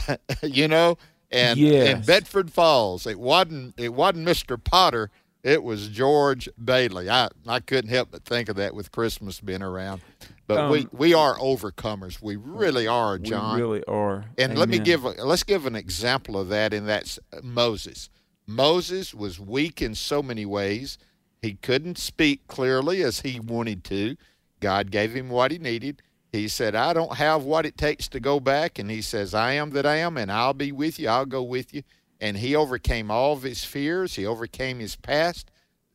you 0.42 0.68
know, 0.68 0.98
and 1.30 1.58
yes. 1.58 1.88
in 1.88 2.02
Bedford 2.02 2.50
Falls, 2.50 3.06
it 3.06 3.18
wasn't 3.18 3.74
it 3.78 3.92
wasn't 3.92 4.26
Mr. 4.26 4.62
Potter, 4.62 5.10
it 5.42 5.62
was 5.62 5.88
George 5.88 6.48
Bailey. 6.62 7.08
I 7.08 7.28
I 7.46 7.60
couldn't 7.60 7.90
help 7.90 8.10
but 8.10 8.24
think 8.24 8.48
of 8.48 8.56
that 8.56 8.74
with 8.74 8.90
Christmas 8.92 9.40
being 9.40 9.62
around. 9.62 10.00
But 10.46 10.58
Um, 10.58 10.70
we 10.70 10.86
we 10.92 11.14
are 11.14 11.36
overcomers. 11.38 12.20
We 12.22 12.36
really 12.36 12.86
are, 12.86 13.18
John. 13.18 13.56
We 13.56 13.62
really 13.62 13.84
are. 13.84 14.24
And 14.38 14.58
let 14.58 14.68
me 14.68 14.78
give 14.78 15.04
a, 15.04 15.10
let's 15.24 15.44
give 15.44 15.66
an 15.66 15.76
example 15.76 16.38
of 16.38 16.48
that 16.48 16.72
and 16.72 16.88
that's 16.88 17.18
Moses. 17.42 18.08
Moses 18.46 19.14
was 19.14 19.38
weak 19.38 19.82
in 19.82 19.94
so 19.94 20.22
many 20.22 20.46
ways. 20.46 20.96
He 21.42 21.54
couldn't 21.54 21.98
speak 21.98 22.46
clearly 22.48 23.02
as 23.02 23.20
he 23.20 23.38
wanted 23.38 23.84
to. 23.84 24.16
God 24.60 24.90
gave 24.90 25.14
him 25.14 25.28
what 25.28 25.50
he 25.52 25.58
needed. 25.58 26.02
He 26.32 26.48
said, 26.48 26.74
"I 26.74 26.92
don't 26.92 27.16
have 27.16 27.44
what 27.44 27.64
it 27.64 27.76
takes 27.78 28.08
to 28.08 28.20
go 28.20 28.40
back." 28.40 28.78
And 28.78 28.90
he 28.90 29.02
says, 29.02 29.34
"I 29.34 29.52
am 29.52 29.70
that 29.70 29.86
I 29.86 29.96
am, 29.96 30.16
and 30.16 30.32
I'll 30.32 30.54
be 30.54 30.72
with 30.72 30.98
you. 30.98 31.08
I'll 31.08 31.26
go 31.26 31.42
with 31.42 31.72
you." 31.72 31.82
And 32.20 32.36
he 32.38 32.56
overcame 32.56 33.10
all 33.10 33.34
of 33.34 33.42
his 33.42 33.64
fears. 33.64 34.16
He 34.16 34.26
overcame 34.26 34.80
his 34.80 34.96
past. 34.96 35.50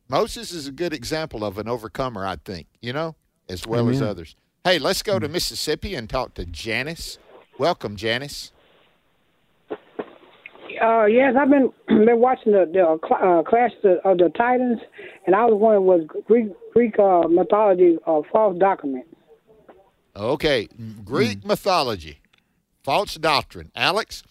Moses 0.08 0.52
is 0.52 0.66
a 0.66 0.72
good 0.72 0.92
example 0.92 1.44
of 1.44 1.58
an 1.58 1.68
overcomer, 1.68 2.26
I 2.26 2.36
think, 2.36 2.66
you 2.80 2.92
know, 2.92 3.16
as 3.48 3.66
well 3.66 3.88
as 3.88 4.02
others. 4.02 4.36
Hey, 4.64 4.78
let's 4.78 5.02
go 5.02 5.18
to 5.18 5.28
Mississippi 5.28 5.94
and 5.94 6.08
talk 6.08 6.34
to 6.34 6.46
Janice. 6.46 7.18
Welcome, 7.58 7.96
Janice. 7.96 8.52
Uh, 10.82 11.04
yes, 11.04 11.34
I've 11.38 11.50
been 11.50 11.72
been 11.88 12.18
watching 12.18 12.52
the 12.52 12.68
the 12.72 12.80
uh, 12.80 13.14
uh, 13.14 13.42
Clash 13.42 13.70
of 13.76 13.82
the, 13.82 14.08
of 14.08 14.18
the 14.18 14.30
Titans, 14.36 14.80
and 15.26 15.34
I 15.34 15.44
was 15.44 15.54
wondering 15.54 15.84
was 15.84 16.24
Greek 16.26 16.48
Greek 16.72 16.98
uh, 16.98 17.28
mythology 17.28 17.98
a 18.06 18.22
false 18.32 18.58
document? 18.58 19.06
Okay, 20.16 20.68
Greek 21.04 21.44
mythology, 21.44 22.18
false 22.82 23.14
doctrine. 23.16 23.70
Alex, 23.74 24.22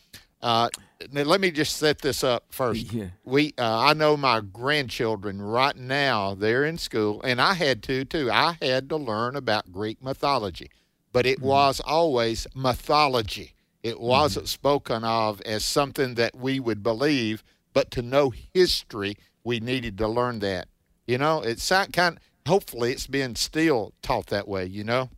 uh, 0.41 0.70
now 0.76 0.93
let 1.12 1.41
me 1.41 1.51
just 1.51 1.78
set 1.78 1.99
this 1.99 2.24
up 2.24 2.45
first. 2.49 2.93
Yeah. 2.93 3.08
We, 3.24 3.54
uh, 3.58 3.80
I 3.80 3.93
know 3.93 4.18
my 4.18 4.41
grandchildren 4.41 5.41
right 5.41 5.76
now. 5.76 6.36
They're 6.36 6.66
in 6.66 6.78
school, 6.78 7.22
and 7.24 7.41
I 7.41 7.54
had 7.54 7.84
to 7.84 8.06
too. 8.06 8.32
I 8.32 8.58
had 8.62 8.89
to 8.89 8.97
learn 8.97 9.36
about 9.36 9.72
Greek 9.72 10.04
mythology, 10.04 10.70
but 11.12 11.26
it 11.26 11.41
was 11.41 11.80
always 11.80 12.47
mythology. 12.56 13.54
It 13.82 13.99
wasn't 13.99 14.47
spoken 14.47 15.04
of 15.04 15.41
as 15.41 15.66
something 15.66 16.16
that 16.16 16.36
we 16.36 16.60
would 16.60 16.82
believe, 16.84 17.43
but 17.74 17.91
to 17.91 18.01
know 18.01 18.32
history, 18.54 19.18
we 19.43 19.60
needed 19.60 19.97
to 19.97 20.08
learn 20.08 20.39
that. 20.39 20.68
You 21.06 21.18
know, 21.18 21.41
it's 21.41 21.72
kind. 21.91 22.20
Hopefully, 22.47 22.91
it's 22.91 23.08
being 23.08 23.36
still 23.36 23.93
taught 24.01 24.28
that 24.28 24.47
way. 24.47 24.66
You 24.66 24.84
know. 24.84 25.10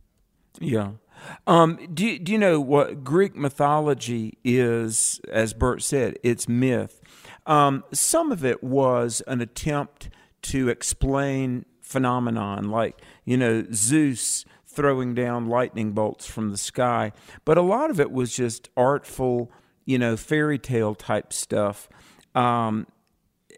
Yeah. 0.58 0.92
Um, 1.46 1.78
do, 1.92 2.18
do 2.18 2.32
you 2.32 2.38
know 2.38 2.60
what 2.60 3.04
Greek 3.04 3.36
mythology 3.36 4.38
is, 4.44 5.20
as 5.30 5.52
Bert 5.54 5.82
said, 5.82 6.18
it's 6.22 6.48
myth. 6.48 7.00
Um, 7.46 7.84
some 7.92 8.32
of 8.32 8.44
it 8.44 8.62
was 8.62 9.22
an 9.26 9.40
attempt 9.40 10.10
to 10.42 10.68
explain 10.68 11.64
phenomenon 11.80 12.70
like, 12.70 13.00
you 13.24 13.36
know, 13.36 13.64
Zeus 13.72 14.44
throwing 14.66 15.14
down 15.14 15.48
lightning 15.48 15.92
bolts 15.92 16.26
from 16.26 16.50
the 16.50 16.56
sky. 16.56 17.12
But 17.44 17.56
a 17.56 17.62
lot 17.62 17.90
of 17.90 17.98
it 17.98 18.12
was 18.12 18.34
just 18.36 18.68
artful, 18.76 19.50
you 19.84 19.98
know, 19.98 20.16
fairy 20.16 20.58
tale 20.58 20.94
type 20.94 21.32
stuff. 21.32 21.88
Um, 22.34 22.86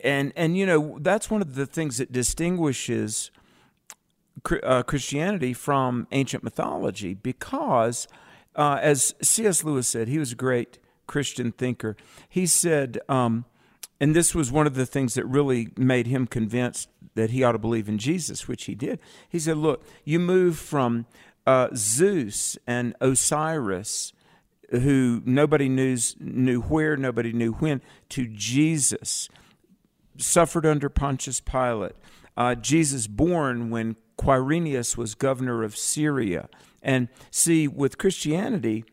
and, 0.05 0.33
and, 0.37 0.57
you 0.57 0.64
know, 0.64 0.99
that's 1.01 1.31
one 1.31 1.43
of 1.43 1.57
the 1.57 1.66
things 1.66 1.97
that 1.99 2.12
distinguishes 2.12 3.33
uh, 4.62 4.82
Christianity 4.82 5.53
from 5.53 6.07
ancient 6.12 6.43
mythology 6.43 7.14
because, 7.14 8.07
uh, 8.57 8.78
as 8.80 9.14
C.S. 9.22 9.64
Lewis 9.64 9.89
said, 9.89 10.09
he 10.09 10.18
was 10.18 10.32
a 10.32 10.36
great 10.36 10.78
Christian 11.07 11.53
thinker. 11.53 11.97
He 12.28 12.47
said, 12.47 12.99
um, 13.09 13.45
and 14.01 14.14
this 14.14 14.34
was 14.34 14.53
one 14.53 14.66
of 14.66 14.74
the 14.74 14.86
things 14.86 15.14
that 15.14 15.24
really 15.24 15.70
made 15.76 16.07
him 16.07 16.26
convinced 16.26 16.89
that 17.14 17.30
he 17.30 17.43
ought 17.43 17.53
to 17.53 17.59
believe 17.59 17.89
in 17.89 17.99
Jesus, 17.99 18.47
which 18.47 18.64
he 18.64 18.74
did. 18.74 19.01
He 19.28 19.39
said, 19.39 19.57
Look, 19.57 19.84
you 20.05 20.20
move 20.20 20.57
from 20.57 21.07
uh, 21.47 21.68
Zeus 21.74 22.57
and 22.66 22.95
Osiris, 23.01 24.12
who 24.70 25.22
nobody 25.24 25.68
knew, 25.68 25.97
knew 26.20 26.61
where, 26.61 26.97
nobody 26.97 27.32
knew 27.32 27.53
when, 27.55 27.80
to 28.11 28.28
Jesus 28.28 29.28
suffered 30.16 30.66
under 30.66 30.89
Pontius 30.89 31.41
Pilate. 31.41 31.97
Uh, 32.39 32.55
Jesus 32.55 33.09
born 33.09 33.68
when 33.68 33.97
Quirinius 34.16 34.97
was 34.97 35.16
governor 35.16 35.64
of 35.64 35.76
Syria. 35.76 36.49
And 36.80 37.09
see, 37.32 37.66
with 37.66 37.99
Christianity 37.99 38.84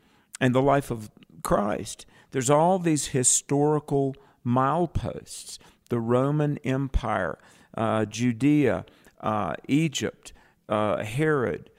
and 0.42 0.56
the 0.56 0.64
life 0.64 0.90
of 0.90 1.12
Christ, 1.44 2.08
there's 2.32 2.50
all 2.50 2.80
these 2.80 3.08
historical 3.08 4.16
mileposts 4.46 5.60
the 5.90 6.00
Roman 6.00 6.58
Empire, 6.64 7.38
uh, 7.78 8.06
Judea, 8.06 8.86
uh, 9.22 9.54
Egypt, 9.68 10.34
uh, 10.68 11.04
Herod, 11.04 11.70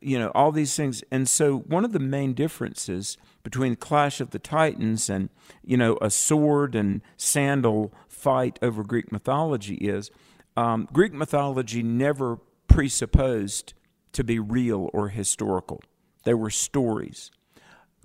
you 0.00 0.18
know, 0.18 0.32
all 0.34 0.50
these 0.50 0.74
things. 0.74 1.04
And 1.12 1.28
so, 1.28 1.58
one 1.58 1.84
of 1.84 1.92
the 1.92 2.00
main 2.00 2.34
differences 2.34 3.16
between 3.44 3.76
Clash 3.76 4.20
of 4.20 4.30
the 4.30 4.40
Titans 4.40 5.08
and, 5.08 5.28
you 5.64 5.76
know, 5.76 5.96
a 6.02 6.10
sword 6.10 6.74
and 6.74 7.00
sandal 7.16 7.94
fight 8.08 8.58
over 8.60 8.82
Greek 8.82 9.12
mythology 9.12 9.76
is 9.76 10.10
um, 10.56 10.88
Greek 10.92 11.12
mythology 11.12 11.82
never 11.82 12.38
presupposed 12.68 13.74
to 14.12 14.24
be 14.24 14.38
real 14.38 14.90
or 14.92 15.08
historical, 15.08 15.80
they 16.24 16.34
were 16.34 16.50
stories. 16.50 17.30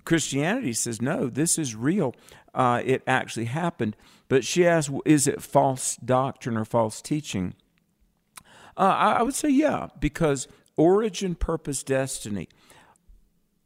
Christianity 0.04 0.72
says, 0.72 1.00
no, 1.00 1.28
this 1.28 1.58
is 1.58 1.74
real. 1.74 2.14
Uh, 2.54 2.82
it 2.84 3.02
actually 3.06 3.44
happened. 3.44 3.96
But 4.28 4.44
she 4.44 4.66
asked, 4.66 4.90
is 5.04 5.26
it 5.26 5.42
false 5.42 5.96
doctrine 5.96 6.56
or 6.56 6.64
false 6.64 7.00
teaching? 7.02 7.54
Uh, 8.76 8.82
I, 8.82 9.12
I 9.12 9.22
would 9.22 9.34
say, 9.34 9.50
yeah, 9.50 9.88
because 9.98 10.48
origin, 10.76 11.34
purpose, 11.34 11.82
destiny. 11.82 12.48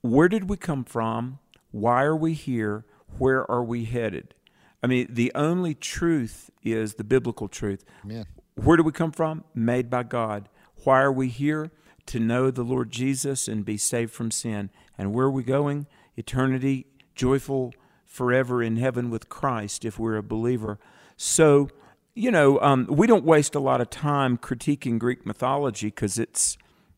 Where 0.02 0.28
did 0.28 0.50
we 0.50 0.56
come 0.56 0.84
from? 0.84 1.38
Why 1.70 2.02
are 2.02 2.16
we 2.16 2.34
here? 2.34 2.84
Where 3.18 3.48
are 3.50 3.62
we 3.62 3.84
headed? 3.84 4.34
I 4.82 4.86
mean, 4.86 5.06
the 5.08 5.32
only 5.34 5.74
truth 5.74 6.50
is 6.62 6.94
the 6.94 7.04
biblical 7.04 7.48
truth. 7.48 7.84
Amen. 8.04 8.26
Where 8.54 8.76
do 8.76 8.82
we 8.82 8.92
come 8.92 9.12
from? 9.12 9.44
Made 9.54 9.90
by 9.90 10.04
God. 10.04 10.48
Why 10.84 11.00
are 11.00 11.12
we 11.12 11.28
here? 11.28 11.70
To 12.06 12.20
know 12.20 12.50
the 12.50 12.62
Lord 12.62 12.90
Jesus 12.90 13.48
and 13.48 13.64
be 13.64 13.78
saved 13.78 14.12
from 14.12 14.30
sin. 14.30 14.70
And 14.98 15.14
where 15.14 15.26
are 15.26 15.30
we 15.30 15.42
going? 15.42 15.86
Eternity 16.16 16.86
joyful 17.14 17.72
forever 18.04 18.62
in 18.62 18.76
heaven 18.76 19.10
with 19.10 19.28
Christ 19.28 19.84
if 19.84 19.98
we're 19.98 20.16
a 20.16 20.22
believer. 20.22 20.78
So, 21.16 21.68
you 22.14 22.30
know, 22.30 22.60
um, 22.60 22.86
we 22.88 23.06
don't 23.06 23.24
waste 23.24 23.54
a 23.54 23.60
lot 23.60 23.80
of 23.80 23.90
time 23.90 24.36
critiquing 24.36 24.98
Greek 24.98 25.24
mythology 25.24 25.88
because 25.88 26.18
it's, 26.18 26.56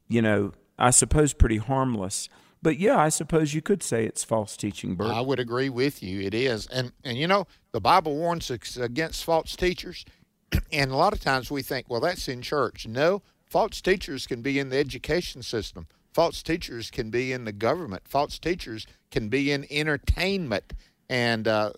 you 0.08 0.20
know, 0.20 0.52
I 0.78 0.90
suppose 0.90 1.32
pretty 1.32 1.58
harmless. 1.58 2.28
But 2.62 2.78
yeah, 2.78 2.98
I 2.98 3.10
suppose 3.10 3.54
you 3.54 3.62
could 3.62 3.82
say 3.82 4.04
it's 4.04 4.24
false 4.24 4.56
teaching, 4.56 4.94
Bert. 4.94 5.08
I 5.08 5.20
would 5.20 5.38
agree 5.38 5.68
with 5.68 6.02
you. 6.02 6.20
It 6.20 6.34
is, 6.34 6.66
and 6.66 6.90
and 7.04 7.16
you 7.16 7.28
know, 7.28 7.46
the 7.72 7.80
Bible 7.80 8.16
warns 8.16 8.50
against 8.50 9.24
false 9.24 9.54
teachers, 9.54 10.04
and 10.72 10.90
a 10.90 10.96
lot 10.96 11.12
of 11.12 11.20
times 11.20 11.50
we 11.50 11.62
think, 11.62 11.86
well, 11.88 12.00
that's 12.00 12.28
in 12.28 12.42
church. 12.42 12.86
No, 12.86 13.22
false 13.44 13.80
teachers 13.80 14.26
can 14.26 14.42
be 14.42 14.58
in 14.58 14.70
the 14.70 14.78
education 14.78 15.42
system. 15.42 15.86
False 16.12 16.42
teachers 16.42 16.90
can 16.90 17.10
be 17.10 17.32
in 17.32 17.44
the 17.44 17.52
government. 17.52 18.08
False 18.08 18.38
teachers 18.38 18.86
can 19.10 19.28
be 19.28 19.52
in 19.52 19.66
entertainment. 19.70 20.72
And 21.08 21.46
uh, 21.46 21.72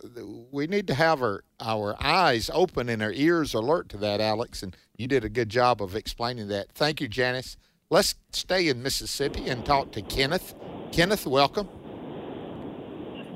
we 0.51 0.65
need 0.65 0.87
to 0.87 0.93
have 0.93 1.21
our, 1.21 1.43
our 1.59 1.95
eyes 2.01 2.49
open 2.53 2.89
and 2.89 3.03
our 3.03 3.11
ears 3.11 3.53
alert 3.53 3.89
to 3.89 3.97
that, 3.97 4.21
Alex. 4.21 4.63
And 4.63 4.75
you 4.97 5.07
did 5.07 5.23
a 5.23 5.29
good 5.29 5.49
job 5.49 5.81
of 5.81 5.95
explaining 5.95 6.47
that. 6.47 6.71
Thank 6.71 7.01
you, 7.01 7.07
Janice. 7.07 7.57
Let's 7.89 8.15
stay 8.31 8.69
in 8.69 8.81
Mississippi 8.81 9.49
and 9.49 9.65
talk 9.65 9.91
to 9.91 10.01
Kenneth. 10.01 10.55
Kenneth, 10.91 11.27
welcome. 11.27 11.67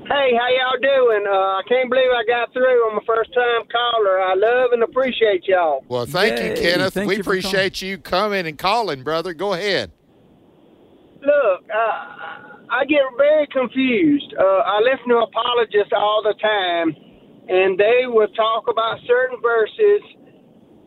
Hey, 0.06 0.36
how 0.36 0.48
y'all 0.48 0.80
doing? 0.82 1.24
Uh, 1.26 1.32
I 1.32 1.62
can't 1.66 1.88
believe 1.88 2.10
I 2.14 2.24
got 2.26 2.52
through. 2.52 2.90
I'm 2.90 2.98
a 2.98 3.00
first 3.06 3.32
time 3.32 3.62
caller. 3.72 4.20
I 4.20 4.34
love 4.34 4.72
and 4.72 4.82
appreciate 4.82 5.48
y'all. 5.48 5.82
Well, 5.88 6.04
thank 6.04 6.38
Yay. 6.38 6.48
you, 6.50 6.54
Kenneth. 6.56 6.92
Thank 6.92 7.08
we 7.08 7.14
you 7.14 7.20
appreciate 7.22 7.80
you 7.80 7.96
coming 7.96 8.46
and 8.46 8.58
calling, 8.58 9.02
brother. 9.02 9.32
Go 9.32 9.54
ahead. 9.54 9.92
Look, 11.22 11.64
uh, 11.72 12.44
I 12.70 12.84
get 12.86 13.00
very 13.16 13.46
confused. 13.46 14.34
Uh, 14.38 14.44
I 14.44 14.80
listen 14.80 15.08
to 15.08 15.24
apologists 15.24 15.92
all 15.96 16.22
the 16.22 16.34
time, 16.34 16.94
and 17.48 17.78
they 17.78 18.04
will 18.04 18.28
talk 18.28 18.68
about 18.68 18.98
certain 19.06 19.40
verses, 19.40 20.02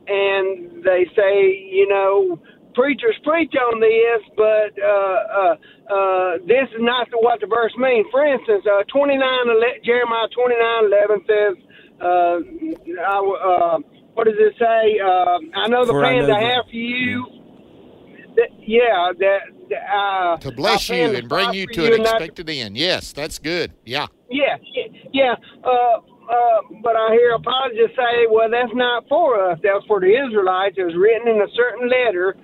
and 0.06 0.84
they 0.84 1.10
say, 1.16 1.58
you 1.72 1.88
know, 1.90 2.40
preachers 2.78 3.18
preach 3.26 3.54
on 3.58 3.82
this, 3.82 4.22
but 4.38 4.72
uh, 4.78 5.20
uh, 5.34 5.56
uh, 5.90 6.38
this 6.46 6.70
is 6.78 6.82
not 6.86 7.10
what 7.26 7.42
the 7.42 7.48
verse 7.48 7.74
means. 7.76 8.06
For 8.12 8.24
instance, 8.24 8.64
uh, 8.70 8.86
29, 8.94 9.18
Jeremiah 9.84 10.30
29, 10.30 10.86
11 10.86 11.26
says, 11.26 11.56
uh, 12.00 12.38
I, 13.02 13.18
uh, 13.18 13.78
what 14.14 14.26
does 14.26 14.38
it 14.38 14.54
say? 14.62 15.00
Uh, 15.02 15.42
I 15.58 15.68
know 15.68 15.86
the 15.86 15.94
plans 15.94 16.30
I, 16.30 16.38
I 16.38 16.42
have 16.54 16.66
for 16.70 16.78
you. 16.78 17.26
That, 18.38 18.50
yeah, 18.62 19.12
that 19.18 19.42
uh, 19.74 20.38
to 20.38 20.52
bless 20.52 20.90
you 20.90 21.18
and 21.18 21.28
bring 21.28 21.54
you 21.54 21.66
to 21.66 21.94
an 21.94 22.02
expected 22.02 22.48
end. 22.48 22.78
Yes, 22.78 23.12
that's 23.12 23.40
good. 23.40 23.74
Yeah. 23.84 24.06
Yeah, 24.30 24.58
yeah. 25.12 25.34
Uh, 25.64 25.98
uh, 26.30 26.62
but 26.84 26.96
I 26.96 27.14
hear 27.14 27.34
apologists 27.34 27.96
say, 27.96 28.28
"Well, 28.30 28.48
that's 28.52 28.74
not 28.76 29.08
for 29.10 29.42
us. 29.50 29.58
That's 29.64 29.84
for 29.88 30.00
the 30.00 30.14
Israelites. 30.14 30.76
It 30.78 30.84
was 30.84 30.96
written 30.96 31.28
in 31.28 31.42
a 31.42 31.50
certain 31.56 31.90
letter." 31.90 32.38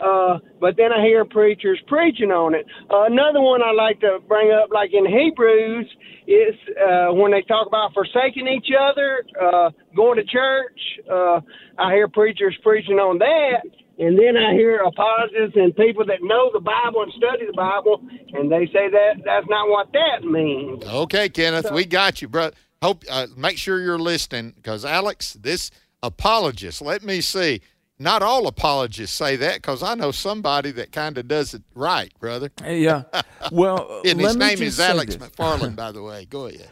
Uh, 0.00 0.38
but 0.60 0.76
then 0.76 0.92
I 0.92 1.02
hear 1.02 1.24
preachers 1.24 1.80
preaching 1.86 2.30
on 2.30 2.54
it. 2.54 2.66
Uh, 2.90 3.04
another 3.04 3.40
one 3.40 3.62
I 3.62 3.72
like 3.72 4.00
to 4.00 4.18
bring 4.26 4.52
up, 4.52 4.70
like 4.72 4.90
in 4.92 5.06
Hebrews, 5.06 5.86
is 6.26 6.54
uh, 6.76 7.12
when 7.14 7.32
they 7.32 7.42
talk 7.42 7.66
about 7.66 7.94
forsaking 7.94 8.48
each 8.48 8.68
other, 8.74 9.24
uh, 9.40 9.70
going 9.94 10.16
to 10.16 10.24
church. 10.24 10.80
Uh, 11.10 11.40
I 11.78 11.92
hear 11.92 12.08
preachers 12.08 12.56
preaching 12.62 12.96
on 12.96 13.18
that. 13.18 13.62
And 13.98 14.18
then 14.18 14.36
I 14.36 14.52
hear 14.52 14.80
apologists 14.80 15.56
and 15.56 15.74
people 15.74 16.04
that 16.06 16.18
know 16.20 16.50
the 16.52 16.60
Bible 16.60 17.02
and 17.02 17.12
study 17.16 17.46
the 17.46 17.56
Bible, 17.56 18.02
and 18.34 18.52
they 18.52 18.66
say 18.66 18.90
that 18.90 19.22
that's 19.24 19.46
not 19.48 19.70
what 19.70 19.90
that 19.92 20.22
means. 20.22 20.84
Okay, 20.84 21.30
Kenneth, 21.30 21.68
so, 21.68 21.74
we 21.74 21.86
got 21.86 22.20
you, 22.20 22.28
bro. 22.28 22.50
Hope 22.82 23.04
uh, 23.10 23.26
make 23.38 23.56
sure 23.56 23.80
you're 23.80 23.98
listening 23.98 24.52
because 24.54 24.84
Alex, 24.84 25.32
this 25.40 25.70
apologist. 26.02 26.82
Let 26.82 27.02
me 27.04 27.22
see. 27.22 27.62
Not 27.98 28.22
all 28.22 28.46
apologists 28.46 29.16
say 29.16 29.36
that 29.36 29.56
because 29.56 29.82
I 29.82 29.94
know 29.94 30.10
somebody 30.10 30.70
that 30.72 30.92
kind 30.92 31.16
of 31.16 31.28
does 31.28 31.54
it 31.54 31.62
right, 31.74 32.12
brother. 32.20 32.50
Yeah. 32.62 33.04
Well, 33.50 34.02
and 34.06 34.20
his 34.20 34.36
name 34.36 34.60
is 34.60 34.78
Alex 34.78 35.16
McFarland, 35.16 35.76
by 35.76 35.92
the 35.92 36.02
way. 36.02 36.26
Go 36.26 36.46
ahead 36.46 36.68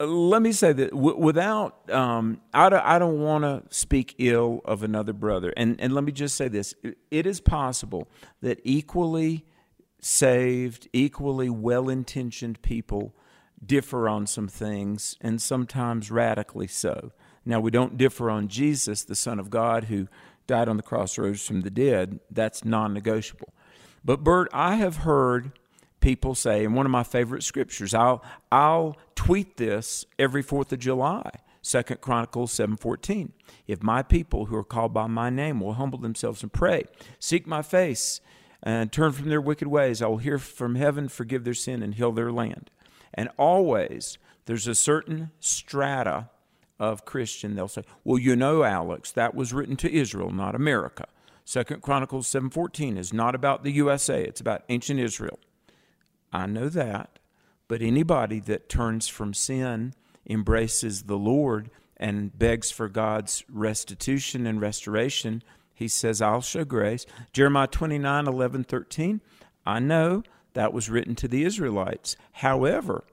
let 0.00 0.40
me 0.40 0.50
say 0.52 0.72
that 0.72 0.90
w- 0.90 1.16
without 1.16 1.90
um, 1.90 2.40
I 2.54 2.68
don't, 2.68 2.84
I 2.84 2.98
don't 2.98 3.20
want 3.20 3.44
to 3.44 3.62
speak 3.74 4.14
ill 4.18 4.60
of 4.64 4.82
another 4.82 5.12
brother 5.12 5.52
and 5.56 5.78
and 5.80 5.94
let 5.94 6.04
me 6.04 6.12
just 6.12 6.36
say 6.36 6.48
this 6.48 6.74
it 7.10 7.26
is 7.26 7.40
possible 7.40 8.08
that 8.40 8.60
equally 8.64 9.44
saved 10.00 10.88
equally 10.92 11.50
well-intentioned 11.50 12.62
people 12.62 13.14
differ 13.64 14.08
on 14.08 14.26
some 14.26 14.48
things 14.48 15.16
and 15.20 15.42
sometimes 15.42 16.10
radically 16.10 16.66
so 16.66 17.12
now 17.44 17.60
we 17.60 17.70
don't 17.70 17.98
differ 17.98 18.30
on 18.30 18.48
Jesus 18.48 19.04
the 19.04 19.14
son 19.14 19.38
of 19.38 19.50
God 19.50 19.84
who 19.84 20.08
died 20.50 20.68
on 20.68 20.76
the 20.76 20.82
cross 20.82 21.16
rose 21.16 21.46
from 21.46 21.62
the 21.62 21.70
dead 21.70 22.20
that's 22.30 22.64
non-negotiable 22.64 23.52
but 24.04 24.24
Bert 24.24 24.48
I 24.52 24.76
have 24.76 24.98
heard 24.98 25.52
people 26.00 26.34
say, 26.34 26.64
and 26.64 26.74
one 26.74 26.86
of 26.86 26.92
my 26.92 27.02
favorite 27.02 27.42
scriptures, 27.42 27.94
I'll, 27.94 28.24
I'll 28.50 28.96
tweet 29.14 29.56
this 29.56 30.04
every 30.18 30.42
4th 30.42 30.72
of 30.72 30.78
July. 30.78 31.30
Second 31.62 32.00
Chronicles 32.00 32.52
7:14. 32.54 33.32
If 33.66 33.82
my 33.82 34.02
people 34.02 34.46
who 34.46 34.56
are 34.56 34.64
called 34.64 34.94
by 34.94 35.06
my 35.06 35.28
name 35.28 35.60
will 35.60 35.74
humble 35.74 35.98
themselves 35.98 36.42
and 36.42 36.50
pray, 36.50 36.84
seek 37.18 37.46
my 37.46 37.60
face, 37.60 38.22
and 38.62 38.90
turn 38.90 39.12
from 39.12 39.28
their 39.28 39.42
wicked 39.42 39.68
ways, 39.68 40.00
I 40.00 40.06
will 40.06 40.18
hear 40.18 40.38
from 40.38 40.76
heaven, 40.76 41.08
forgive 41.08 41.44
their 41.44 41.52
sin, 41.52 41.82
and 41.82 41.94
heal 41.94 42.12
their 42.12 42.32
land. 42.32 42.70
And 43.12 43.28
always 43.36 44.16
there's 44.46 44.66
a 44.66 44.74
certain 44.74 45.32
strata 45.38 46.30
of 46.80 47.04
Christian. 47.04 47.54
They'll 47.54 47.68
say, 47.68 47.84
"Well, 48.02 48.18
you 48.18 48.34
know, 48.34 48.64
Alex, 48.64 49.12
that 49.12 49.34
was 49.36 49.52
written 49.52 49.76
to 49.76 49.92
Israel, 49.92 50.32
not 50.32 50.56
America." 50.56 51.06
Second 51.44 51.82
Chronicles 51.82 52.26
7:14 52.26 52.96
is 52.96 53.12
not 53.12 53.36
about 53.36 53.62
the 53.62 53.72
USA; 53.72 54.24
it's 54.24 54.40
about 54.40 54.64
ancient 54.68 54.98
Israel. 54.98 55.38
I 56.32 56.46
know 56.46 56.68
that. 56.68 57.20
But 57.68 57.82
anybody 57.82 58.40
that 58.40 58.68
turns 58.68 59.06
from 59.06 59.32
sin, 59.32 59.94
embraces 60.28 61.04
the 61.04 61.18
Lord, 61.18 61.70
and 61.96 62.36
begs 62.36 62.70
for 62.70 62.88
God's 62.88 63.44
restitution 63.48 64.46
and 64.46 64.60
restoration, 64.60 65.42
he 65.74 65.86
says, 65.86 66.20
I'll 66.20 66.40
show 66.40 66.64
grace. 66.64 67.06
Jeremiah 67.32 67.66
29 67.66 68.26
11, 68.26 68.64
13. 68.64 69.20
I 69.64 69.78
know 69.78 70.22
that 70.54 70.72
was 70.72 70.90
written 70.90 71.14
to 71.16 71.28
the 71.28 71.44
Israelites. 71.44 72.16
However, 72.32 73.04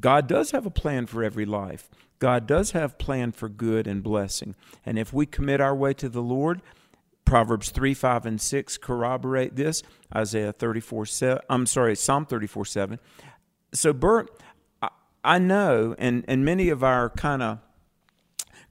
God 0.00 0.26
does 0.26 0.50
have 0.50 0.66
a 0.66 0.70
plan 0.70 1.06
for 1.06 1.22
every 1.22 1.44
life. 1.44 1.88
God 2.20 2.46
does 2.46 2.70
have 2.70 2.98
plan 2.98 3.32
for 3.32 3.48
good 3.48 3.86
and 3.86 4.02
blessing. 4.02 4.54
And 4.86 4.98
if 4.98 5.12
we 5.12 5.26
commit 5.26 5.60
our 5.60 5.74
way 5.74 5.94
to 5.94 6.08
the 6.08 6.22
Lord, 6.22 6.62
Proverbs 7.24 7.70
3, 7.70 7.94
5, 7.94 8.26
and 8.26 8.40
6 8.40 8.78
corroborate 8.78 9.56
this. 9.56 9.82
Isaiah 10.14 10.52
34, 10.52 11.06
7, 11.06 11.42
I'm 11.48 11.64
sorry, 11.64 11.94
Psalm 11.94 12.26
34, 12.26 12.64
7. 12.64 12.98
So, 13.72 13.92
Bert, 13.92 14.30
I, 15.22 15.38
know, 15.38 15.94
and, 15.98 16.24
and 16.26 16.44
many 16.44 16.70
of 16.70 16.82
our 16.82 17.08
kind 17.08 17.40
of 17.40 17.58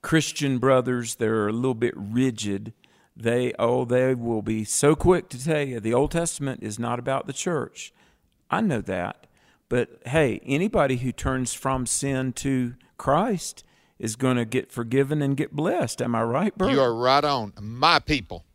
Christian 0.02 0.58
brothers, 0.58 1.16
they're 1.16 1.48
a 1.48 1.54
little 1.54 1.74
bit 1.74 1.94
rigid. 1.96 2.74
They, 3.16 3.54
oh, 3.58 3.86
they 3.86 4.14
will 4.14 4.42
be 4.42 4.66
so 4.66 4.96
quick 4.96 5.30
to 5.30 5.44
tell 5.44 5.62
you 5.62 5.80
the 5.80 5.94
Old 5.94 6.12
Testament 6.12 6.62
is 6.62 6.78
not 6.78 7.00
about 7.00 7.28
the 7.28 7.34
church. 7.34 7.94
I 8.52 8.62
know 8.62 8.82
that. 8.82 9.26
But 9.70 10.02
hey, 10.08 10.42
anybody 10.46 10.98
who 10.98 11.12
turns 11.12 11.54
from 11.54 11.86
sin 11.86 12.34
to 12.34 12.74
Christ 13.00 13.64
is 13.98 14.16
going 14.16 14.38
to 14.38 14.46
get 14.46 14.72
forgiven 14.72 15.24
and 15.24 15.36
get 15.36 15.56
blessed. 15.56 16.02
Am 16.04 16.14
I 16.14 16.22
right, 16.22 16.56
Bert? 16.56 16.72
You 16.72 16.82
are 16.82 16.94
right 16.94 17.24
on. 17.24 17.54
My 17.60 17.98
people. 17.98 18.46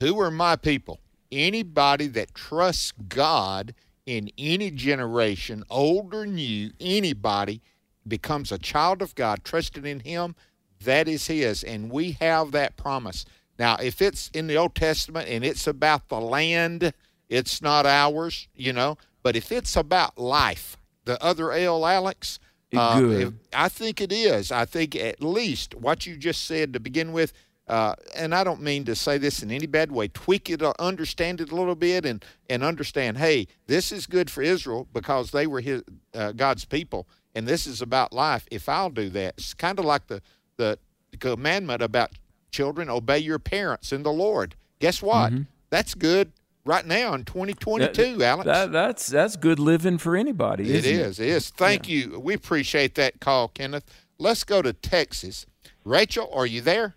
Who 0.00 0.18
are 0.20 0.32
my 0.32 0.56
people? 0.56 0.98
Anybody 1.30 2.08
that 2.08 2.34
trusts 2.34 2.92
God 3.08 3.74
in 4.04 4.30
any 4.36 4.72
generation, 4.72 5.62
old 5.70 6.12
or 6.12 6.26
new, 6.26 6.72
anybody 6.80 7.62
becomes 8.06 8.50
a 8.50 8.58
child 8.58 9.00
of 9.00 9.14
God, 9.14 9.44
trusting 9.44 9.86
in 9.86 10.00
Him, 10.00 10.34
that 10.82 11.06
is 11.06 11.28
His. 11.28 11.62
And 11.62 11.90
we 11.90 12.12
have 12.12 12.50
that 12.50 12.76
promise. 12.76 13.24
Now, 13.58 13.76
if 13.76 14.02
it's 14.02 14.28
in 14.34 14.48
the 14.48 14.56
Old 14.56 14.74
Testament 14.74 15.28
and 15.28 15.44
it's 15.44 15.66
about 15.66 16.08
the 16.08 16.20
land, 16.20 16.92
it's 17.28 17.62
not 17.62 17.86
ours, 17.86 18.48
you 18.56 18.72
know. 18.72 18.98
But 19.22 19.36
if 19.36 19.52
it's 19.52 19.76
about 19.76 20.18
life, 20.18 20.76
the 21.04 21.22
other 21.22 21.52
L, 21.52 21.86
Alex, 21.86 22.38
uh, 22.78 23.00
if, 23.02 23.32
I 23.52 23.68
think 23.68 24.00
it 24.00 24.12
is. 24.12 24.50
I 24.50 24.64
think 24.64 24.96
at 24.96 25.22
least 25.22 25.74
what 25.74 26.06
you 26.06 26.16
just 26.16 26.46
said 26.46 26.72
to 26.72 26.80
begin 26.80 27.12
with 27.12 27.32
uh, 27.68 27.94
and 28.14 28.34
I 28.34 28.42
don't 28.44 28.60
mean 28.60 28.84
to 28.84 28.94
say 28.94 29.18
this 29.18 29.42
in 29.42 29.50
any 29.50 29.66
bad 29.66 29.92
way, 29.92 30.08
tweak 30.08 30.50
it, 30.50 30.62
uh, 30.62 30.72
understand 30.78 31.40
it 31.40 31.52
a 31.52 31.54
little 31.56 31.76
bit, 31.76 32.04
and, 32.04 32.24
and 32.50 32.62
understand, 32.62 33.18
hey, 33.18 33.46
this 33.66 33.92
is 33.92 34.06
good 34.06 34.30
for 34.30 34.42
Israel 34.42 34.88
because 34.92 35.30
they 35.30 35.46
were 35.46 35.60
his, 35.60 35.82
uh, 36.12 36.32
God's 36.32 36.64
people, 36.64 37.06
and 37.34 37.46
this 37.46 37.66
is 37.66 37.80
about 37.80 38.12
life. 38.12 38.46
If 38.50 38.68
I'll 38.68 38.90
do 38.90 39.08
that, 39.10 39.34
it's 39.38 39.54
kind 39.54 39.78
of 39.78 39.84
like 39.84 40.08
the, 40.08 40.20
the 40.56 40.78
commandment 41.20 41.82
about 41.82 42.10
children 42.50 42.90
obey 42.90 43.18
your 43.18 43.38
parents 43.38 43.92
in 43.92 44.02
the 44.02 44.12
Lord. 44.12 44.56
Guess 44.80 45.00
what? 45.00 45.32
Mm-hmm. 45.32 45.42
That's 45.70 45.94
good. 45.94 46.32
Right 46.64 46.86
now 46.86 47.14
in 47.14 47.24
2022, 47.24 48.16
That- 48.16 48.24
Alex. 48.24 48.44
that- 48.46 48.72
that's 48.72 49.06
that's 49.08 49.36
good 49.36 49.58
living 49.58 49.98
for 49.98 50.16
anybody. 50.16 50.64
It 50.64 50.84
isn't 50.86 50.94
is. 51.06 51.20
It 51.20 51.28
is. 51.28 51.50
Thank 51.50 51.88
you. 51.88 52.18
We 52.20 52.34
appreciate 52.34 52.94
that 52.96 53.20
call, 53.20 53.48
Kenneth. 53.48 53.84
Let's 54.18 54.44
go 54.44 54.62
to 54.62 54.72
Texas. 54.72 55.46
Rachel, 55.84 56.30
are 56.32 56.46
you 56.46 56.60
there? 56.60 56.94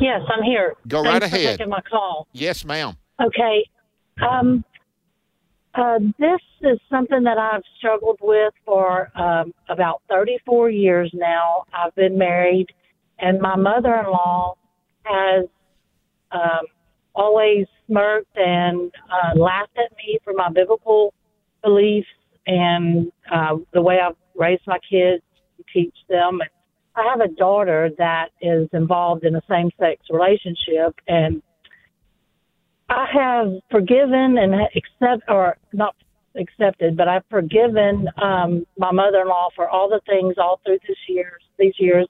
Yes, 0.00 0.20
I'm 0.28 0.42
here. 0.42 0.74
Go 0.88 1.02
Thanks 1.02 1.12
right 1.24 1.30
for 1.30 1.36
ahead. 1.36 1.58
taking 1.58 1.70
my 1.70 1.80
call. 1.88 2.26
Yes, 2.32 2.64
ma'am. 2.64 2.96
Okay. 3.22 3.64
Um, 4.28 4.64
uh, 5.74 5.98
this 6.18 6.40
is 6.60 6.78
something 6.90 7.22
that 7.24 7.38
I've 7.38 7.62
struggled 7.78 8.18
with 8.20 8.52
for 8.64 9.10
um, 9.18 9.54
about 9.68 10.02
34 10.10 10.70
years 10.70 11.10
now. 11.14 11.64
I've 11.72 11.94
been 11.94 12.18
married, 12.18 12.66
and 13.18 13.40
my 13.40 13.56
mother 13.56 13.94
in 13.94 14.06
law 14.06 14.56
has 15.04 15.46
um, 16.32 16.66
always 17.14 17.66
smirked 17.86 18.36
and 18.36 18.90
uh, 19.10 19.38
laughed 19.38 19.76
at 19.76 19.96
me 19.96 20.18
for 20.24 20.32
my 20.32 20.50
biblical 20.52 21.14
beliefs 21.62 22.08
and 22.46 23.10
uh, 23.32 23.56
the 23.72 23.80
way 23.80 23.98
I've 24.04 24.16
raised 24.34 24.62
my 24.66 24.78
kids, 24.78 25.22
teach 25.72 25.94
them. 26.08 26.40
And 26.40 26.50
I 26.96 27.08
have 27.10 27.20
a 27.20 27.32
daughter 27.32 27.90
that 27.98 28.28
is 28.40 28.68
involved 28.72 29.24
in 29.24 29.34
a 29.34 29.42
same 29.48 29.70
sex 29.78 30.02
relationship, 30.10 30.94
and 31.08 31.42
I 32.88 33.06
have 33.12 33.52
forgiven 33.70 34.36
and 34.38 34.54
accept 34.54 35.22
or 35.28 35.56
not 35.72 35.96
accepted, 36.36 36.96
but 36.96 37.08
I've 37.08 37.24
forgiven 37.30 38.08
um, 38.22 38.66
my 38.76 38.92
mother-in-law 38.92 39.50
for 39.56 39.68
all 39.68 39.88
the 39.88 40.00
things 40.06 40.34
all 40.38 40.60
through 40.64 40.78
this 40.86 40.96
years, 41.08 41.42
these 41.58 41.74
years, 41.78 42.06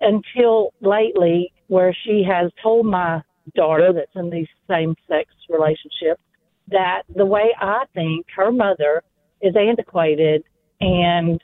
until 0.00 0.72
lately, 0.80 1.52
where 1.68 1.96
she 2.04 2.24
has 2.28 2.50
told 2.62 2.86
my 2.86 3.22
daughter 3.54 3.92
that's 3.92 4.10
in 4.14 4.30
these 4.30 4.48
same-sex 4.68 5.30
relationships 5.48 6.20
that 6.68 7.02
the 7.14 7.24
way 7.26 7.54
I 7.60 7.84
think 7.94 8.26
her 8.36 8.50
mother 8.50 9.02
is 9.40 9.54
antiquated 9.56 10.42
and 10.80 11.40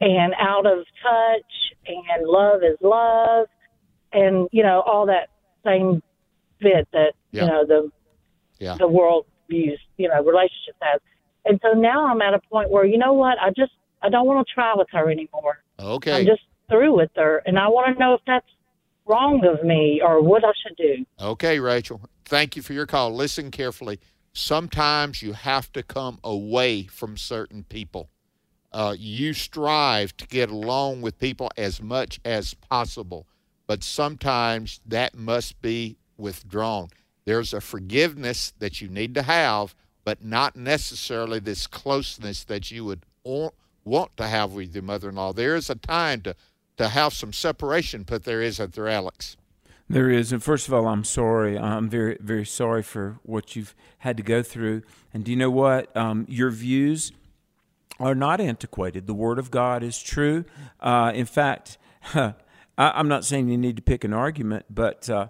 and 0.00 0.34
out 0.38 0.66
of 0.66 0.84
touch 1.02 1.52
and 1.86 2.26
love 2.26 2.62
is 2.62 2.76
love 2.80 3.46
and 4.12 4.48
you 4.52 4.62
know 4.62 4.82
all 4.86 5.06
that 5.06 5.28
same 5.64 6.02
bit 6.60 6.86
that 6.92 7.12
Yeah. 7.32 7.42
you 7.42 7.48
know 7.48 7.66
the 7.66 7.90
Yeah. 8.58 8.76
the 8.78 8.88
world 8.88 9.26
views 9.48 9.80
you 9.96 10.08
know 10.08 10.22
relationships 10.24 10.78
as 10.94 11.00
and 11.44 11.60
so 11.62 11.72
now 11.78 12.06
i'm 12.06 12.20
at 12.22 12.34
a 12.34 12.40
point 12.50 12.70
where 12.70 12.84
you 12.84 12.98
know 12.98 13.12
what 13.12 13.38
i 13.40 13.50
just 13.50 13.72
i 14.02 14.08
don't 14.08 14.26
want 14.26 14.46
to 14.46 14.52
try 14.54 14.74
with 14.74 14.88
her 14.92 15.10
anymore 15.10 15.62
Okay. 15.78 16.12
i'm 16.20 16.26
just 16.26 16.42
through 16.68 16.96
with 16.96 17.10
her 17.16 17.42
and 17.46 17.58
i 17.58 17.68
want 17.68 17.92
to 17.94 17.98
know 18.00 18.14
if 18.14 18.20
that's 18.26 18.46
wrong 19.06 19.44
of 19.46 19.64
me 19.64 20.00
or 20.04 20.20
what 20.22 20.44
i 20.44 20.52
should 20.62 20.76
do 20.76 21.04
Okay, 21.20 21.58
Rachel. 21.58 22.00
Thank 22.26 22.56
you 22.56 22.62
for 22.62 22.72
your 22.74 22.86
call. 22.86 23.14
Listen 23.14 23.50
carefully. 23.50 23.98
Sometimes 24.34 25.22
you 25.22 25.32
have 25.32 25.72
to 25.72 25.82
come 25.82 26.18
away 26.22 26.82
from 26.84 27.16
certain 27.16 27.64
people. 27.64 28.10
Uh, 28.72 28.94
you 28.98 29.32
strive 29.32 30.14
to 30.18 30.26
get 30.26 30.50
along 30.50 31.00
with 31.00 31.18
people 31.18 31.50
as 31.56 31.80
much 31.80 32.20
as 32.24 32.52
possible, 32.52 33.26
but 33.66 33.82
sometimes 33.82 34.80
that 34.84 35.14
must 35.14 35.60
be 35.62 35.96
withdrawn. 36.18 36.88
There's 37.24 37.54
a 37.54 37.60
forgiveness 37.62 38.52
that 38.58 38.82
you 38.82 38.88
need 38.88 39.14
to 39.14 39.22
have, 39.22 39.74
but 40.04 40.22
not 40.22 40.54
necessarily 40.56 41.38
this 41.38 41.66
closeness 41.66 42.44
that 42.44 42.70
you 42.70 42.84
would 42.84 43.06
wa- 43.24 43.50
want 43.84 44.16
to 44.18 44.26
have 44.26 44.52
with 44.52 44.74
your 44.74 44.82
mother 44.82 45.08
in 45.08 45.14
law. 45.14 45.32
There 45.32 45.56
is 45.56 45.70
a 45.70 45.76
time 45.76 46.20
to, 46.22 46.36
to 46.76 46.88
have 46.88 47.12
some 47.12 47.32
separation, 47.32 48.02
but 48.02 48.24
there 48.24 48.42
isn't 48.42 48.74
there, 48.74 48.88
Alex. 48.88 49.36
There 49.88 50.10
is, 50.10 50.32
and 50.32 50.42
first 50.42 50.66
of 50.66 50.74
all, 50.74 50.88
I'm 50.88 51.04
sorry. 51.04 51.56
I'm 51.56 51.88
very, 51.88 52.18
very 52.20 52.44
sorry 52.44 52.82
for 52.82 53.18
what 53.22 53.54
you've 53.54 53.74
had 53.98 54.16
to 54.16 54.22
go 54.22 54.42
through. 54.42 54.82
And 55.14 55.24
do 55.24 55.30
you 55.30 55.36
know 55.36 55.50
what? 55.50 55.96
Um, 55.96 56.26
your 56.28 56.50
views 56.50 57.12
are 58.00 58.14
not 58.14 58.40
antiquated. 58.40 59.06
The 59.06 59.14
Word 59.14 59.38
of 59.38 59.50
God 59.50 59.82
is 59.84 60.02
true. 60.02 60.44
Uh, 60.80 61.12
in 61.14 61.26
fact, 61.26 61.78
I, 62.14 62.34
I'm 62.76 63.08
not 63.08 63.24
saying 63.24 63.48
you 63.48 63.56
need 63.56 63.76
to 63.76 63.82
pick 63.82 64.02
an 64.02 64.12
argument, 64.12 64.66
but 64.68 65.08
uh, 65.08 65.28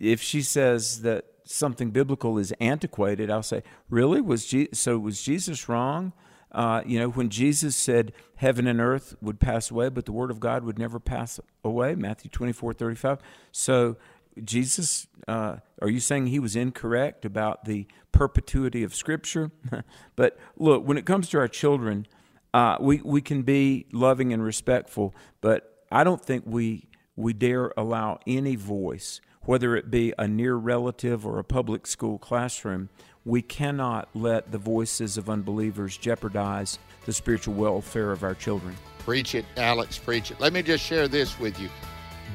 if 0.00 0.20
she 0.20 0.42
says 0.42 1.02
that 1.02 1.26
something 1.44 1.90
biblical 1.90 2.36
is 2.36 2.52
antiquated, 2.60 3.30
I'll 3.30 3.42
say, 3.44 3.62
really? 3.88 4.20
Was 4.20 4.46
Je- 4.46 4.70
so? 4.72 4.98
Was 4.98 5.22
Jesus 5.22 5.68
wrong? 5.68 6.12
Uh, 6.54 6.82
you 6.86 7.00
know, 7.00 7.08
when 7.08 7.28
Jesus 7.28 7.74
said 7.74 8.12
heaven 8.36 8.66
and 8.68 8.80
earth 8.80 9.16
would 9.20 9.40
pass 9.40 9.70
away, 9.70 9.88
but 9.88 10.06
the 10.06 10.12
word 10.12 10.30
of 10.30 10.38
God 10.38 10.62
would 10.64 10.78
never 10.78 11.00
pass 11.00 11.40
away, 11.64 11.96
Matthew 11.96 12.30
24, 12.30 12.72
35. 12.72 13.18
So, 13.50 13.96
Jesus, 14.42 15.08
uh, 15.26 15.56
are 15.82 15.88
you 15.88 16.00
saying 16.00 16.28
he 16.28 16.38
was 16.38 16.56
incorrect 16.56 17.24
about 17.24 17.64
the 17.64 17.86
perpetuity 18.12 18.82
of 18.84 18.94
Scripture? 18.94 19.50
but 20.16 20.38
look, 20.56 20.86
when 20.86 20.96
it 20.96 21.06
comes 21.06 21.28
to 21.30 21.38
our 21.38 21.48
children, 21.48 22.06
uh, 22.52 22.76
we, 22.80 23.00
we 23.04 23.20
can 23.20 23.42
be 23.42 23.86
loving 23.92 24.32
and 24.32 24.42
respectful, 24.42 25.14
but 25.40 25.84
I 25.90 26.04
don't 26.04 26.24
think 26.24 26.44
we, 26.46 26.88
we 27.16 27.32
dare 27.32 27.72
allow 27.76 28.20
any 28.26 28.54
voice, 28.54 29.20
whether 29.42 29.76
it 29.76 29.90
be 29.90 30.12
a 30.18 30.28
near 30.28 30.54
relative 30.54 31.26
or 31.26 31.38
a 31.38 31.44
public 31.44 31.86
school 31.86 32.18
classroom, 32.18 32.90
we 33.24 33.40
cannot 33.40 34.08
let 34.14 34.52
the 34.52 34.58
voices 34.58 35.16
of 35.16 35.30
unbelievers 35.30 35.96
jeopardize 35.96 36.78
the 37.06 37.12
spiritual 37.12 37.54
welfare 37.54 38.12
of 38.12 38.22
our 38.22 38.34
children. 38.34 38.76
Preach 38.98 39.34
it, 39.34 39.44
Alex, 39.56 39.98
preach 39.98 40.30
it. 40.30 40.40
Let 40.40 40.52
me 40.52 40.62
just 40.62 40.84
share 40.84 41.08
this 41.08 41.38
with 41.38 41.58
you. 41.58 41.68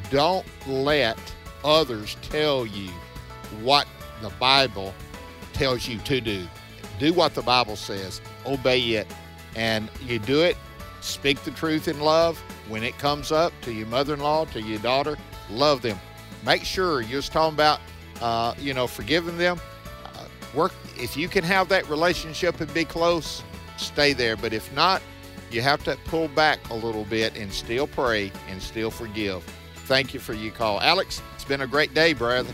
Don't 0.10 0.46
let 0.68 1.18
others 1.64 2.18
tell 2.22 2.66
you 2.66 2.90
what 3.62 3.88
the 4.22 4.30
Bible 4.40 4.94
tells 5.54 5.88
you 5.88 5.98
to 6.00 6.22
do. 6.22 6.48
Do 7.00 7.14
what 7.14 7.34
the 7.34 7.42
Bible 7.42 7.76
says, 7.76 8.22
obey 8.46 8.80
it, 8.80 9.08
and 9.56 9.90
you 10.06 10.20
do 10.20 10.42
it. 10.42 10.58
Speak 11.02 11.42
the 11.44 11.52
truth 11.52 11.88
in 11.88 12.00
love. 12.00 12.38
When 12.68 12.84
it 12.84 12.98
comes 12.98 13.32
up 13.32 13.54
to 13.62 13.72
your 13.72 13.88
mother 13.88 14.14
in 14.14 14.20
law, 14.20 14.46
to 14.46 14.62
your 14.62 14.80
daughter, 14.80 15.18
love 15.50 15.82
them. 15.82 15.98
Make 16.46 16.64
sure 16.64 17.02
you're 17.02 17.22
just 17.22 17.32
talking 17.32 17.56
about, 17.56 17.80
uh, 18.22 18.54
you 18.60 18.74
know, 18.74 18.86
forgiving 18.86 19.38
them. 19.38 19.60
Uh, 20.06 20.26
work 20.54 20.74
if 21.00 21.18
you 21.18 21.28
can 21.28 21.44
have 21.44 21.70
that 21.70 21.88
relationship 21.90 22.60
and 22.62 22.74
be 22.74 22.86
close, 22.86 23.44
stay 23.78 24.14
there. 24.14 24.36
But 24.36 24.54
if 24.54 24.74
not, 24.74 25.02
you 25.52 25.62
have 25.62 25.84
to 25.86 25.98
pull 26.06 26.28
back 26.30 26.60
a 26.70 26.76
little 26.76 27.06
bit 27.06 27.38
and 27.38 27.52
still 27.52 27.88
pray 27.88 28.32
and 28.50 28.62
still 28.62 28.92
forgive. 28.92 29.44
Thank 29.86 30.14
you 30.14 30.20
for 30.20 30.34
your 30.34 30.54
call. 30.54 30.80
Alex, 30.82 31.22
it's 31.36 31.44
been 31.44 31.62
a 31.62 31.68
great 31.68 31.94
day, 31.94 32.14
brother. 32.14 32.54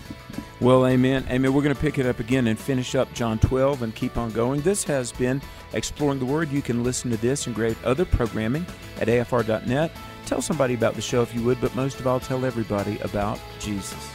Well, 0.61 0.87
amen. 0.87 1.25
Amen. 1.29 1.53
We're 1.53 1.61
going 1.61 1.75
to 1.75 1.81
pick 1.81 1.99
it 1.99 2.05
up 2.05 2.19
again 2.19 2.47
and 2.47 2.57
finish 2.57 2.95
up 2.95 3.13
John 3.13 3.39
12 3.39 3.81
and 3.81 3.93
keep 3.93 4.17
on 4.17 4.31
going. 4.31 4.61
This 4.61 4.85
has 4.85 5.11
been 5.11 5.41
Exploring 5.73 6.19
the 6.19 6.25
Word. 6.25 6.49
You 6.49 6.61
can 6.61 6.83
listen 6.83 7.11
to 7.11 7.17
this 7.17 7.45
and 7.45 7.53
great 7.53 7.75
other 7.83 8.05
programming 8.05 8.65
at 9.01 9.09
afr.net. 9.09 9.91
Tell 10.25 10.41
somebody 10.41 10.73
about 10.73 10.95
the 10.95 11.01
show 11.01 11.21
if 11.21 11.35
you 11.35 11.43
would, 11.43 11.59
but 11.59 11.75
most 11.75 11.99
of 11.99 12.07
all, 12.07 12.21
tell 12.21 12.45
everybody 12.45 12.97
about 12.99 13.39
Jesus. 13.59 14.14